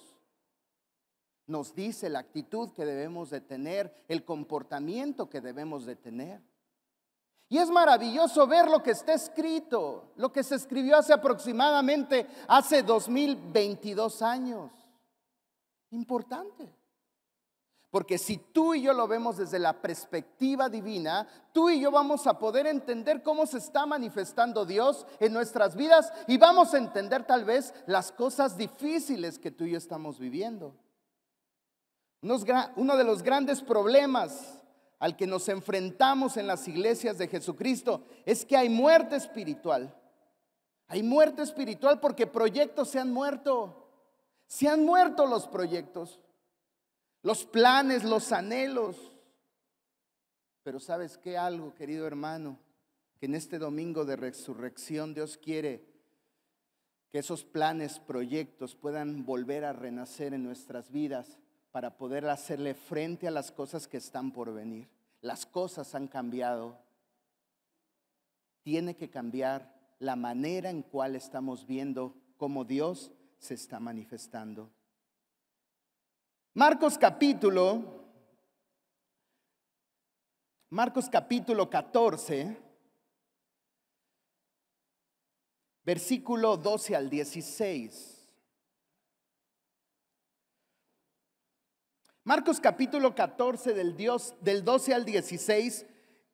Nos 1.46 1.74
dice 1.74 2.08
la 2.08 2.20
actitud 2.20 2.72
que 2.72 2.86
debemos 2.86 3.28
de 3.28 3.42
tener, 3.42 3.94
el 4.08 4.24
comportamiento 4.24 5.28
que 5.28 5.42
debemos 5.42 5.84
de 5.84 5.96
tener. 5.96 6.51
Y 7.52 7.58
es 7.58 7.68
maravilloso 7.68 8.46
ver 8.46 8.66
lo 8.70 8.82
que 8.82 8.92
está 8.92 9.12
escrito, 9.12 10.14
lo 10.16 10.32
que 10.32 10.42
se 10.42 10.54
escribió 10.54 10.96
hace 10.96 11.12
aproximadamente 11.12 12.26
hace 12.48 12.82
2022 12.82 14.22
años. 14.22 14.72
Importante. 15.90 16.74
Porque 17.90 18.16
si 18.16 18.38
tú 18.38 18.72
y 18.72 18.80
yo 18.80 18.94
lo 18.94 19.06
vemos 19.06 19.36
desde 19.36 19.58
la 19.58 19.74
perspectiva 19.82 20.70
divina, 20.70 21.26
tú 21.52 21.68
y 21.68 21.78
yo 21.78 21.90
vamos 21.90 22.26
a 22.26 22.38
poder 22.38 22.66
entender 22.66 23.22
cómo 23.22 23.44
se 23.44 23.58
está 23.58 23.84
manifestando 23.84 24.64
Dios 24.64 25.06
en 25.20 25.34
nuestras 25.34 25.76
vidas 25.76 26.10
y 26.26 26.38
vamos 26.38 26.72
a 26.72 26.78
entender 26.78 27.26
tal 27.26 27.44
vez 27.44 27.74
las 27.84 28.12
cosas 28.12 28.56
difíciles 28.56 29.38
que 29.38 29.50
tú 29.50 29.64
y 29.64 29.72
yo 29.72 29.76
estamos 29.76 30.18
viviendo. 30.18 30.74
Uno 32.76 32.96
de 32.96 33.04
los 33.04 33.22
grandes 33.22 33.60
problemas 33.60 34.61
al 35.02 35.16
que 35.16 35.26
nos 35.26 35.48
enfrentamos 35.48 36.36
en 36.36 36.46
las 36.46 36.68
iglesias 36.68 37.18
de 37.18 37.26
Jesucristo 37.26 38.04
es 38.24 38.44
que 38.44 38.56
hay 38.56 38.68
muerte 38.68 39.16
espiritual. 39.16 39.92
Hay 40.86 41.02
muerte 41.02 41.42
espiritual 41.42 41.98
porque 41.98 42.28
proyectos 42.28 42.90
se 42.90 43.00
han 43.00 43.12
muerto. 43.12 43.88
Se 44.46 44.68
han 44.68 44.84
muerto 44.84 45.26
los 45.26 45.48
proyectos 45.48 46.20
los 47.24 47.44
planes, 47.44 48.04
los 48.04 48.30
anhelos. 48.30 49.12
Pero 50.62 50.78
sabes 50.78 51.18
qué 51.18 51.36
algo, 51.36 51.74
querido 51.74 52.06
hermano, 52.06 52.60
que 53.18 53.26
en 53.26 53.34
este 53.34 53.58
domingo 53.58 54.04
de 54.04 54.14
resurrección 54.14 55.14
Dios 55.14 55.36
quiere 55.36 55.84
que 57.10 57.18
esos 57.18 57.44
planes, 57.44 57.98
proyectos 57.98 58.76
puedan 58.76 59.24
volver 59.24 59.64
a 59.64 59.72
renacer 59.72 60.32
en 60.32 60.44
nuestras 60.44 60.92
vidas 60.92 61.38
para 61.72 61.96
poder 61.96 62.28
hacerle 62.28 62.74
frente 62.74 63.26
a 63.26 63.30
las 63.30 63.50
cosas 63.50 63.88
que 63.88 63.96
están 63.96 64.30
por 64.30 64.52
venir. 64.52 64.88
Las 65.22 65.46
cosas 65.46 65.94
han 65.94 66.06
cambiado. 66.06 66.78
Tiene 68.62 68.94
que 68.94 69.10
cambiar 69.10 69.74
la 69.98 70.14
manera 70.14 70.68
en 70.68 70.82
cual 70.82 71.16
estamos 71.16 71.66
viendo 71.66 72.14
cómo 72.36 72.64
Dios 72.64 73.10
se 73.38 73.54
está 73.54 73.80
manifestando. 73.80 74.70
Marcos 76.54 76.98
capítulo, 76.98 78.04
Marcos 80.68 81.08
capítulo 81.08 81.70
14, 81.70 82.60
versículo 85.84 86.58
12 86.58 86.94
al 86.96 87.08
16. 87.08 88.21
Marcos 92.24 92.60
capítulo 92.60 93.16
14 93.16 93.74
del, 93.74 93.96
Dios, 93.96 94.34
del 94.40 94.64
12 94.64 94.94
al 94.94 95.04
16, 95.04 95.86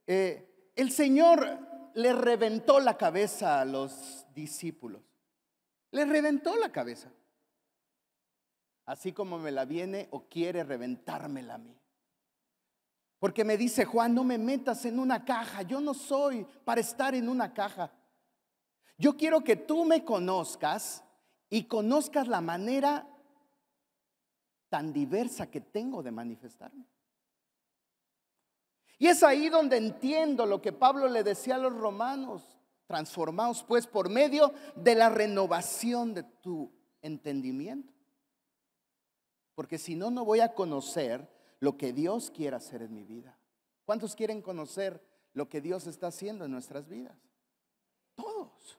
eh, 0.07 0.72
el 0.77 0.90
Señor 0.90 1.59
le 1.94 2.12
reventó 2.12 2.79
la 2.79 2.98
cabeza 2.98 3.61
a 3.61 3.64
los 3.64 4.27
discípulos. 4.35 5.01
Le 5.90 6.05
reventó 6.05 6.57
la 6.57 6.70
cabeza. 6.70 7.11
Así 8.85 9.12
como 9.12 9.38
me 9.38 9.51
la 9.51 9.64
viene 9.64 10.09
o 10.11 10.29
quiere 10.29 10.62
reventármela 10.62 11.55
a 11.55 11.59
mí. 11.59 11.74
Porque 13.18 13.44
me 13.44 13.57
dice, 13.57 13.87
Juan, 13.87 14.14
no 14.14 14.24
me 14.24 14.37
metas 14.37 14.85
en 14.85 14.98
una 14.98 15.24
caja. 15.24 15.62
Yo 15.62 15.81
no 15.81 15.94
soy 15.94 16.46
para 16.64 16.83
estar 16.83 17.14
en 17.14 17.31
una 17.31 17.55
caja. 17.55 17.90
Yo 18.98 19.16
quiero 19.16 19.42
que 19.42 19.57
tú 19.57 19.87
me 19.87 20.05
conozcas 20.05 21.03
y 21.48 21.64
conozcas 21.64 22.29
la 22.29 22.42
manera 22.42 23.07
tan 24.68 24.92
diversa 24.92 25.50
que 25.50 25.61
tengo 25.61 26.02
de 26.02 26.11
manifestarme. 26.11 26.87
Y 28.98 29.07
es 29.07 29.22
ahí 29.22 29.48
donde 29.48 29.76
entiendo 29.76 30.44
lo 30.44 30.61
que 30.61 30.72
Pablo 30.72 31.09
le 31.09 31.22
decía 31.22 31.54
a 31.54 31.59
los 31.59 31.74
romanos. 31.74 32.42
Transformados 32.87 33.62
pues 33.64 33.87
por 33.87 34.09
medio 34.09 34.52
de 34.74 34.94
la 34.94 35.11
renovación 35.11 36.14
de 36.14 36.22
tu 36.22 36.72
entendimiento. 37.02 37.92
Porque 39.54 39.76
si 39.76 39.94
no, 39.94 40.11
no 40.11 40.24
voy 40.24 40.40
a 40.40 40.54
conocer 40.54 41.28
lo 41.61 41.76
que 41.76 41.92
Dios 41.92 42.31
quiere 42.31 42.57
hacer 42.57 42.83
en 42.83 42.94
mi 42.94 43.04
vida. 43.04 43.38
¿Cuántos 43.85 44.14
quieren 44.14 44.40
conocer 44.40 45.02
lo 45.35 45.48
que 45.48 45.61
Dios 45.61 45.87
está 45.87 46.09
haciendo 46.09 46.44
en 46.44 46.52
nuestras 46.52 46.88
vidas? 46.88 47.18
Todos. 48.14 48.78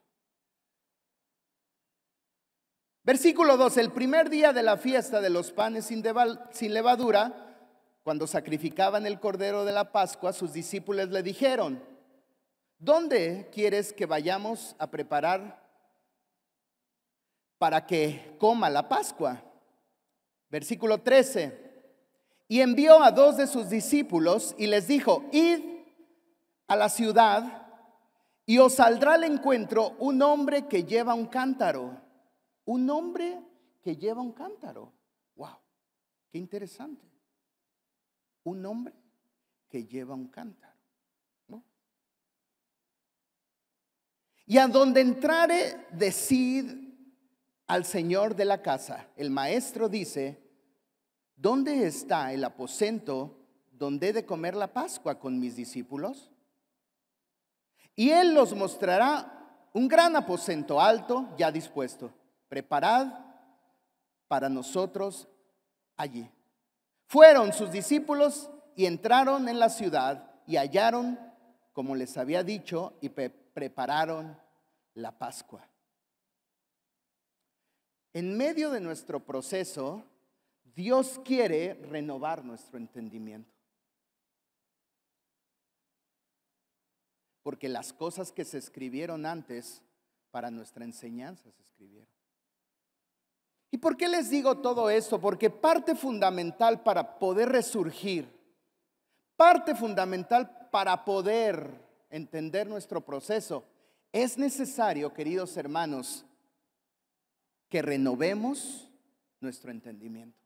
Versículo 3.10 3.58
2, 3.58 3.78
el 3.78 3.91
primer 3.91 4.30
día 4.30 4.54
de 4.54 4.62
la 4.62 4.78
fiesta 4.78 5.19
de 5.19 5.32
los 5.32 5.52
panes 5.52 5.86
sin, 5.86 6.04
sin 6.52 6.74
levadura, 6.76 7.58
cuando 8.04 8.28
sacrificaban 8.28 9.08
el 9.08 9.19
cordero 9.19 9.65
de 9.65 9.72
la 9.72 9.91
Pascua, 9.91 10.32
sus 10.32 10.54
discípulos 10.54 11.10
le 11.10 11.24
dijeron, 11.24 11.84
¿Dónde 12.78 13.50
quieres 13.52 13.93
que 13.93 14.06
vayamos 14.06 14.76
a 14.78 14.91
preparar 14.91 15.60
para 17.58 17.88
que 17.88 18.36
coma 18.38 18.69
la 18.69 18.88
Pascua? 18.88 19.41
Versículo 20.52 21.02
13. 21.02 21.58
Y 22.48 22.62
envió 22.62 23.02
a 23.02 23.10
dos 23.10 23.38
de 23.38 23.48
sus 23.48 23.72
discípulos 23.72 24.54
y 24.56 24.67
les 24.67 24.88
dijo, 24.88 25.26
id 25.32 25.62
a 26.67 26.76
la 26.76 26.89
ciudad 26.89 27.65
y 28.45 28.60
os 28.60 28.76
saldrá 28.76 29.15
al 29.15 29.24
encuentro 29.24 29.95
un 29.98 30.22
hombre 30.22 30.67
que 30.67 30.84
lleva 30.84 31.15
un 31.15 31.26
cántaro. 31.26 32.08
Un 32.70 32.88
hombre 32.92 33.42
que 33.82 33.98
lleva 33.98 34.22
un 34.22 34.32
cántaro. 34.32 34.94
Wow, 35.36 35.58
qué 36.30 36.38
interesante. 36.38 37.04
Un 38.44 38.64
hombre 38.64 38.94
que 39.68 39.88
lleva 39.88 40.14
un 40.14 40.28
cántaro. 40.28 40.78
Y 44.46 44.60
a 44.60 44.68
donde 44.68 45.02
entrare, 45.02 45.88
decid 45.94 46.94
al 47.66 47.86
Señor 47.86 48.36
de 48.36 48.46
la 48.46 48.62
casa. 48.62 49.08
El 49.16 49.32
maestro 49.32 49.90
dice, 49.90 50.40
¿dónde 51.36 51.88
está 51.88 52.34
el 52.34 52.44
aposento 52.44 53.48
donde 53.72 54.10
he 54.10 54.14
de 54.14 54.28
comer 54.28 54.56
la 54.56 54.72
Pascua 54.72 55.18
con 55.20 55.40
mis 55.40 55.56
discípulos? 55.56 56.30
Y 57.96 58.12
él 58.12 58.36
los 58.36 58.54
mostrará 58.54 59.70
un 59.74 59.88
gran 59.88 60.16
aposento 60.16 60.80
alto 60.80 61.34
ya 61.36 61.52
dispuesto. 61.52 62.14
Preparad 62.50 63.08
para 64.28 64.50
nosotros 64.50 65.28
allí. 65.96 66.30
Fueron 67.06 67.54
sus 67.54 67.72
discípulos 67.72 68.50
y 68.76 68.86
entraron 68.86 69.48
en 69.48 69.60
la 69.60 69.70
ciudad 69.70 70.42
y 70.46 70.58
hallaron, 70.58 71.20
como 71.74 71.96
les 71.96 72.18
había 72.18 72.44
dicho, 72.44 72.98
y 73.02 73.10
prepararon 73.10 74.38
la 74.96 75.18
Pascua. 75.18 75.68
En 78.14 78.36
medio 78.36 78.72
de 78.72 78.82
nuestro 78.82 79.24
proceso, 79.24 80.04
Dios 80.64 81.20
quiere 81.24 81.76
renovar 81.76 82.44
nuestro 82.44 82.78
entendimiento. 82.78 83.54
Porque 87.44 87.70
las 87.70 87.94
cosas 87.94 88.32
que 88.32 88.46
se 88.46 88.58
escribieron 88.58 89.26
antes 89.26 89.82
para 90.32 90.52
nuestra 90.52 90.86
enseñanza 90.86 91.52
se 91.52 91.62
escribieron. 91.62 92.19
¿Y 93.72 93.78
por 93.78 93.98
qué 93.98 94.08
les 94.08 94.30
digo 94.30 94.58
todo 94.58 94.90
esto? 94.90 95.20
Porque 95.20 95.50
parte 95.50 95.96
fundamental 95.96 96.82
para 96.82 97.20
poder 97.20 97.50
resurgir, 97.50 98.28
parte 99.36 99.76
fundamental 99.76 100.70
para 100.72 101.06
poder 101.06 101.88
entender 102.10 102.68
nuestro 102.68 103.02
proceso, 103.02 103.64
es 104.12 104.38
necesario, 104.38 105.14
queridos 105.14 105.56
hermanos, 105.56 106.26
que 107.70 107.82
renovemos 107.82 108.90
nuestro 109.40 109.72
entendimiento. 109.72 110.40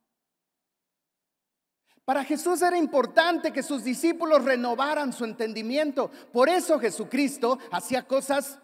Para 2.06 2.26
Jesús 2.26 2.62
era 2.62 2.78
importante 2.78 3.54
que 3.54 3.64
sus 3.64 3.84
discípulos 3.84 4.44
renovaran 4.44 5.14
su 5.14 5.24
entendimiento. 5.24 6.12
Por 6.34 6.50
eso 6.50 6.78
Jesucristo 6.78 7.58
hacía 7.72 8.06
cosas 8.06 8.60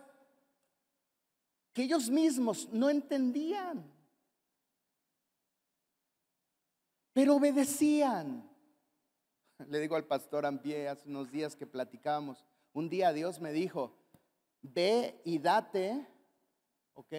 que 1.72 1.84
ellos 1.84 2.10
mismos 2.10 2.67
no 2.74 2.89
entendían, 2.89 3.89
pero 7.19 7.36
obedecían. 7.36 8.49
Le 9.67 9.79
digo 9.82 9.97
al 9.97 10.05
pastor 10.05 10.45
Ampie 10.45 10.88
hace 10.88 11.10
unos 11.10 11.29
días 11.29 11.53
que 11.53 11.67
platicábamos, 11.67 12.45
un 12.71 12.88
día 12.88 13.12
Dios 13.12 13.41
me 13.41 13.51
dijo, 13.51 13.93
ve 14.62 15.19
y 15.25 15.38
date, 15.38 16.08
¿ok? 16.93 17.13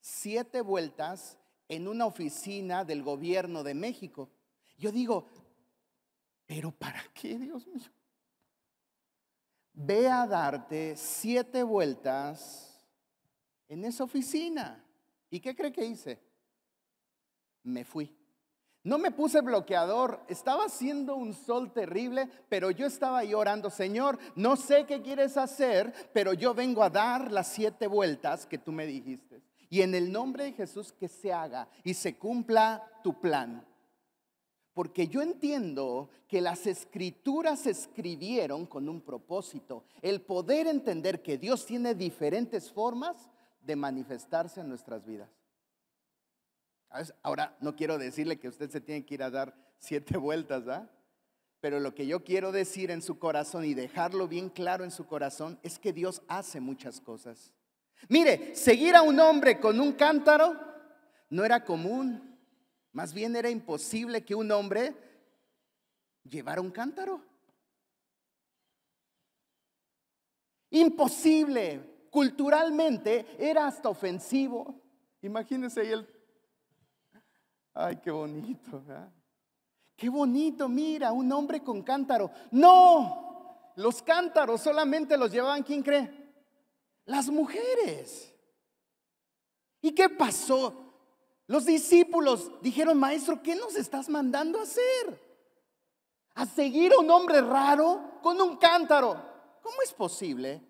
Siete 0.00 0.62
vueltas 0.62 1.36
en 1.68 1.88
una 1.88 2.06
oficina 2.06 2.86
del 2.86 3.02
gobierno 3.02 3.62
de 3.62 3.74
México. 3.74 4.30
Yo 4.78 4.90
digo, 4.90 5.28
pero 6.46 6.70
¿para 6.70 7.04
qué, 7.12 7.38
Dios 7.38 7.66
mío? 7.66 7.90
Ve 9.74 10.08
a 10.08 10.26
darte 10.26 10.96
siete 10.96 11.62
vueltas 11.62 12.82
en 13.68 13.84
esa 13.84 14.04
oficina. 14.04 14.82
¿Y 15.28 15.38
qué 15.38 15.54
cree 15.54 15.70
que 15.70 15.84
hice? 15.84 16.18
Me 17.62 17.84
fui. 17.84 18.17
No 18.88 18.96
me 18.96 19.10
puse 19.10 19.42
bloqueador, 19.42 20.18
estaba 20.28 20.64
haciendo 20.64 21.14
un 21.14 21.34
sol 21.34 21.74
terrible, 21.74 22.26
pero 22.48 22.70
yo 22.70 22.86
estaba 22.86 23.18
ahí 23.18 23.34
orando, 23.34 23.68
Señor, 23.68 24.18
no 24.34 24.56
sé 24.56 24.86
qué 24.86 25.02
quieres 25.02 25.36
hacer, 25.36 25.92
pero 26.14 26.32
yo 26.32 26.54
vengo 26.54 26.82
a 26.82 26.88
dar 26.88 27.30
las 27.30 27.48
siete 27.48 27.86
vueltas 27.86 28.46
que 28.46 28.56
tú 28.56 28.72
me 28.72 28.86
dijiste. 28.86 29.42
Y 29.68 29.82
en 29.82 29.94
el 29.94 30.10
nombre 30.10 30.44
de 30.44 30.52
Jesús 30.52 30.90
que 30.90 31.06
se 31.06 31.30
haga 31.34 31.68
y 31.84 31.92
se 31.92 32.16
cumpla 32.16 32.82
tu 33.04 33.20
plan. 33.20 33.62
Porque 34.72 35.06
yo 35.06 35.20
entiendo 35.20 36.08
que 36.26 36.40
las 36.40 36.66
escrituras 36.66 37.58
se 37.58 37.72
escribieron 37.72 38.64
con 38.64 38.88
un 38.88 39.02
propósito, 39.02 39.84
el 40.00 40.22
poder 40.22 40.66
entender 40.66 41.20
que 41.20 41.36
Dios 41.36 41.66
tiene 41.66 41.94
diferentes 41.94 42.72
formas 42.72 43.28
de 43.60 43.76
manifestarse 43.76 44.62
en 44.62 44.70
nuestras 44.70 45.04
vidas. 45.04 45.28
Ahora, 47.22 47.56
no 47.60 47.76
quiero 47.76 47.98
decirle 47.98 48.38
que 48.38 48.48
usted 48.48 48.70
se 48.70 48.80
tiene 48.80 49.04
que 49.04 49.14
ir 49.14 49.22
a 49.22 49.30
dar 49.30 49.54
siete 49.78 50.16
vueltas, 50.16 50.66
¿ah? 50.68 50.90
Pero 51.60 51.80
lo 51.80 51.94
que 51.94 52.06
yo 52.06 52.22
quiero 52.22 52.52
decir 52.52 52.90
en 52.90 53.02
su 53.02 53.18
corazón 53.18 53.64
y 53.64 53.74
dejarlo 53.74 54.28
bien 54.28 54.48
claro 54.48 54.84
en 54.84 54.90
su 54.90 55.06
corazón 55.06 55.58
es 55.62 55.78
que 55.78 55.92
Dios 55.92 56.22
hace 56.28 56.60
muchas 56.60 57.00
cosas. 57.00 57.52
Mire, 58.08 58.54
seguir 58.54 58.94
a 58.94 59.02
un 59.02 59.18
hombre 59.18 59.58
con 59.58 59.80
un 59.80 59.92
cántaro 59.92 60.56
no 61.30 61.44
era 61.44 61.64
común. 61.64 62.38
Más 62.92 63.12
bien 63.12 63.34
era 63.34 63.50
imposible 63.50 64.24
que 64.24 64.36
un 64.36 64.50
hombre 64.52 64.94
llevara 66.22 66.60
un 66.60 66.70
cántaro. 66.70 67.22
Imposible. 70.70 72.06
Culturalmente 72.10 73.26
era 73.38 73.66
hasta 73.66 73.88
ofensivo. 73.88 74.80
Imagínense 75.22 75.80
ahí 75.80 75.88
el... 75.88 76.17
Ay, 77.80 77.94
qué 78.02 78.10
bonito. 78.10 78.82
Qué 79.94 80.08
bonito, 80.08 80.68
mira, 80.68 81.12
un 81.12 81.30
hombre 81.30 81.62
con 81.62 81.84
cántaro. 81.84 82.28
No, 82.50 83.72
los 83.76 84.02
cántaros 84.02 84.62
solamente 84.62 85.16
los 85.16 85.30
llevaban, 85.30 85.62
¿quién 85.62 85.84
cree? 85.84 86.10
Las 87.04 87.28
mujeres. 87.28 88.34
¿Y 89.80 89.92
qué 89.92 90.08
pasó? 90.08 90.74
Los 91.46 91.66
discípulos 91.66 92.50
dijeron, 92.62 92.98
maestro, 92.98 93.40
¿qué 93.44 93.54
nos 93.54 93.76
estás 93.76 94.08
mandando 94.08 94.58
a 94.58 94.64
hacer? 94.64 95.22
¿A 96.34 96.46
seguir 96.46 96.92
a 96.92 96.98
un 96.98 97.08
hombre 97.12 97.40
raro 97.42 98.18
con 98.22 98.40
un 98.40 98.56
cántaro? 98.56 99.22
¿Cómo 99.62 99.82
es 99.84 99.92
posible? 99.92 100.60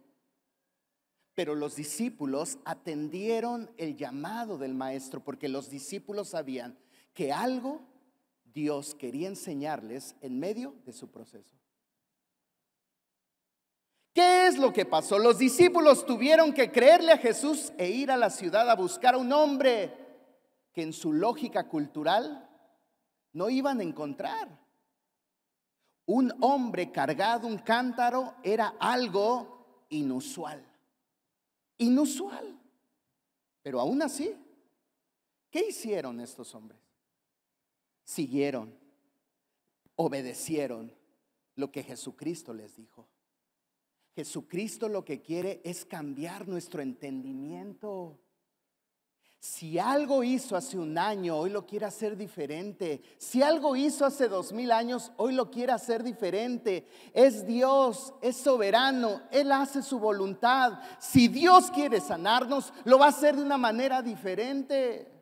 Pero 1.34 1.54
los 1.54 1.74
discípulos 1.74 2.58
atendieron 2.66 3.70
el 3.78 3.96
llamado 3.96 4.58
del 4.58 4.74
maestro 4.74 5.24
porque 5.24 5.48
los 5.48 5.70
discípulos 5.70 6.28
sabían 6.28 6.78
que 7.14 7.32
algo 7.32 7.80
Dios 8.44 8.94
quería 8.94 9.28
enseñarles 9.28 10.16
en 10.20 10.38
medio 10.38 10.74
de 10.84 10.92
su 10.92 11.10
proceso. 11.10 11.56
¿Qué 14.12 14.46
es 14.46 14.58
lo 14.58 14.72
que 14.72 14.84
pasó? 14.84 15.18
Los 15.18 15.38
discípulos 15.38 16.04
tuvieron 16.04 16.52
que 16.52 16.72
creerle 16.72 17.12
a 17.12 17.18
Jesús 17.18 17.72
e 17.78 17.88
ir 17.88 18.10
a 18.10 18.16
la 18.16 18.30
ciudad 18.30 18.68
a 18.68 18.74
buscar 18.74 19.14
a 19.14 19.18
un 19.18 19.32
hombre 19.32 19.94
que 20.72 20.82
en 20.82 20.92
su 20.92 21.12
lógica 21.12 21.68
cultural 21.68 22.48
no 23.32 23.48
iban 23.48 23.80
a 23.80 23.84
encontrar. 23.84 24.48
Un 26.06 26.34
hombre 26.40 26.90
cargado 26.90 27.46
un 27.46 27.58
cántaro 27.58 28.34
era 28.42 28.74
algo 28.80 29.86
inusual 29.90 30.68
inusual. 31.78 32.58
Pero 33.62 33.80
aún 33.80 34.02
así, 34.02 34.36
¿qué 35.50 35.68
hicieron 35.68 36.20
estos 36.20 36.54
hombres? 36.54 36.77
Siguieron, 38.08 38.74
obedecieron 39.96 40.90
lo 41.56 41.70
que 41.70 41.82
Jesucristo 41.82 42.54
les 42.54 42.74
dijo. 42.74 43.06
Jesucristo 44.16 44.88
lo 44.88 45.04
que 45.04 45.20
quiere 45.20 45.60
es 45.62 45.84
cambiar 45.84 46.48
nuestro 46.48 46.80
entendimiento. 46.80 48.18
Si 49.40 49.78
algo 49.78 50.24
hizo 50.24 50.56
hace 50.56 50.78
un 50.78 50.96
año, 50.96 51.36
hoy 51.36 51.50
lo 51.50 51.66
quiere 51.66 51.84
hacer 51.84 52.16
diferente. 52.16 53.02
Si 53.18 53.42
algo 53.42 53.76
hizo 53.76 54.06
hace 54.06 54.26
dos 54.26 54.54
mil 54.54 54.72
años, 54.72 55.12
hoy 55.18 55.34
lo 55.34 55.50
quiere 55.50 55.72
hacer 55.72 56.02
diferente. 56.02 56.86
Es 57.12 57.46
Dios, 57.46 58.14
es 58.22 58.38
soberano, 58.38 59.20
Él 59.30 59.52
hace 59.52 59.82
su 59.82 59.98
voluntad. 59.98 60.80
Si 60.98 61.28
Dios 61.28 61.70
quiere 61.70 62.00
sanarnos, 62.00 62.72
lo 62.84 62.98
va 62.98 63.04
a 63.04 63.10
hacer 63.10 63.36
de 63.36 63.42
una 63.42 63.58
manera 63.58 64.00
diferente. 64.00 65.17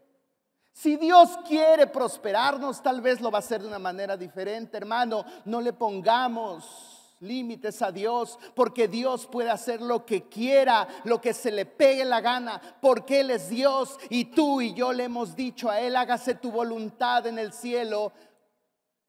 Si 0.77 0.99
Dios 0.99 1.39
quiere 1.49 1.87
prosperarnos, 1.87 2.83
tal 2.83 3.01
vez 3.01 3.23
lo 3.23 3.31
va 3.31 3.39
a 3.39 3.41
hacer 3.41 3.63
de 3.63 3.69
una 3.69 3.79
manera 3.79 4.15
diferente, 4.15 4.77
hermano. 4.77 5.25
No 5.47 5.63
le 5.63 5.73
pongamos 5.73 7.17
límites 7.21 7.81
a 7.81 7.91
Dios, 7.91 8.39
porque 8.55 8.87
Dios 8.87 9.27
puede 9.27 9.49
hacer 9.49 9.81
lo 9.81 10.05
que 10.05 10.29
quiera, 10.29 10.87
lo 11.05 11.19
que 11.19 11.33
se 11.33 11.51
le 11.51 11.65
pegue 11.65 12.05
la 12.05 12.21
gana, 12.21 12.61
porque 12.83 13.21
Él 13.21 13.31
es 13.31 13.49
Dios 13.49 13.97
y 14.11 14.27
tú 14.27 14.61
y 14.61 14.75
yo 14.75 14.93
le 14.93 15.05
hemos 15.05 15.35
dicho 15.35 15.71
a 15.71 15.81
Él, 15.81 15.97
hágase 15.97 16.35
tu 16.35 16.53
voluntad 16.53 17.27
en 17.27 17.39
el 17.39 17.55
cielo 17.55 18.13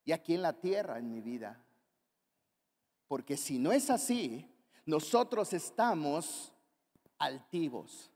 y 0.05 0.13
aquí 0.13 0.35
en 0.35 0.43
la 0.43 0.53
tierra, 0.53 0.99
en 0.99 1.11
mi 1.11 1.19
vida. 1.19 1.61
Porque 3.09 3.35
si 3.35 3.59
no 3.59 3.73
es 3.73 3.89
así, 3.89 4.49
nosotros 4.85 5.51
estamos 5.51 6.53
altivos, 7.19 8.09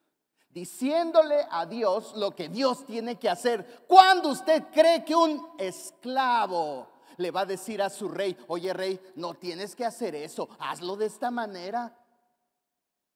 diciéndole 0.54 1.46
a 1.50 1.66
Dios 1.66 2.14
lo 2.16 2.36
que 2.36 2.50
Dios 2.50 2.86
tiene 2.86 3.18
que 3.18 3.30
hacer. 3.30 3.84
Cuando 3.88 4.30
usted 4.30 4.66
cree 4.72 5.04
que 5.04 5.16
un 5.16 5.50
esclavo 5.58 6.90
le 7.18 7.32
va 7.32 7.42
a 7.42 7.46
decir 7.46 7.82
a 7.82 7.90
su 7.90 8.10
rey, 8.10 8.36
oye 8.48 8.74
rey, 8.74 9.00
no 9.16 9.34
tienes 9.36 9.76
que 9.76 9.86
hacer 9.86 10.16
eso, 10.16 10.50
hazlo 10.60 10.96
de 10.96 11.06
esta 11.06 11.32
manera. 11.32 11.98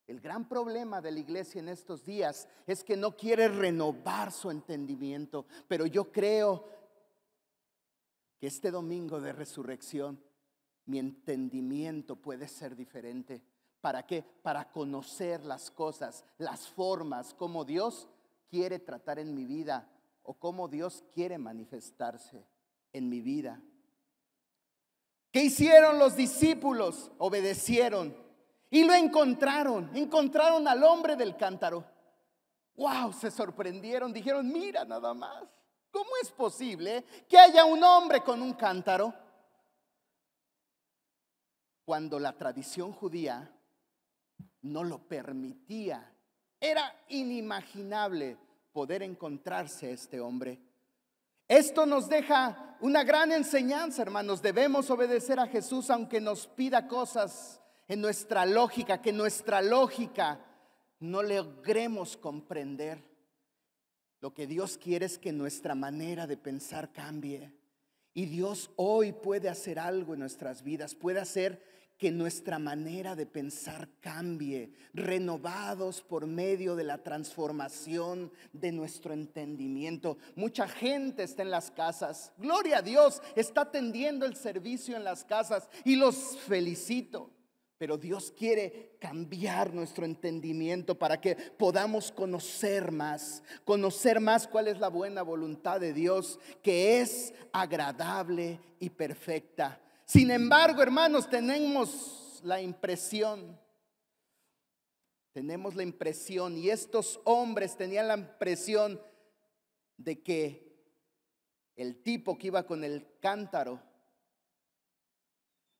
El 0.06 0.20
gran 0.20 0.48
problema 0.48 1.00
de 1.00 1.10
la 1.10 1.18
iglesia 1.18 1.58
en 1.58 1.68
estos 1.68 2.04
días 2.04 2.48
es 2.66 2.84
que 2.84 2.96
no 2.96 3.16
quiere 3.16 3.48
renovar 3.48 4.30
su 4.30 4.50
entendimiento, 4.50 5.46
pero 5.66 5.86
yo 5.86 6.12
creo 6.12 6.64
que 8.38 8.46
este 8.46 8.70
domingo 8.70 9.20
de 9.20 9.32
resurrección 9.32 10.22
mi 10.86 11.00
entendimiento 11.00 12.14
puede 12.16 12.46
ser 12.46 12.76
diferente. 12.76 13.42
¿Para 13.86 14.04
qué? 14.04 14.24
Para 14.42 14.64
conocer 14.64 15.44
las 15.44 15.70
cosas, 15.70 16.24
las 16.38 16.66
formas, 16.66 17.32
como 17.32 17.64
Dios 17.64 18.08
quiere 18.50 18.80
tratar 18.80 19.20
en 19.20 19.32
mi 19.32 19.44
vida 19.44 19.88
o 20.24 20.34
cómo 20.34 20.66
Dios 20.66 21.04
quiere 21.14 21.38
manifestarse 21.38 22.44
en 22.92 23.08
mi 23.08 23.20
vida. 23.20 23.62
¿Qué 25.30 25.44
hicieron 25.44 26.00
los 26.00 26.16
discípulos? 26.16 27.12
Obedecieron 27.18 28.16
y 28.70 28.82
lo 28.82 28.92
encontraron. 28.92 29.88
Encontraron 29.94 30.66
al 30.66 30.82
hombre 30.82 31.14
del 31.14 31.36
cántaro. 31.36 31.84
¡Wow! 32.74 33.12
Se 33.12 33.30
sorprendieron. 33.30 34.12
Dijeron, 34.12 34.52
mira 34.52 34.84
nada 34.84 35.14
más. 35.14 35.44
¿Cómo 35.92 36.10
es 36.20 36.32
posible 36.32 37.04
que 37.28 37.38
haya 37.38 37.64
un 37.64 37.84
hombre 37.84 38.20
con 38.24 38.42
un 38.42 38.54
cántaro? 38.54 39.14
Cuando 41.84 42.18
la 42.18 42.32
tradición 42.32 42.92
judía 42.92 43.52
no 44.66 44.84
lo 44.84 44.98
permitía. 44.98 46.12
Era 46.60 46.94
inimaginable 47.08 48.36
poder 48.72 49.02
encontrarse 49.02 49.92
este 49.92 50.20
hombre. 50.20 50.60
Esto 51.48 51.86
nos 51.86 52.08
deja 52.08 52.76
una 52.80 53.04
gran 53.04 53.32
enseñanza, 53.32 54.02
hermanos. 54.02 54.42
Debemos 54.42 54.90
obedecer 54.90 55.38
a 55.38 55.46
Jesús 55.46 55.90
aunque 55.90 56.20
nos 56.20 56.46
pida 56.46 56.88
cosas 56.88 57.60
en 57.88 58.00
nuestra 58.00 58.44
lógica, 58.44 59.00
que 59.00 59.12
nuestra 59.12 59.62
lógica 59.62 60.40
no 60.98 61.22
logremos 61.22 62.16
comprender. 62.16 63.02
Lo 64.20 64.34
que 64.34 64.46
Dios 64.46 64.76
quiere 64.76 65.06
es 65.06 65.18
que 65.18 65.32
nuestra 65.32 65.74
manera 65.74 66.26
de 66.26 66.36
pensar 66.36 66.92
cambie. 66.92 67.52
Y 68.12 68.26
Dios 68.26 68.70
hoy 68.76 69.12
puede 69.12 69.48
hacer 69.48 69.78
algo 69.78 70.14
en 70.14 70.20
nuestras 70.20 70.62
vidas, 70.62 70.94
puede 70.94 71.20
hacer 71.20 71.62
que 71.98 72.10
nuestra 72.10 72.58
manera 72.58 73.16
de 73.16 73.26
pensar 73.26 73.88
cambie, 74.00 74.72
renovados 74.92 76.02
por 76.02 76.26
medio 76.26 76.76
de 76.76 76.84
la 76.84 76.98
transformación 77.02 78.30
de 78.52 78.72
nuestro 78.72 79.14
entendimiento. 79.14 80.18
Mucha 80.34 80.68
gente 80.68 81.22
está 81.22 81.42
en 81.42 81.50
las 81.50 81.70
casas, 81.70 82.32
gloria 82.36 82.78
a 82.78 82.82
Dios, 82.82 83.22
está 83.34 83.62
atendiendo 83.62 84.26
el 84.26 84.36
servicio 84.36 84.96
en 84.96 85.04
las 85.04 85.24
casas 85.24 85.68
y 85.84 85.96
los 85.96 86.38
felicito. 86.38 87.30
Pero 87.78 87.98
Dios 87.98 88.32
quiere 88.34 88.96
cambiar 88.98 89.74
nuestro 89.74 90.06
entendimiento 90.06 90.98
para 90.98 91.20
que 91.20 91.34
podamos 91.34 92.10
conocer 92.10 92.90
más, 92.90 93.42
conocer 93.64 94.18
más 94.18 94.48
cuál 94.48 94.68
es 94.68 94.78
la 94.78 94.88
buena 94.88 95.20
voluntad 95.20 95.78
de 95.78 95.92
Dios, 95.92 96.38
que 96.62 97.00
es 97.00 97.34
agradable 97.52 98.60
y 98.80 98.88
perfecta. 98.88 99.78
Sin 100.06 100.30
embargo, 100.30 100.82
hermanos, 100.82 101.28
tenemos 101.28 102.40
la 102.44 102.60
impresión, 102.60 103.58
tenemos 105.32 105.74
la 105.74 105.82
impresión, 105.82 106.56
y 106.56 106.70
estos 106.70 107.20
hombres 107.24 107.76
tenían 107.76 108.06
la 108.06 108.16
impresión 108.16 109.00
de 109.96 110.22
que 110.22 110.64
el 111.74 112.04
tipo 112.04 112.38
que 112.38 112.46
iba 112.46 112.64
con 112.64 112.84
el 112.84 113.18
cántaro 113.18 113.82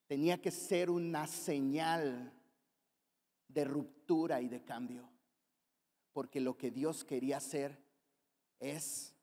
tenía 0.08 0.42
que 0.42 0.50
ser 0.50 0.90
una 0.90 1.28
señal 1.28 2.32
de 3.46 3.64
ruptura 3.64 4.40
y 4.40 4.48
de 4.48 4.64
cambio, 4.64 5.08
porque 6.12 6.40
lo 6.40 6.58
que 6.58 6.72
Dios 6.72 7.04
quería 7.04 7.36
hacer 7.36 7.78
es 8.58 9.14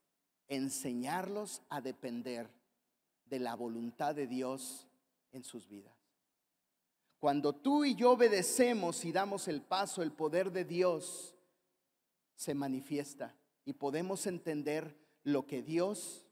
enseñarlos 0.47 1.61
a 1.67 1.81
depender 1.81 2.49
de 3.25 3.39
la 3.39 3.55
voluntad 3.55 4.15
de 4.15 4.27
Dios 4.27 4.87
en 5.33 5.43
sus 5.43 5.67
vidas. 5.67 5.93
Cuando 7.19 7.53
tú 7.53 7.85
y 7.85 7.95
yo 7.95 8.11
obedecemos 8.11 9.03
y 9.05 9.11
damos 9.11 9.47
el 9.47 9.61
paso, 9.61 10.01
el 10.01 10.11
poder 10.11 10.51
de 10.51 10.65
Dios 10.65 11.35
se 12.35 12.53
manifiesta 12.53 13.35
y 13.65 13.73
podemos 13.73 14.27
entender 14.27 14.97
lo 15.23 15.45
que 15.45 15.61
Dios, 15.61 16.25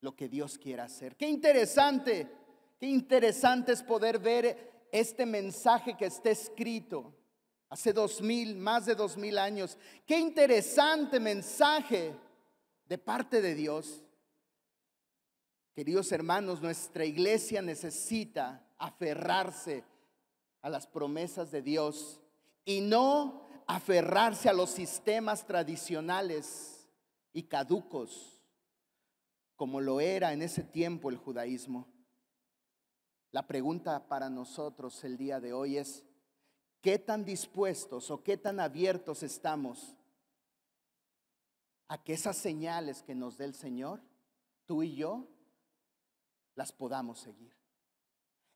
lo 0.00 0.14
que 0.14 0.28
Dios 0.28 0.58
quiere 0.58 0.82
hacer. 0.82 1.16
Qué 1.16 1.28
interesante, 1.28 2.30
qué 2.78 2.86
interesante 2.86 3.72
es 3.72 3.82
poder 3.82 4.18
ver 4.18 4.88
este 4.92 5.26
mensaje 5.26 5.96
que 5.96 6.06
está 6.06 6.30
escrito 6.30 7.14
hace 7.70 7.92
dos 7.92 8.20
mil, 8.20 8.56
más 8.56 8.86
de 8.86 8.94
dos 8.94 9.16
mil 9.16 9.38
años. 9.38 9.78
Qué 10.06 10.18
interesante 10.18 11.20
mensaje 11.20 12.14
de 12.86 12.98
parte 12.98 13.40
de 13.40 13.54
Dios. 13.54 14.04
Queridos 15.78 16.10
hermanos, 16.10 16.60
nuestra 16.60 17.04
iglesia 17.04 17.62
necesita 17.62 18.66
aferrarse 18.78 19.84
a 20.60 20.68
las 20.68 20.88
promesas 20.88 21.52
de 21.52 21.62
Dios 21.62 22.20
y 22.64 22.80
no 22.80 23.46
aferrarse 23.64 24.48
a 24.48 24.52
los 24.52 24.70
sistemas 24.70 25.46
tradicionales 25.46 26.88
y 27.32 27.44
caducos, 27.44 28.42
como 29.54 29.80
lo 29.80 30.00
era 30.00 30.32
en 30.32 30.42
ese 30.42 30.64
tiempo 30.64 31.10
el 31.10 31.16
judaísmo. 31.16 31.86
La 33.30 33.46
pregunta 33.46 34.08
para 34.08 34.28
nosotros 34.28 35.04
el 35.04 35.16
día 35.16 35.38
de 35.38 35.52
hoy 35.52 35.76
es, 35.76 36.04
¿qué 36.80 36.98
tan 36.98 37.24
dispuestos 37.24 38.10
o 38.10 38.24
qué 38.24 38.36
tan 38.36 38.58
abiertos 38.58 39.22
estamos 39.22 39.94
a 41.86 42.02
que 42.02 42.14
esas 42.14 42.36
señales 42.36 43.04
que 43.04 43.14
nos 43.14 43.38
dé 43.38 43.44
el 43.44 43.54
Señor, 43.54 44.02
tú 44.66 44.82
y 44.82 44.96
yo, 44.96 45.28
las 46.58 46.72
podamos 46.72 47.20
seguir? 47.20 47.56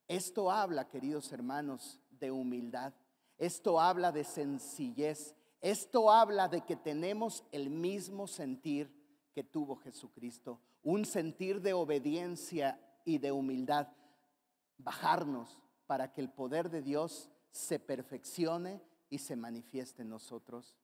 Esto 0.09 0.51
habla, 0.51 0.89
queridos 0.89 1.31
hermanos, 1.31 2.01
de 2.11 2.33
humildad. 2.33 2.93
Esto 3.39 3.81
habla 3.81 4.11
de 4.11 4.25
sencillez. 4.25 5.37
Esto 5.61 6.11
habla 6.11 6.49
de 6.49 6.63
que 6.63 6.75
tenemos 6.75 7.45
el 7.53 7.71
mismo 7.71 8.27
sentir 8.27 8.93
que 9.33 9.45
tuvo 9.45 9.77
Jesucristo. 9.77 10.61
Un 10.83 11.05
sentir 11.05 11.61
de 11.63 11.75
obediencia 11.75 12.77
y 13.05 13.19
de 13.19 13.31
humildad. 13.31 13.87
Bajarnos 14.79 15.57
para 15.87 16.13
que 16.13 16.23
el 16.23 16.29
poder 16.29 16.71
de 16.71 16.83
Dios 16.83 17.31
se 17.53 17.79
perfeccione 17.79 18.83
y 19.11 19.19
se 19.19 19.37
manifieste 19.37 20.03
en 20.03 20.09
nosotros. 20.09 20.77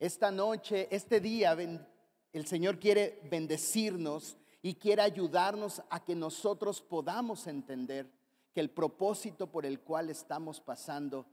Esta 0.00 0.32
noche, 0.32 0.88
este 0.90 1.20
día, 1.20 1.52
el 1.52 2.46
Señor 2.46 2.80
quiere 2.80 3.20
bendecirnos 3.30 4.36
y 4.62 4.74
quiere 4.74 5.02
ayudarnos 5.02 5.82
a 5.90 6.04
que 6.04 6.14
nosotros 6.14 6.82
podamos 6.82 7.46
entender 7.46 8.10
que 8.52 8.60
el 8.60 8.70
propósito 8.70 9.50
por 9.50 9.64
el 9.64 9.80
cual 9.80 10.10
estamos 10.10 10.60
pasando 10.60 11.26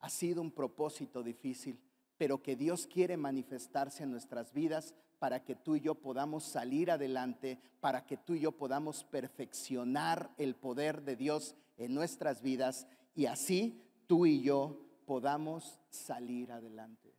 ha 0.00 0.08
sido 0.08 0.42
un 0.42 0.50
propósito 0.50 1.22
difícil, 1.22 1.80
pero 2.16 2.42
que 2.42 2.56
Dios 2.56 2.86
quiere 2.86 3.16
manifestarse 3.16 4.02
en 4.02 4.10
nuestras 4.10 4.52
vidas 4.52 4.94
para 5.18 5.44
que 5.44 5.54
tú 5.54 5.76
y 5.76 5.80
yo 5.80 5.94
podamos 5.94 6.42
salir 6.42 6.90
adelante, 6.90 7.60
para 7.80 8.04
que 8.04 8.16
tú 8.16 8.34
y 8.34 8.40
yo 8.40 8.52
podamos 8.52 9.04
perfeccionar 9.04 10.34
el 10.36 10.56
poder 10.56 11.02
de 11.02 11.14
Dios 11.14 11.54
en 11.76 11.94
nuestras 11.94 12.42
vidas 12.42 12.88
y 13.14 13.26
así 13.26 13.80
tú 14.08 14.26
y 14.26 14.42
yo 14.42 14.80
podamos 15.06 15.78
salir 15.90 16.50
adelante. 16.50 17.14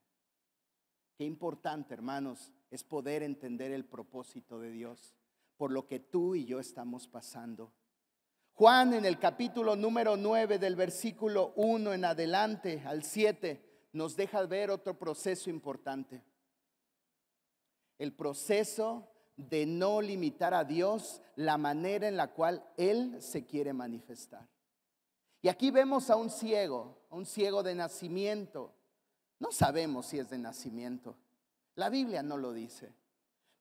Qué 1.15 1.23
importante, 1.23 1.93
hermanos, 1.93 2.51
es 2.69 2.83
poder 2.83 3.23
entender 3.23 3.71
el 3.71 3.85
propósito 3.85 4.59
de 4.59 4.71
Dios 4.71 5.15
por 5.63 5.71
lo 5.71 5.87
que 5.87 6.01
tú 6.01 6.35
y 6.35 6.43
yo 6.43 6.59
estamos 6.59 7.07
pasando. 7.07 7.71
Juan 8.51 8.95
en 8.95 9.05
el 9.05 9.17
capítulo 9.17 9.77
número 9.77 10.17
9 10.17 10.59
del 10.59 10.75
versículo 10.75 11.53
1 11.55 11.93
en 11.93 12.03
adelante 12.03 12.83
al 12.85 13.05
7 13.05 13.87
nos 13.93 14.17
deja 14.17 14.45
ver 14.45 14.71
otro 14.71 14.99
proceso 14.99 15.49
importante. 15.49 16.21
El 17.97 18.11
proceso 18.13 19.07
de 19.37 19.65
no 19.65 20.01
limitar 20.01 20.53
a 20.53 20.65
Dios 20.65 21.21
la 21.37 21.57
manera 21.57 22.09
en 22.09 22.17
la 22.17 22.33
cual 22.33 22.69
Él 22.75 23.21
se 23.21 23.45
quiere 23.45 23.71
manifestar. 23.71 24.45
Y 25.41 25.47
aquí 25.47 25.71
vemos 25.71 26.09
a 26.09 26.17
un 26.17 26.29
ciego, 26.29 27.05
a 27.09 27.15
un 27.15 27.25
ciego 27.25 27.63
de 27.63 27.73
nacimiento. 27.73 28.75
No 29.39 29.53
sabemos 29.53 30.07
si 30.07 30.19
es 30.19 30.29
de 30.29 30.39
nacimiento. 30.39 31.15
La 31.75 31.89
Biblia 31.89 32.21
no 32.21 32.35
lo 32.37 32.51
dice. 32.51 32.93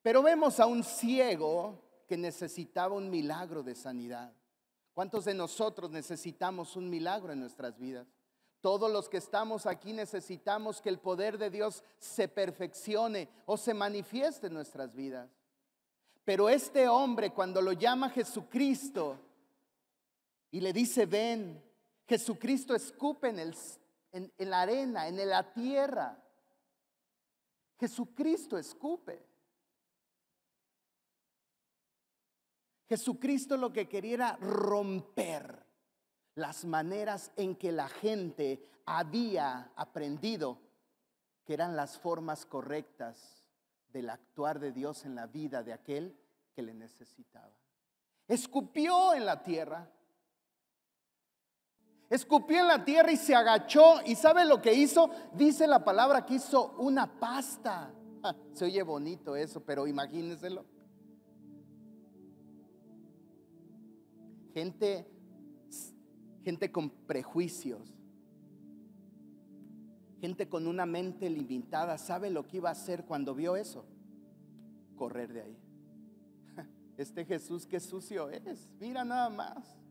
Pero 0.03 0.21
vemos 0.21 0.59
a 0.59 0.67
un 0.67 0.83
ciego 0.83 1.92
que 2.13 2.19
necesitaba 2.19 2.95
un 2.95 3.09
milagro 3.09 3.63
de 3.63 3.75
sanidad. 3.75 4.31
¿Cuántos 4.93 5.25
de 5.25 5.33
nosotros 5.33 5.91
necesitamos 5.91 6.77
un 6.77 6.91
milagro 6.91 7.33
en 7.33 7.41
nuestras 7.41 7.79
vidas? 7.79 8.07
Todos 8.61 8.93
los 8.93 9.09
que 9.09 9.17
estamos 9.17 9.65
aquí 9.65 9.95
necesitamos 9.95 10.83
que 10.83 10.91
el 10.91 10.99
poder 10.99 11.39
de 11.39 11.49
Dios 11.49 11.83
se 11.99 12.29
perfeccione 12.29 13.31
o 13.47 13.57
se 13.57 13.73
manifieste 13.73 14.49
en 14.49 14.53
nuestras 14.53 14.95
vidas. 14.95 15.31
Pero 16.23 16.51
este 16.51 16.87
hombre 16.87 17.33
cuando 17.33 17.63
lo 17.63 17.73
llama 17.73 18.11
Jesucristo 18.11 19.19
y 20.51 20.61
le 20.61 20.75
dice, 20.75 21.07
ven, 21.07 21.65
Jesucristo 22.07 22.75
escupe 22.75 23.31
en, 23.31 23.39
el, 23.39 23.57
en 24.13 24.51
la 24.51 24.61
arena, 24.61 25.09
en 25.09 25.17
la 25.31 25.51
tierra. 25.55 26.23
Jesucristo 27.81 28.59
escupe. 28.59 29.32
Jesucristo 32.89 33.57
lo 33.57 33.73
que 33.73 33.89
quería 33.89 34.15
era 34.15 34.37
romper 34.37 35.65
las 36.35 36.65
maneras 36.65 37.31
en 37.37 37.57
que 37.57 37.73
la 37.73 37.89
gente 37.89 38.63
había 38.87 39.73
aprendido 39.77 40.59
que 41.45 41.55
eran 41.55 41.77
las 41.77 41.99
formas 41.99 42.47
correctas 42.47 43.49
del 43.93 44.11
actuar 44.11 44.59
de 44.59 44.73
Dios 44.73 45.05
en 45.05 45.15
la 45.15 45.27
vida 45.27 45.63
de 45.63 45.73
aquel 45.73 46.17
que 46.55 46.63
le 46.63 46.75
necesitaba. 46.75 47.53
Escupió 48.29 49.15
en 49.15 49.27
la 49.27 49.43
tierra. 49.43 49.91
Escupió 52.09 52.61
en 52.61 52.69
la 52.69 52.85
tierra 52.85 53.13
y 53.13 53.17
se 53.17 53.35
agachó. 53.35 54.01
¿Y 54.07 54.15
sabe 54.15 54.45
lo 54.45 54.63
que 54.63 54.73
hizo? 54.73 55.11
Dice 55.33 55.67
la 55.67 55.85
palabra 55.85 56.25
que 56.25 56.35
hizo 56.35 56.73
una 56.79 57.19
pasta. 57.19 57.93
se 58.53 58.65
oye 58.65 58.83
bonito 58.83 59.37
eso, 59.37 59.61
pero 59.61 59.87
imagínenselo. 59.87 60.65
Gente, 64.53 65.07
gente 66.45 66.71
con 66.71 66.91
prejuicios, 66.91 67.93
gente 70.21 70.49
con 70.49 70.67
una 70.67 70.87
mente 70.87 71.29
limitada, 71.29 71.99
¿sabe 71.99 72.31
lo 72.31 72.47
que 72.47 72.59
iba 72.59 72.69
a 72.69 72.73
hacer 72.73 73.05
cuando 73.05 73.35
vio 73.35 73.57
eso? 73.57 73.85
Correr 74.97 75.33
de 75.33 75.43
ahí. 75.43 75.59
Este 76.97 77.25
Jesús 77.25 77.67
qué 77.67 77.81
sucio 77.81 78.29
es, 78.31 78.69
mira 78.79 79.05
nada 79.05 79.31
más. 79.31 79.83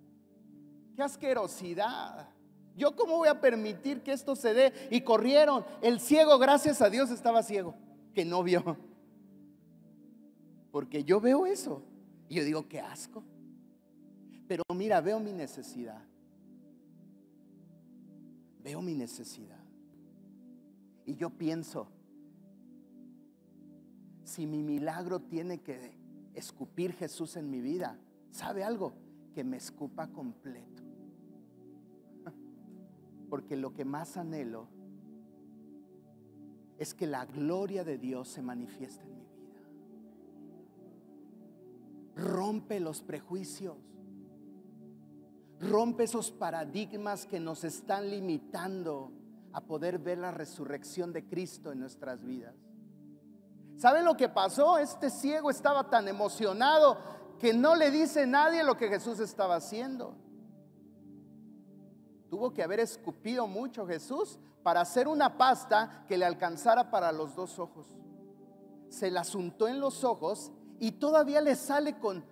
Qué 0.95 1.01
asquerosidad. 1.01 2.30
Yo 2.76 2.95
cómo 2.95 3.18
voy 3.18 3.28
a 3.28 3.41
permitir 3.41 4.01
que 4.01 4.14
esto 4.14 4.36
se 4.36 4.53
dé? 4.53 4.74
Y 4.91 5.01
corrieron. 5.01 5.66
El 5.82 5.99
ciego, 5.99 6.38
gracias 6.38 6.82
a 6.82 6.89
Dios, 6.89 7.09
estaba 7.12 7.43
ciego, 7.43 7.76
que 8.14 8.24
no 8.24 8.43
vio. 8.43 8.78
Porque 10.72 11.03
yo 11.03 11.20
veo 11.20 11.45
eso. 11.45 11.84
Y 12.30 12.36
yo 12.36 12.45
digo, 12.45 12.68
qué 12.70 12.80
asco. 12.80 13.24
Pero 14.52 14.66
mira, 14.76 14.99
veo 14.99 15.18
mi 15.18 15.32
necesidad. 15.32 16.04
Veo 18.62 18.82
mi 18.82 18.93
necesidad. 18.93 19.64
Y 21.06 21.16
yo 21.16 21.30
pienso, 21.30 21.88
si 24.26 24.45
mi 24.45 24.62
milagro 24.62 25.22
tiene 25.22 25.60
que 25.60 25.93
escupir 26.34 26.91
Jesús 26.91 27.38
en 27.38 27.49
mi 27.49 27.62
vida, 27.62 27.97
¿sabe 28.32 28.66
algo? 28.66 28.91
Que 29.34 29.45
me 29.45 29.56
escupa 29.56 30.08
completo. 30.08 30.84
Porque 33.30 33.56
lo 33.56 33.74
que 33.74 33.86
más 33.86 34.18
anhelo 34.18 34.68
es 36.78 36.93
que 36.93 37.08
la 37.08 37.26
gloria 37.26 37.86
de 37.86 37.97
Dios 37.97 38.28
se 38.28 38.41
manifieste 38.41 39.02
en 39.06 39.16
mi 39.16 39.24
vida. 39.24 39.62
Rompe 42.18 42.82
los 42.82 43.02
prejuicios. 43.02 43.78
Rompe 45.62 46.05
esos 46.05 46.32
paradigmas 46.32 47.28
que 47.28 47.39
nos 47.39 47.64
están 47.64 48.09
limitando 48.09 49.12
a 49.53 49.62
poder 49.62 49.99
ver 49.99 50.18
la 50.18 50.32
resurrección 50.32 51.14
de 51.14 51.28
Cristo 51.28 51.72
en 51.72 51.80
nuestras 51.80 52.24
vidas. 52.24 52.55
¿Sabe 53.78 54.01
lo 54.01 54.18
que 54.18 54.28
pasó? 54.28 54.80
Este 54.80 55.12
ciego 55.12 55.51
estaba 55.51 55.89
tan 55.89 56.07
emocionado 56.07 56.97
que 57.39 57.53
no 57.53 57.76
le 57.76 57.91
dice 57.91 58.26
nadie 58.26 58.64
lo 58.64 58.76
que 58.76 58.88
Jesús 58.88 59.20
estaba 59.20 59.55
haciendo. 59.55 60.16
Tuvo 62.30 62.53
que 62.53 62.64
haber 62.64 62.80
escupido 62.80 63.45
mucho 63.45 63.86
Jesús 63.86 64.39
para 64.64 64.82
hacer 64.82 65.07
una 65.07 65.38
pasta 65.38 66.05
que 66.07 66.18
le 66.18 66.26
alcanzara 66.26 66.89
para 66.89 67.12
los 67.12 67.36
dos 67.36 67.59
ojos. 67.59 67.88
Se 68.89 69.12
la 69.12 69.24
untó 69.36 69.68
en 69.68 69.80
los 69.80 70.03
ojos 70.03 70.51
y 70.80 70.93
todavía 70.93 71.41
le 71.41 71.55
sale 71.55 71.99
con 71.99 72.24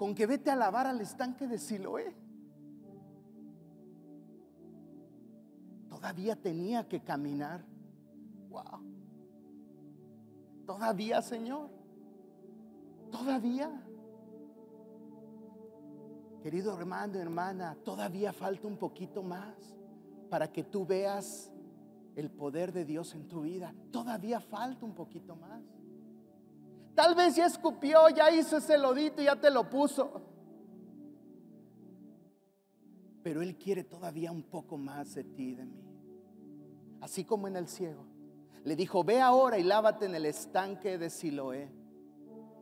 con 0.00 0.14
que 0.14 0.24
vete 0.24 0.50
a 0.50 0.56
lavar 0.56 0.86
al 0.86 0.98
estanque 1.02 1.46
de 1.46 1.58
Siloé. 1.58 2.16
Todavía 5.90 6.36
tenía 6.36 6.88
que 6.88 7.00
caminar. 7.00 7.66
Wow. 8.48 8.80
Todavía, 10.64 11.20
Señor. 11.20 11.68
Todavía. 13.10 13.70
Querido 16.42 16.78
hermano, 16.78 17.18
hermana, 17.18 17.76
todavía 17.84 18.32
falta 18.32 18.66
un 18.66 18.78
poquito 18.78 19.22
más 19.22 19.76
para 20.30 20.50
que 20.50 20.64
tú 20.64 20.86
veas 20.86 21.52
el 22.16 22.30
poder 22.30 22.72
de 22.72 22.86
Dios 22.86 23.14
en 23.14 23.28
tu 23.28 23.42
vida. 23.42 23.74
Todavía 23.90 24.40
falta 24.40 24.86
un 24.86 24.94
poquito 24.94 25.36
más. 25.36 25.60
Tal 27.00 27.14
vez 27.14 27.34
ya 27.34 27.46
escupió, 27.46 28.10
ya 28.10 28.30
hizo 28.30 28.58
ese 28.58 28.76
lodito 28.76 29.22
y 29.22 29.24
ya 29.24 29.34
te 29.34 29.50
lo 29.50 29.70
puso. 29.70 30.20
Pero 33.22 33.40
Él 33.40 33.56
quiere 33.56 33.84
todavía 33.84 34.30
un 34.30 34.42
poco 34.42 34.76
más 34.76 35.14
de 35.14 35.24
ti 35.24 35.52
y 35.52 35.54
de 35.54 35.64
mí. 35.64 35.82
así 37.00 37.24
como 37.24 37.48
en 37.48 37.56
el 37.56 37.68
ciego. 37.68 38.04
Le 38.64 38.76
dijo, 38.76 39.02
ve 39.02 39.18
ahora 39.18 39.56
y 39.56 39.62
lávate 39.62 40.04
en 40.04 40.14
el 40.14 40.26
estanque 40.26 40.98
de 40.98 41.08
Siloé. 41.08 41.72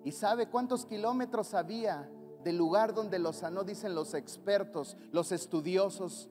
¿Y 0.04 0.12
sabe 0.12 0.46
cuántos 0.46 0.86
kilómetros 0.86 1.52
había 1.52 2.08
del 2.44 2.56
lugar 2.56 2.94
donde 2.94 3.18
lo 3.18 3.32
sanó? 3.32 3.64
Dicen 3.64 3.96
los 3.96 4.14
expertos, 4.14 4.96
los 5.10 5.32
estudiosos 5.32 6.30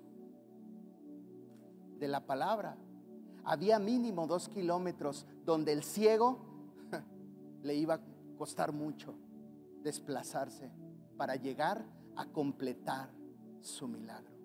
de 2.00 2.08
la 2.08 2.26
palabra. 2.26 2.78
Había 3.44 3.80
mínimo 3.80 4.28
dos 4.28 4.48
kilómetros 4.48 5.26
donde 5.44 5.74
el 5.74 5.84
ciego 5.84 6.47
le 7.64 7.76
iba 7.76 7.96
a 7.96 8.02
costar 8.38 8.72
mucho 8.72 9.16
desplazarse 9.84 10.72
para 11.18 11.36
llegar 11.36 11.86
a 12.16 12.26
completar 12.26 13.10
su 13.62 13.88
milagro. 13.88 14.36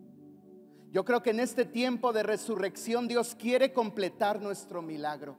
Yo 0.90 1.04
creo 1.04 1.22
que 1.22 1.30
en 1.30 1.40
este 1.40 1.64
tiempo 1.64 2.12
de 2.12 2.22
resurrección 2.22 3.08
Dios 3.08 3.34
quiere 3.34 3.72
completar 3.72 4.42
nuestro 4.42 4.82
milagro. 4.82 5.36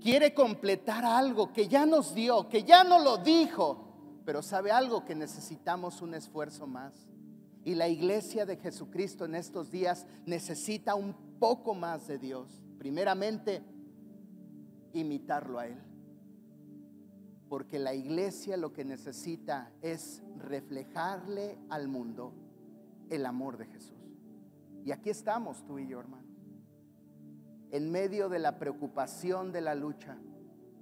Quiere 0.00 0.34
completar 0.34 1.04
algo 1.04 1.52
que 1.52 1.68
ya 1.68 1.86
nos 1.86 2.14
dio, 2.14 2.48
que 2.48 2.64
ya 2.64 2.84
no 2.84 2.98
lo 2.98 3.18
dijo, 3.18 4.20
pero 4.24 4.42
sabe 4.42 4.70
algo 4.70 5.04
que 5.04 5.14
necesitamos 5.14 6.02
un 6.02 6.14
esfuerzo 6.14 6.66
más. 6.66 7.08
Y 7.64 7.74
la 7.74 7.88
iglesia 7.88 8.46
de 8.46 8.56
Jesucristo 8.56 9.24
en 9.24 9.34
estos 9.34 9.70
días 9.70 10.06
necesita 10.26 10.94
un 10.94 11.14
poco 11.38 11.74
más 11.74 12.06
de 12.06 12.18
Dios. 12.18 12.62
Primeramente, 12.78 13.62
imitarlo 14.92 15.58
a 15.58 15.66
Él. 15.66 15.87
Porque 17.48 17.78
la 17.78 17.94
iglesia 17.94 18.56
lo 18.56 18.72
que 18.72 18.84
necesita 18.84 19.72
es 19.80 20.22
reflejarle 20.38 21.58
al 21.70 21.88
mundo 21.88 22.32
el 23.10 23.24
amor 23.24 23.56
de 23.56 23.66
Jesús. 23.66 23.96
Y 24.84 24.92
aquí 24.92 25.10
estamos 25.10 25.64
tú 25.64 25.78
y 25.78 25.86
yo, 25.86 26.00
hermano. 26.00 26.26
En 27.70 27.90
medio 27.90 28.28
de 28.28 28.38
la 28.38 28.58
preocupación 28.58 29.52
de 29.52 29.60
la 29.60 29.74
lucha, 29.74 30.16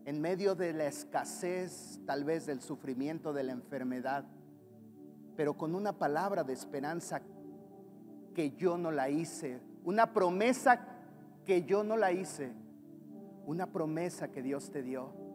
en 0.04 0.20
medio 0.20 0.54
de 0.54 0.72
la 0.72 0.86
escasez, 0.86 2.00
tal 2.06 2.24
vez 2.24 2.46
del 2.46 2.60
sufrimiento, 2.60 3.32
de 3.32 3.42
la 3.42 3.52
enfermedad, 3.52 4.24
pero 5.36 5.54
con 5.56 5.74
una 5.74 5.92
palabra 5.98 6.44
de 6.44 6.52
esperanza 6.52 7.22
que 8.34 8.52
yo 8.52 8.78
no 8.78 8.92
la 8.92 9.10
hice, 9.10 9.60
una 9.84 10.12
promesa 10.12 10.86
que 11.44 11.64
yo 11.64 11.82
no 11.82 11.96
la 11.96 12.12
hice, 12.12 12.52
una 13.46 13.66
promesa 13.66 14.30
que 14.30 14.42
Dios 14.42 14.70
te 14.70 14.82
dio, 14.82 15.25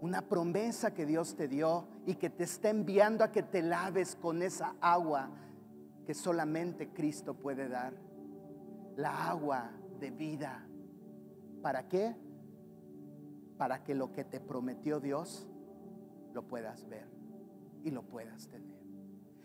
una 0.00 0.22
promesa 0.22 0.94
que 0.94 1.04
Dios 1.06 1.34
te 1.36 1.46
dio 1.46 1.86
y 2.06 2.14
que 2.14 2.30
te 2.30 2.44
está 2.44 2.70
enviando 2.70 3.22
a 3.22 3.30
que 3.30 3.42
te 3.42 3.62
laves 3.62 4.16
con 4.16 4.42
esa 4.42 4.74
agua 4.80 5.30
que 6.06 6.14
solamente 6.14 6.88
Cristo 6.88 7.34
puede 7.34 7.68
dar. 7.68 7.92
La 8.96 9.30
agua 9.30 9.70
de 10.00 10.10
vida. 10.10 10.66
¿Para 11.62 11.86
qué? 11.88 12.16
Para 13.58 13.84
que 13.84 13.94
lo 13.94 14.12
que 14.12 14.24
te 14.24 14.40
prometió 14.40 15.00
Dios 15.00 15.46
lo 16.32 16.42
puedas 16.42 16.88
ver 16.88 17.06
y 17.84 17.90
lo 17.90 18.02
puedas 18.02 18.48
tener. 18.48 18.80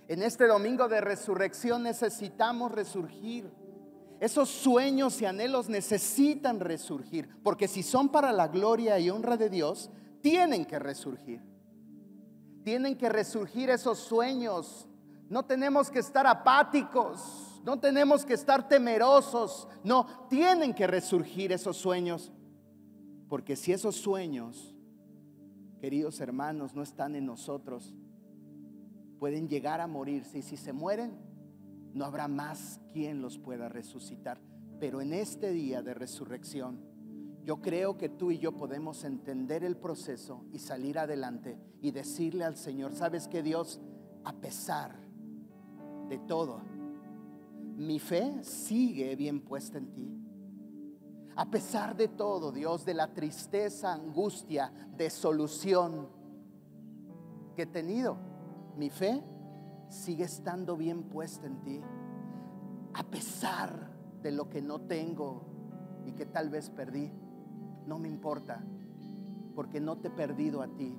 En 0.08 0.22
este 0.22 0.48
domingo 0.48 0.88
de 0.88 1.02
resurrección 1.02 1.84
necesitamos 1.84 2.72
resurgir. 2.72 3.52
Esos 4.20 4.50
sueños 4.50 5.22
y 5.22 5.26
anhelos 5.26 5.68
necesitan 5.68 6.60
resurgir, 6.62 7.28
porque 7.44 7.68
si 7.68 7.84
son 7.84 8.10
para 8.10 8.32
la 8.32 8.48
gloria 8.48 8.98
y 8.98 9.10
honra 9.10 9.36
de 9.36 9.50
Dios, 9.50 9.92
tienen 10.26 10.66
que 10.66 10.80
resurgir. 10.80 11.40
Tienen 12.64 12.98
que 12.98 13.10
resurgir 13.10 13.70
esos 13.70 14.00
sueños. 14.00 14.88
No 15.30 15.46
tenemos 15.46 15.92
que 15.92 16.00
estar 16.00 16.26
apáticos, 16.26 17.62
no 17.64 17.80
tenemos 17.80 18.26
que 18.26 18.34
estar 18.34 18.68
temerosos, 18.68 19.68
no, 19.84 20.28
tienen 20.28 20.74
que 20.74 20.88
resurgir 20.88 21.52
esos 21.52 21.78
sueños. 21.78 22.32
Porque 23.30 23.56
si 23.56 23.72
esos 23.72 23.98
sueños, 23.98 24.76
queridos 25.80 26.20
hermanos, 26.20 26.74
no 26.74 26.82
están 26.82 27.14
en 27.14 27.28
nosotros, 27.28 27.94
pueden 29.20 29.48
llegar 29.48 29.80
a 29.80 29.86
morirse 29.86 30.40
y 30.40 30.42
si 30.42 30.58
se 30.58 30.74
mueren, 30.74 31.20
no 31.94 32.04
habrá 32.04 32.28
más 32.28 32.82
quien 32.92 33.22
los 33.22 33.38
pueda 33.38 33.70
resucitar. 33.70 34.42
Pero 34.80 35.02
en 35.02 35.14
este 35.14 35.52
día 35.52 35.84
de 35.84 35.94
resurrección, 35.94 36.95
yo 37.46 37.62
creo 37.62 37.96
que 37.96 38.10
tú 38.10 38.32
y 38.32 38.40
yo 38.40 38.54
podemos 38.54 39.04
entender 39.04 39.64
el 39.64 39.78
proceso 39.78 40.46
y 40.52 40.58
salir 40.58 40.98
adelante 40.98 41.60
y 41.80 41.92
decirle 41.92 42.44
al 42.44 42.58
Señor, 42.58 42.94
sabes 42.94 43.28
que 43.28 43.44
Dios, 43.44 43.80
a 44.24 44.34
pesar 44.34 44.96
de 46.10 46.18
todo, 46.18 46.60
mi 47.78 48.00
fe 48.00 48.44
sigue 48.44 49.16
bien 49.16 49.42
puesta 49.42 49.78
en 49.78 49.94
ti. 49.94 50.12
A 51.36 51.46
pesar 51.52 51.96
de 51.96 52.08
todo, 52.08 52.52
Dios, 52.52 52.84
de 52.84 52.96
la 52.96 53.14
tristeza, 53.14 53.94
angustia, 53.94 54.72
de 54.98 55.12
solución 55.12 56.08
que 57.56 57.64
he 57.64 57.68
tenido, 57.68 58.18
mi 58.76 58.90
fe 58.90 59.22
sigue 59.90 60.24
estando 60.24 60.76
bien 60.76 61.04
puesta 61.04 61.46
en 61.46 61.62
ti. 61.62 61.80
A 62.96 63.04
pesar 63.04 63.92
de 64.24 64.32
lo 64.32 64.50
que 64.50 64.64
no 64.64 64.82
tengo 64.82 65.46
y 66.08 66.14
que 66.14 66.26
tal 66.26 66.50
vez 66.50 66.72
perdí, 66.72 67.12
no 67.88 68.00
me 68.00 68.08
importa, 68.08 68.64
porque 69.56 69.80
no 69.80 69.98
te 69.98 70.08
he 70.10 70.12
perdido 70.12 70.62
a 70.62 70.68
ti. 70.68 70.96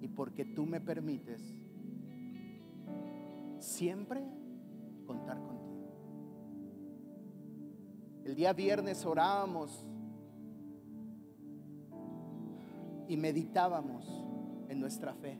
Y 0.00 0.08
porque 0.08 0.44
tú 0.44 0.66
me 0.66 0.80
permites 0.80 1.42
siempre 3.58 4.24
contar 5.06 5.38
contigo. 5.38 5.60
El 8.24 8.34
día 8.34 8.52
viernes 8.52 9.04
orábamos 9.04 9.86
y 13.08 13.16
meditábamos 13.16 14.06
en 14.68 14.80
nuestra 14.80 15.14
fe. 15.14 15.38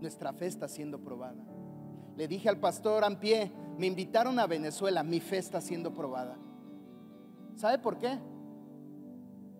Nuestra 0.00 0.32
fe 0.32 0.46
está 0.46 0.68
siendo 0.68 1.00
probada. 1.00 1.44
Le 2.16 2.28
dije 2.28 2.48
al 2.48 2.58
pastor 2.58 3.04
Ampie, 3.04 3.50
me 3.76 3.86
invitaron 3.86 4.38
a 4.38 4.46
Venezuela, 4.46 5.02
mi 5.02 5.20
fe 5.20 5.38
está 5.38 5.60
siendo 5.60 5.92
probada. 5.92 6.36
¿Sabe 7.58 7.78
por 7.78 7.98
qué? 7.98 8.16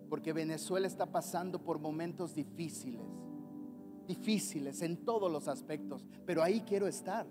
Porque 0.09 0.33
Venezuela 0.33 0.87
está 0.87 1.05
pasando 1.05 1.65
por 1.65 1.81
momentos 1.81 2.33
difíciles, 2.33 3.09
difíciles 4.07 4.83
en 4.83 5.05
todos 5.05 5.31
los 5.31 5.49
aspectos, 5.49 6.07
pero 6.25 6.45
ahí 6.45 6.61
quiero 6.61 6.87
estar. 6.87 7.27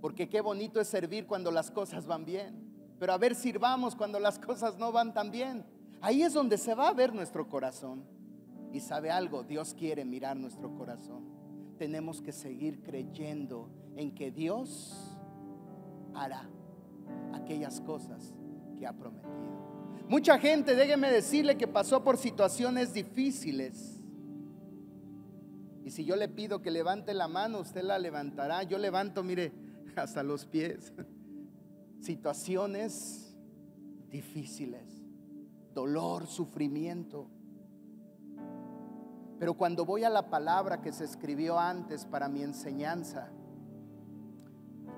Porque 0.00 0.30
qué 0.30 0.40
bonito 0.40 0.80
es 0.80 0.88
servir 0.88 1.26
cuando 1.26 1.50
las 1.50 1.70
cosas 1.70 2.06
van 2.06 2.24
bien, 2.24 2.56
pero 2.98 3.12
a 3.12 3.18
ver, 3.18 3.34
sirvamos 3.34 3.94
cuando 3.94 4.18
las 4.18 4.38
cosas 4.38 4.78
no 4.78 4.92
van 4.92 5.12
tan 5.12 5.30
bien. 5.30 5.66
Ahí 6.00 6.22
es 6.22 6.32
donde 6.32 6.56
se 6.56 6.74
va 6.74 6.88
a 6.88 6.94
ver 6.94 7.14
nuestro 7.14 7.46
corazón. 7.46 8.02
Y 8.72 8.80
sabe 8.80 9.10
algo, 9.10 9.42
Dios 9.42 9.74
quiere 9.74 10.06
mirar 10.06 10.38
nuestro 10.38 10.74
corazón. 10.74 11.22
Tenemos 11.76 12.22
que 12.22 12.32
seguir 12.32 12.80
creyendo 12.82 13.68
en 13.94 14.14
que 14.14 14.30
Dios 14.30 15.18
hará 16.14 16.48
aquellas 17.34 17.82
cosas 17.82 18.34
que 18.76 18.86
ha 18.86 18.92
prometido. 18.92 19.32
Mucha 20.08 20.38
gente, 20.38 20.74
déjeme 20.74 21.10
decirle 21.10 21.56
que 21.56 21.66
pasó 21.66 22.04
por 22.04 22.18
situaciones 22.18 22.92
difíciles. 22.92 24.00
Y 25.82 25.90
si 25.90 26.04
yo 26.04 26.16
le 26.16 26.28
pido 26.28 26.62
que 26.62 26.70
levante 26.70 27.14
la 27.14 27.28
mano, 27.28 27.60
usted 27.60 27.82
la 27.82 27.98
levantará. 27.98 28.62
Yo 28.62 28.78
levanto, 28.78 29.22
mire, 29.22 29.52
hasta 29.96 30.22
los 30.22 30.44
pies. 30.44 30.92
Situaciones 32.00 33.34
difíciles, 34.10 34.84
dolor, 35.74 36.26
sufrimiento. 36.26 37.28
Pero 39.38 39.54
cuando 39.54 39.84
voy 39.84 40.04
a 40.04 40.10
la 40.10 40.30
palabra 40.30 40.80
que 40.80 40.92
se 40.92 41.04
escribió 41.04 41.58
antes 41.58 42.04
para 42.04 42.28
mi 42.28 42.42
enseñanza, 42.42 43.30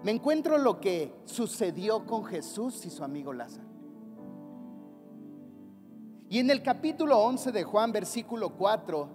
me 0.03 0.11
encuentro 0.11 0.59
lo 0.59 0.81
que 0.81 1.15
sucedió 1.25 2.05
con 2.07 2.25
Jesús 2.25 2.85
y 2.87 2.91
su 2.91 3.03
amigo 3.03 3.33
Lázaro. 3.33 3.66
Y 6.29 6.41
en 6.41 6.51
el 6.51 6.63
capítulo 6.63 7.19
11 7.21 7.53
de 7.53 7.63
Juan, 7.63 7.93
versículo 7.93 8.57
4, 8.57 9.09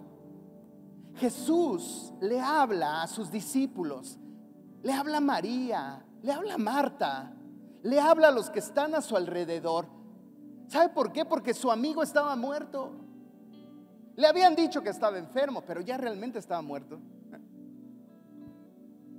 Jesús 1.16 2.14
le 2.22 2.40
habla 2.40 3.04
a 3.04 3.08
sus 3.08 3.30
discípulos, 3.30 4.18
le 4.82 4.94
habla 4.94 5.18
a 5.18 5.22
María, 5.22 6.06
le 6.22 6.32
habla 6.32 6.54
a 6.54 6.58
Marta, 6.58 7.36
le 7.84 8.00
habla 8.00 8.30
a 8.30 8.32
los 8.32 8.50
que 8.50 8.60
están 8.60 8.96
a 8.96 9.02
su 9.02 9.18
alrededor. 9.18 9.88
¿Sabe 10.68 10.90
por 10.94 11.12
qué? 11.12 11.26
Porque 11.26 11.54
su 11.54 11.70
amigo 11.70 12.02
estaba 12.02 12.34
muerto. 12.38 12.94
Le 14.16 14.28
habían 14.28 14.56
dicho 14.56 14.82
que 14.82 14.90
estaba 14.90 15.18
enfermo, 15.18 15.64
pero 15.66 15.82
ya 15.82 15.98
realmente 15.98 16.40
estaba 16.40 16.62
muerto. 16.62 17.00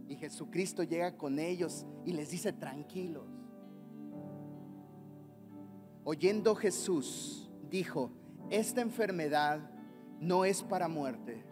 Y 0.08 0.16
Jesucristo 0.16 0.82
llega 0.82 1.16
con 1.16 1.38
ellos 1.38 1.86
y 2.06 2.12
les 2.12 2.30
dice, 2.30 2.52
tranquilos. 2.54 3.26
Oyendo 6.04 6.54
Jesús, 6.54 7.51
dijo, 7.72 8.10
esta 8.50 8.82
enfermedad 8.82 9.70
no 10.20 10.44
es 10.44 10.62
para 10.62 10.88
muerte, 10.88 11.42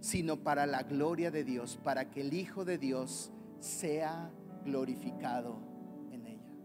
sino 0.00 0.38
para 0.38 0.64
la 0.64 0.82
gloria 0.82 1.30
de 1.30 1.44
Dios, 1.44 1.78
para 1.84 2.10
que 2.10 2.22
el 2.22 2.32
Hijo 2.32 2.64
de 2.64 2.78
Dios 2.78 3.30
sea 3.60 4.30
glorificado 4.64 5.58
en 6.10 6.26
ella. 6.26 6.56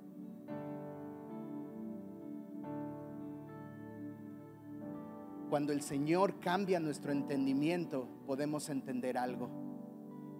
Cuando 5.50 5.74
el 5.74 5.82
Señor 5.82 6.40
cambia 6.40 6.80
nuestro 6.80 7.12
entendimiento, 7.12 8.08
podemos 8.26 8.70
entender 8.70 9.18
algo, 9.18 9.50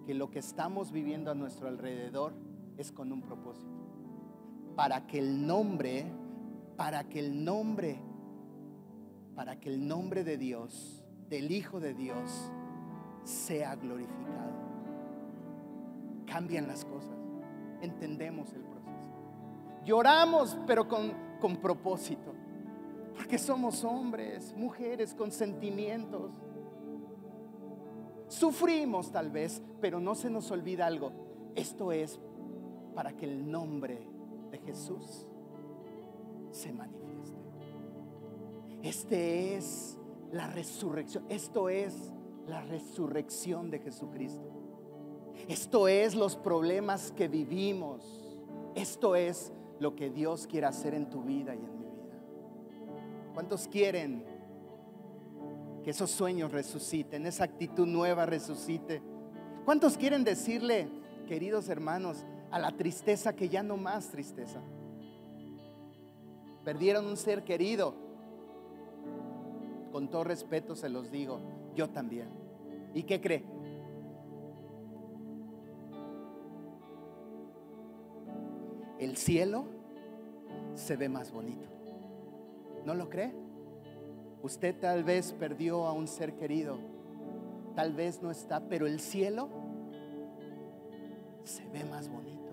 que 0.06 0.14
lo 0.14 0.30
que 0.30 0.38
estamos 0.38 0.90
viviendo 0.90 1.30
a 1.30 1.34
nuestro 1.34 1.68
alrededor 1.68 2.32
es 2.78 2.92
con 2.92 3.12
un 3.12 3.20
propósito, 3.20 3.76
para 4.74 5.06
que 5.06 5.18
el 5.18 5.46
nombre, 5.46 6.06
para 6.78 7.04
que 7.10 7.18
el 7.18 7.44
nombre 7.44 8.00
para 9.34 9.58
que 9.58 9.68
el 9.68 9.86
nombre 9.86 10.24
de 10.24 10.36
Dios, 10.36 11.02
del 11.28 11.50
Hijo 11.50 11.80
de 11.80 11.94
Dios, 11.94 12.50
sea 13.24 13.74
glorificado. 13.76 14.52
Cambian 16.26 16.66
las 16.66 16.84
cosas, 16.84 17.16
entendemos 17.80 18.52
el 18.52 18.62
proceso. 18.62 19.08
Lloramos, 19.84 20.58
pero 20.66 20.88
con, 20.88 21.12
con 21.40 21.56
propósito. 21.56 22.34
Porque 23.14 23.38
somos 23.38 23.84
hombres, 23.84 24.54
mujeres 24.56 25.14
con 25.14 25.30
sentimientos. 25.30 26.32
Sufrimos 28.28 29.12
tal 29.12 29.30
vez, 29.30 29.62
pero 29.80 30.00
no 30.00 30.14
se 30.14 30.30
nos 30.30 30.50
olvida 30.50 30.86
algo. 30.86 31.12
Esto 31.54 31.92
es 31.92 32.18
para 32.94 33.12
que 33.16 33.26
el 33.26 33.50
nombre 33.50 34.08
de 34.50 34.58
Jesús 34.58 35.26
se 36.50 36.72
manifieste. 36.72 37.11
Este 38.82 39.56
es 39.56 39.96
la 40.32 40.48
resurrección. 40.48 41.24
Esto 41.28 41.68
es 41.68 42.12
la 42.46 42.62
resurrección 42.62 43.70
de 43.70 43.78
Jesucristo. 43.78 44.50
Esto 45.48 45.88
es 45.88 46.14
los 46.14 46.36
problemas 46.36 47.12
que 47.12 47.28
vivimos. 47.28 48.04
Esto 48.74 49.14
es 49.14 49.52
lo 49.78 49.94
que 49.94 50.10
Dios 50.10 50.46
quiere 50.46 50.66
hacer 50.66 50.94
en 50.94 51.08
tu 51.10 51.22
vida 51.22 51.54
y 51.54 51.58
en 51.58 51.78
mi 51.78 51.86
vida. 51.86 52.18
¿Cuántos 53.34 53.68
quieren 53.68 54.24
que 55.84 55.90
esos 55.90 56.10
sueños 56.10 56.52
resuciten, 56.52 57.26
esa 57.26 57.44
actitud 57.44 57.86
nueva 57.86 58.26
resucite? 58.26 59.02
¿Cuántos 59.64 59.96
quieren 59.96 60.24
decirle, 60.24 60.88
queridos 61.28 61.68
hermanos, 61.68 62.24
a 62.50 62.58
la 62.58 62.72
tristeza 62.76 63.34
que 63.34 63.48
ya 63.48 63.62
no 63.62 63.76
más 63.76 64.10
tristeza? 64.10 64.60
Perdieron 66.64 67.06
un 67.06 67.16
ser 67.16 67.44
querido. 67.44 67.94
Con 69.92 70.08
todo 70.08 70.24
respeto 70.24 70.74
se 70.74 70.88
los 70.88 71.10
digo, 71.10 71.38
yo 71.76 71.90
también. 71.90 72.28
¿Y 72.94 73.02
qué 73.02 73.20
cree? 73.20 73.44
El 78.98 79.16
cielo 79.16 79.66
se 80.74 80.96
ve 80.96 81.08
más 81.08 81.30
bonito. 81.30 81.68
¿No 82.86 82.94
lo 82.94 83.08
cree? 83.08 83.32
Usted 84.42 84.74
tal 84.80 85.04
vez 85.04 85.32
perdió 85.32 85.86
a 85.86 85.92
un 85.92 86.08
ser 86.08 86.34
querido, 86.34 86.78
tal 87.76 87.92
vez 87.92 88.22
no 88.22 88.30
está, 88.30 88.60
pero 88.60 88.86
el 88.86 88.98
cielo 88.98 89.48
se 91.44 91.68
ve 91.68 91.84
más 91.84 92.08
bonito. 92.08 92.50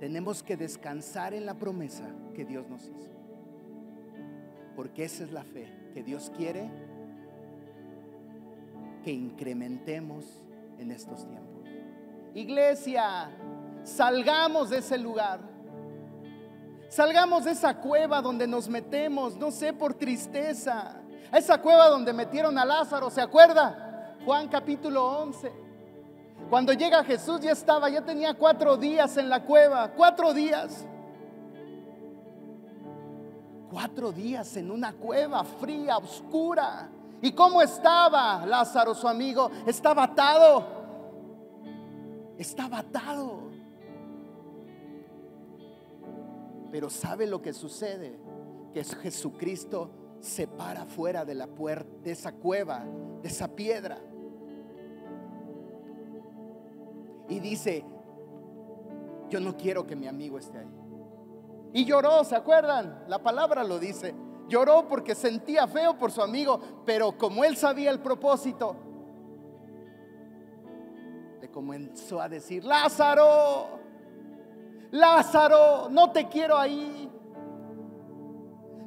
Tenemos 0.00 0.42
que 0.42 0.56
descansar 0.56 1.32
en 1.32 1.46
la 1.46 1.54
promesa 1.54 2.04
que 2.34 2.44
Dios 2.44 2.68
nos 2.68 2.82
hizo. 2.88 3.15
Porque 4.76 5.04
esa 5.04 5.24
es 5.24 5.32
la 5.32 5.42
fe 5.42 5.66
que 5.94 6.02
Dios 6.02 6.30
quiere 6.36 6.70
que 9.02 9.10
incrementemos 9.10 10.24
en 10.78 10.90
estos 10.90 11.26
tiempos. 11.26 11.64
Iglesia, 12.34 13.30
salgamos 13.82 14.68
de 14.70 14.78
ese 14.78 14.98
lugar. 14.98 15.40
Salgamos 16.88 17.44
de 17.44 17.52
esa 17.52 17.78
cueva 17.80 18.20
donde 18.20 18.46
nos 18.46 18.68
metemos, 18.68 19.36
no 19.36 19.50
sé, 19.50 19.72
por 19.72 19.94
tristeza. 19.94 21.00
esa 21.32 21.60
cueva 21.60 21.88
donde 21.88 22.12
metieron 22.12 22.58
a 22.58 22.64
Lázaro, 22.64 23.10
¿se 23.10 23.20
acuerda? 23.20 24.14
Juan 24.24 24.48
capítulo 24.48 25.04
11. 25.20 25.52
Cuando 26.50 26.72
llega 26.72 27.02
Jesús 27.02 27.40
ya 27.40 27.52
estaba, 27.52 27.88
ya 27.88 28.02
tenía 28.02 28.34
cuatro 28.34 28.76
días 28.76 29.16
en 29.16 29.28
la 29.28 29.42
cueva, 29.42 29.92
cuatro 29.96 30.34
días. 30.34 30.86
Cuatro 33.70 34.12
días 34.12 34.56
en 34.56 34.70
una 34.70 34.92
cueva 34.92 35.42
fría, 35.44 35.98
oscura. 35.98 36.88
¿Y 37.20 37.32
cómo 37.32 37.62
estaba 37.62 38.44
Lázaro, 38.46 38.94
su 38.94 39.08
amigo? 39.08 39.50
Estaba 39.66 40.04
atado. 40.04 40.64
Estaba 42.38 42.78
atado. 42.78 43.46
Pero 46.70 46.90
¿sabe 46.90 47.26
lo 47.26 47.40
que 47.40 47.52
sucede? 47.52 48.18
Que 48.72 48.84
Jesucristo 48.84 49.90
se 50.20 50.46
para 50.46 50.84
fuera 50.84 51.24
de 51.24 51.34
la 51.34 51.46
puerta, 51.46 51.90
de 52.02 52.12
esa 52.12 52.32
cueva, 52.32 52.84
de 53.22 53.28
esa 53.28 53.48
piedra. 53.48 53.98
Y 57.28 57.40
dice, 57.40 57.84
yo 59.30 59.40
no 59.40 59.56
quiero 59.56 59.86
que 59.86 59.96
mi 59.96 60.06
amigo 60.06 60.38
esté 60.38 60.58
ahí. 60.58 60.85
Y 61.72 61.84
lloró, 61.84 62.24
¿se 62.24 62.36
acuerdan? 62.36 63.04
La 63.08 63.22
palabra 63.22 63.64
lo 63.64 63.78
dice. 63.78 64.14
Lloró 64.48 64.86
porque 64.88 65.14
sentía 65.14 65.66
feo 65.66 65.98
por 65.98 66.12
su 66.12 66.22
amigo, 66.22 66.60
pero 66.84 67.18
como 67.18 67.44
él 67.44 67.56
sabía 67.56 67.90
el 67.90 68.00
propósito, 68.00 68.76
le 71.40 71.50
comenzó 71.50 72.20
a 72.20 72.28
decir, 72.28 72.64
Lázaro, 72.64 73.80
Lázaro, 74.92 75.88
no 75.90 76.12
te 76.12 76.28
quiero 76.28 76.56
ahí. 76.56 77.10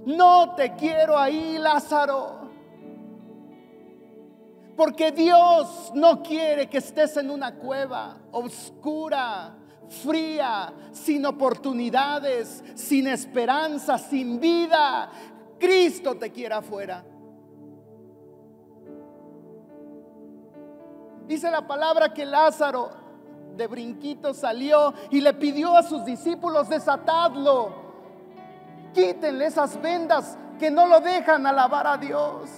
No 0.05 0.55
te 0.55 0.73
quiero 0.75 1.17
ahí, 1.17 1.57
Lázaro. 1.57 2.49
Porque 4.77 5.11
Dios 5.11 5.91
no 5.93 6.23
quiere 6.23 6.69
que 6.69 6.77
estés 6.77 7.17
en 7.17 7.30
una 7.30 7.55
cueva 7.55 8.17
oscura, 8.32 9.59
fría, 9.89 10.71
sin 10.91 11.25
oportunidades, 11.25 12.63
sin 12.75 13.07
esperanza, 13.07 13.97
sin 13.97 14.39
vida. 14.39 15.09
Cristo 15.59 16.15
te 16.15 16.31
quiere 16.31 16.55
afuera. 16.55 17.03
Dice 21.27 21.51
la 21.51 21.67
palabra 21.67 22.13
que 22.13 22.25
Lázaro 22.25 22.89
de 23.55 23.67
brinquito 23.67 24.33
salió 24.33 24.93
y 25.11 25.21
le 25.21 25.33
pidió 25.33 25.75
a 25.75 25.83
sus 25.83 26.05
discípulos 26.05 26.69
desatadlo. 26.69 27.89
Quítenle 28.93 29.45
esas 29.45 29.79
vendas 29.81 30.37
que 30.57 30.71
no 30.71 30.87
lo 30.87 30.99
dejan 31.01 31.45
alabar 31.45 31.85
a 31.85 31.97
Dios. 31.97 32.49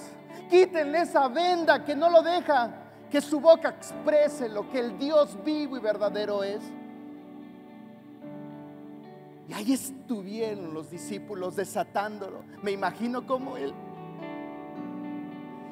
Quítenle 0.49 1.01
esa 1.01 1.27
venda 1.27 1.83
que 1.83 1.95
no 1.95 2.09
lo 2.09 2.21
deja 2.21 2.81
que 3.09 3.19
su 3.19 3.41
boca 3.41 3.69
exprese 3.69 4.47
lo 4.47 4.69
que 4.69 4.79
el 4.79 4.97
Dios 4.97 5.37
vivo 5.43 5.75
y 5.75 5.81
verdadero 5.81 6.43
es. 6.43 6.61
Y 9.47 9.53
ahí 9.53 9.73
estuvieron 9.73 10.73
los 10.73 10.89
discípulos 10.89 11.55
desatándolo. 11.55 12.43
Me 12.61 12.71
imagino 12.71 13.25
como 13.25 13.57
él. 13.57 13.73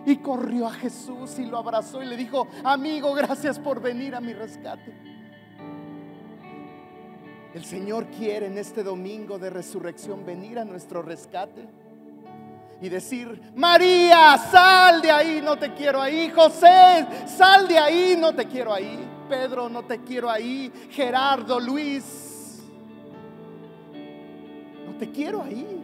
Y 0.05 0.17
corrió 0.17 0.67
a 0.67 0.71
Jesús 0.71 1.37
y 1.39 1.45
lo 1.45 1.57
abrazó 1.57 2.01
y 2.01 2.05
le 2.05 2.17
dijo, 2.17 2.47
amigo, 2.63 3.13
gracias 3.13 3.59
por 3.59 3.81
venir 3.81 4.15
a 4.15 4.21
mi 4.21 4.33
rescate. 4.33 4.93
El 7.53 7.65
Señor 7.65 8.07
quiere 8.07 8.47
en 8.47 8.57
este 8.57 8.83
domingo 8.83 9.39
de 9.39 9.49
resurrección 9.49 10.25
venir 10.25 10.59
a 10.59 10.65
nuestro 10.65 11.01
rescate 11.01 11.67
y 12.81 12.89
decir, 12.89 13.41
María, 13.55 14.37
sal 14.51 15.01
de 15.01 15.11
ahí, 15.11 15.41
no 15.43 15.57
te 15.57 15.73
quiero 15.73 16.01
ahí. 16.01 16.29
José, 16.29 17.05
sal 17.25 17.67
de 17.67 17.77
ahí, 17.77 18.15
no 18.17 18.33
te 18.33 18.45
quiero 18.45 18.73
ahí. 18.73 18.97
Pedro, 19.27 19.67
no 19.67 19.83
te 19.83 19.99
quiero 20.03 20.29
ahí. 20.29 20.71
Gerardo, 20.91 21.59
Luis, 21.59 22.28
te 24.99 25.09
quiero 25.09 25.41
ahí. 25.41 25.83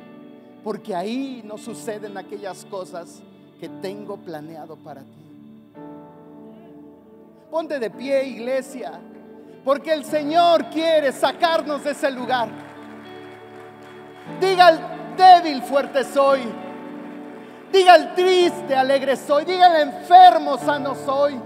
Porque 0.64 0.96
ahí 0.96 1.42
no 1.46 1.58
suceden 1.58 2.18
aquellas 2.18 2.66
cosas 2.66 3.22
que 3.60 3.70
tengo 3.70 4.18
planeado 4.18 4.76
para 4.76 5.02
ti. 5.02 5.26
Ponte 7.50 7.80
de 7.80 7.90
pie, 7.90 8.26
iglesia. 8.26 9.00
Porque 9.64 9.94
el 9.94 10.04
Señor 10.04 10.70
quiere 10.70 11.12
sacarnos 11.12 11.84
de 11.84 11.92
ese 11.92 12.12
lugar. 12.12 12.50
Diga 14.42 14.70
el 14.70 14.80
débil, 15.16 15.62
fuerte 15.62 16.04
soy. 16.04 16.42
Diga 17.72 17.96
el 17.96 18.16
triste, 18.16 18.76
alegre 18.76 19.16
soy. 19.16 19.46
Diga 19.46 19.68
el 19.68 19.90
enfermo, 19.90 20.58
sano 20.58 20.96
soy. 20.96 21.40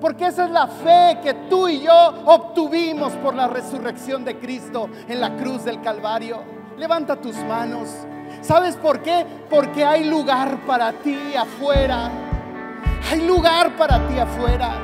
Porque 0.00 0.26
esa 0.26 0.44
es 0.44 0.50
la 0.50 0.66
fe 0.66 1.18
que 1.22 1.34
tú 1.48 1.68
y 1.68 1.80
yo 1.80 2.22
obtuvimos 2.26 3.14
por 3.14 3.34
la 3.34 3.48
resurrección 3.48 4.24
de 4.24 4.38
Cristo 4.38 4.88
en 5.08 5.20
la 5.20 5.36
cruz 5.36 5.64
del 5.64 5.80
Calvario. 5.80 6.57
Levanta 6.78 7.16
tus 7.16 7.36
manos. 7.44 7.88
¿Sabes 8.40 8.76
por 8.76 9.02
qué? 9.02 9.26
Porque 9.50 9.84
hay 9.84 10.04
lugar 10.04 10.58
para 10.66 10.92
ti 10.92 11.34
afuera. 11.36 12.10
Hay 13.10 13.26
lugar 13.26 13.76
para 13.76 14.06
ti 14.06 14.18
afuera. 14.18 14.78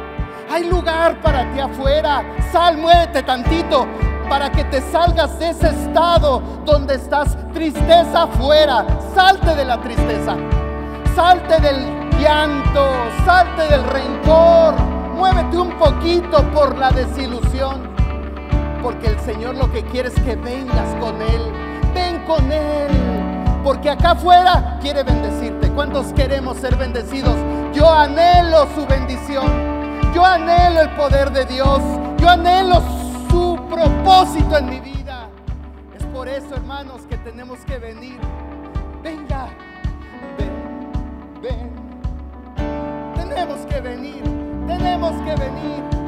Hay 0.51 0.65
lugar 0.65 1.21
para 1.23 1.51
ti 1.53 1.61
afuera. 1.61 2.25
Sal, 2.51 2.79
muévete 2.79 3.23
tantito 3.23 3.87
para 4.29 4.51
que 4.51 4.65
te 4.65 4.81
salgas 4.81 5.39
de 5.39 5.51
ese 5.51 5.69
estado 5.69 6.41
donde 6.65 6.97
estás 6.97 7.37
tristeza 7.53 8.25
afuera. 8.25 8.85
Salte 9.15 9.55
de 9.55 9.65
la 9.65 9.81
tristeza. 9.81 10.37
Salte 11.15 11.61
del 11.61 12.05
llanto, 12.21 12.89
salte 13.25 13.69
del 13.69 13.85
rencor, 13.85 14.75
muévete 15.15 15.57
un 15.59 15.71
poquito 15.79 16.43
por 16.53 16.77
la 16.77 16.91
desilusión, 16.91 17.83
porque 18.83 19.09
el 19.09 19.21
Señor 19.21 19.55
lo 19.55 19.71
que 19.71 19.85
quiere 19.85 20.09
es 20.09 20.15
que 20.23 20.35
vengas 20.35 20.89
con 21.01 21.21
Él, 21.23 21.43
ven 21.95 22.25
con 22.27 22.51
Él, 22.53 22.91
porque 23.63 23.89
acá 23.91 24.11
afuera 24.11 24.79
quiere 24.81 25.03
bendecirte. 25.03 25.71
¿Cuántos 25.71 26.13
queremos 26.13 26.59
ser 26.59 26.77
bendecidos? 26.77 27.37
Yo 27.73 27.91
anhelo 27.91 28.67
su 28.75 28.87
bendición, 28.87 30.13
yo 30.15 30.25
anhelo 30.25 30.83
el 30.83 30.91
poder 30.91 31.31
de 31.31 31.45
Dios, 31.47 31.81
yo 32.19 32.29
anhelo 32.29 32.83
su 33.31 33.59
propósito 33.71 34.59
en 34.59 34.67
mi 34.67 34.81
vida. 34.81 35.29
Es 35.97 36.05
por 36.07 36.29
eso, 36.29 36.55
hermanos, 36.55 37.03
que 37.09 37.17
tenemos 37.19 37.59
que 37.61 37.79
venir. 37.79 38.19
Venga, 39.03 39.49
ven, 40.39 41.41
ven. 41.43 41.75
Tenemos 43.15 43.59
que 43.67 43.81
venir, 43.81 44.23
tenemos 44.67 45.13
que 45.25 45.35
venir. 45.37 46.04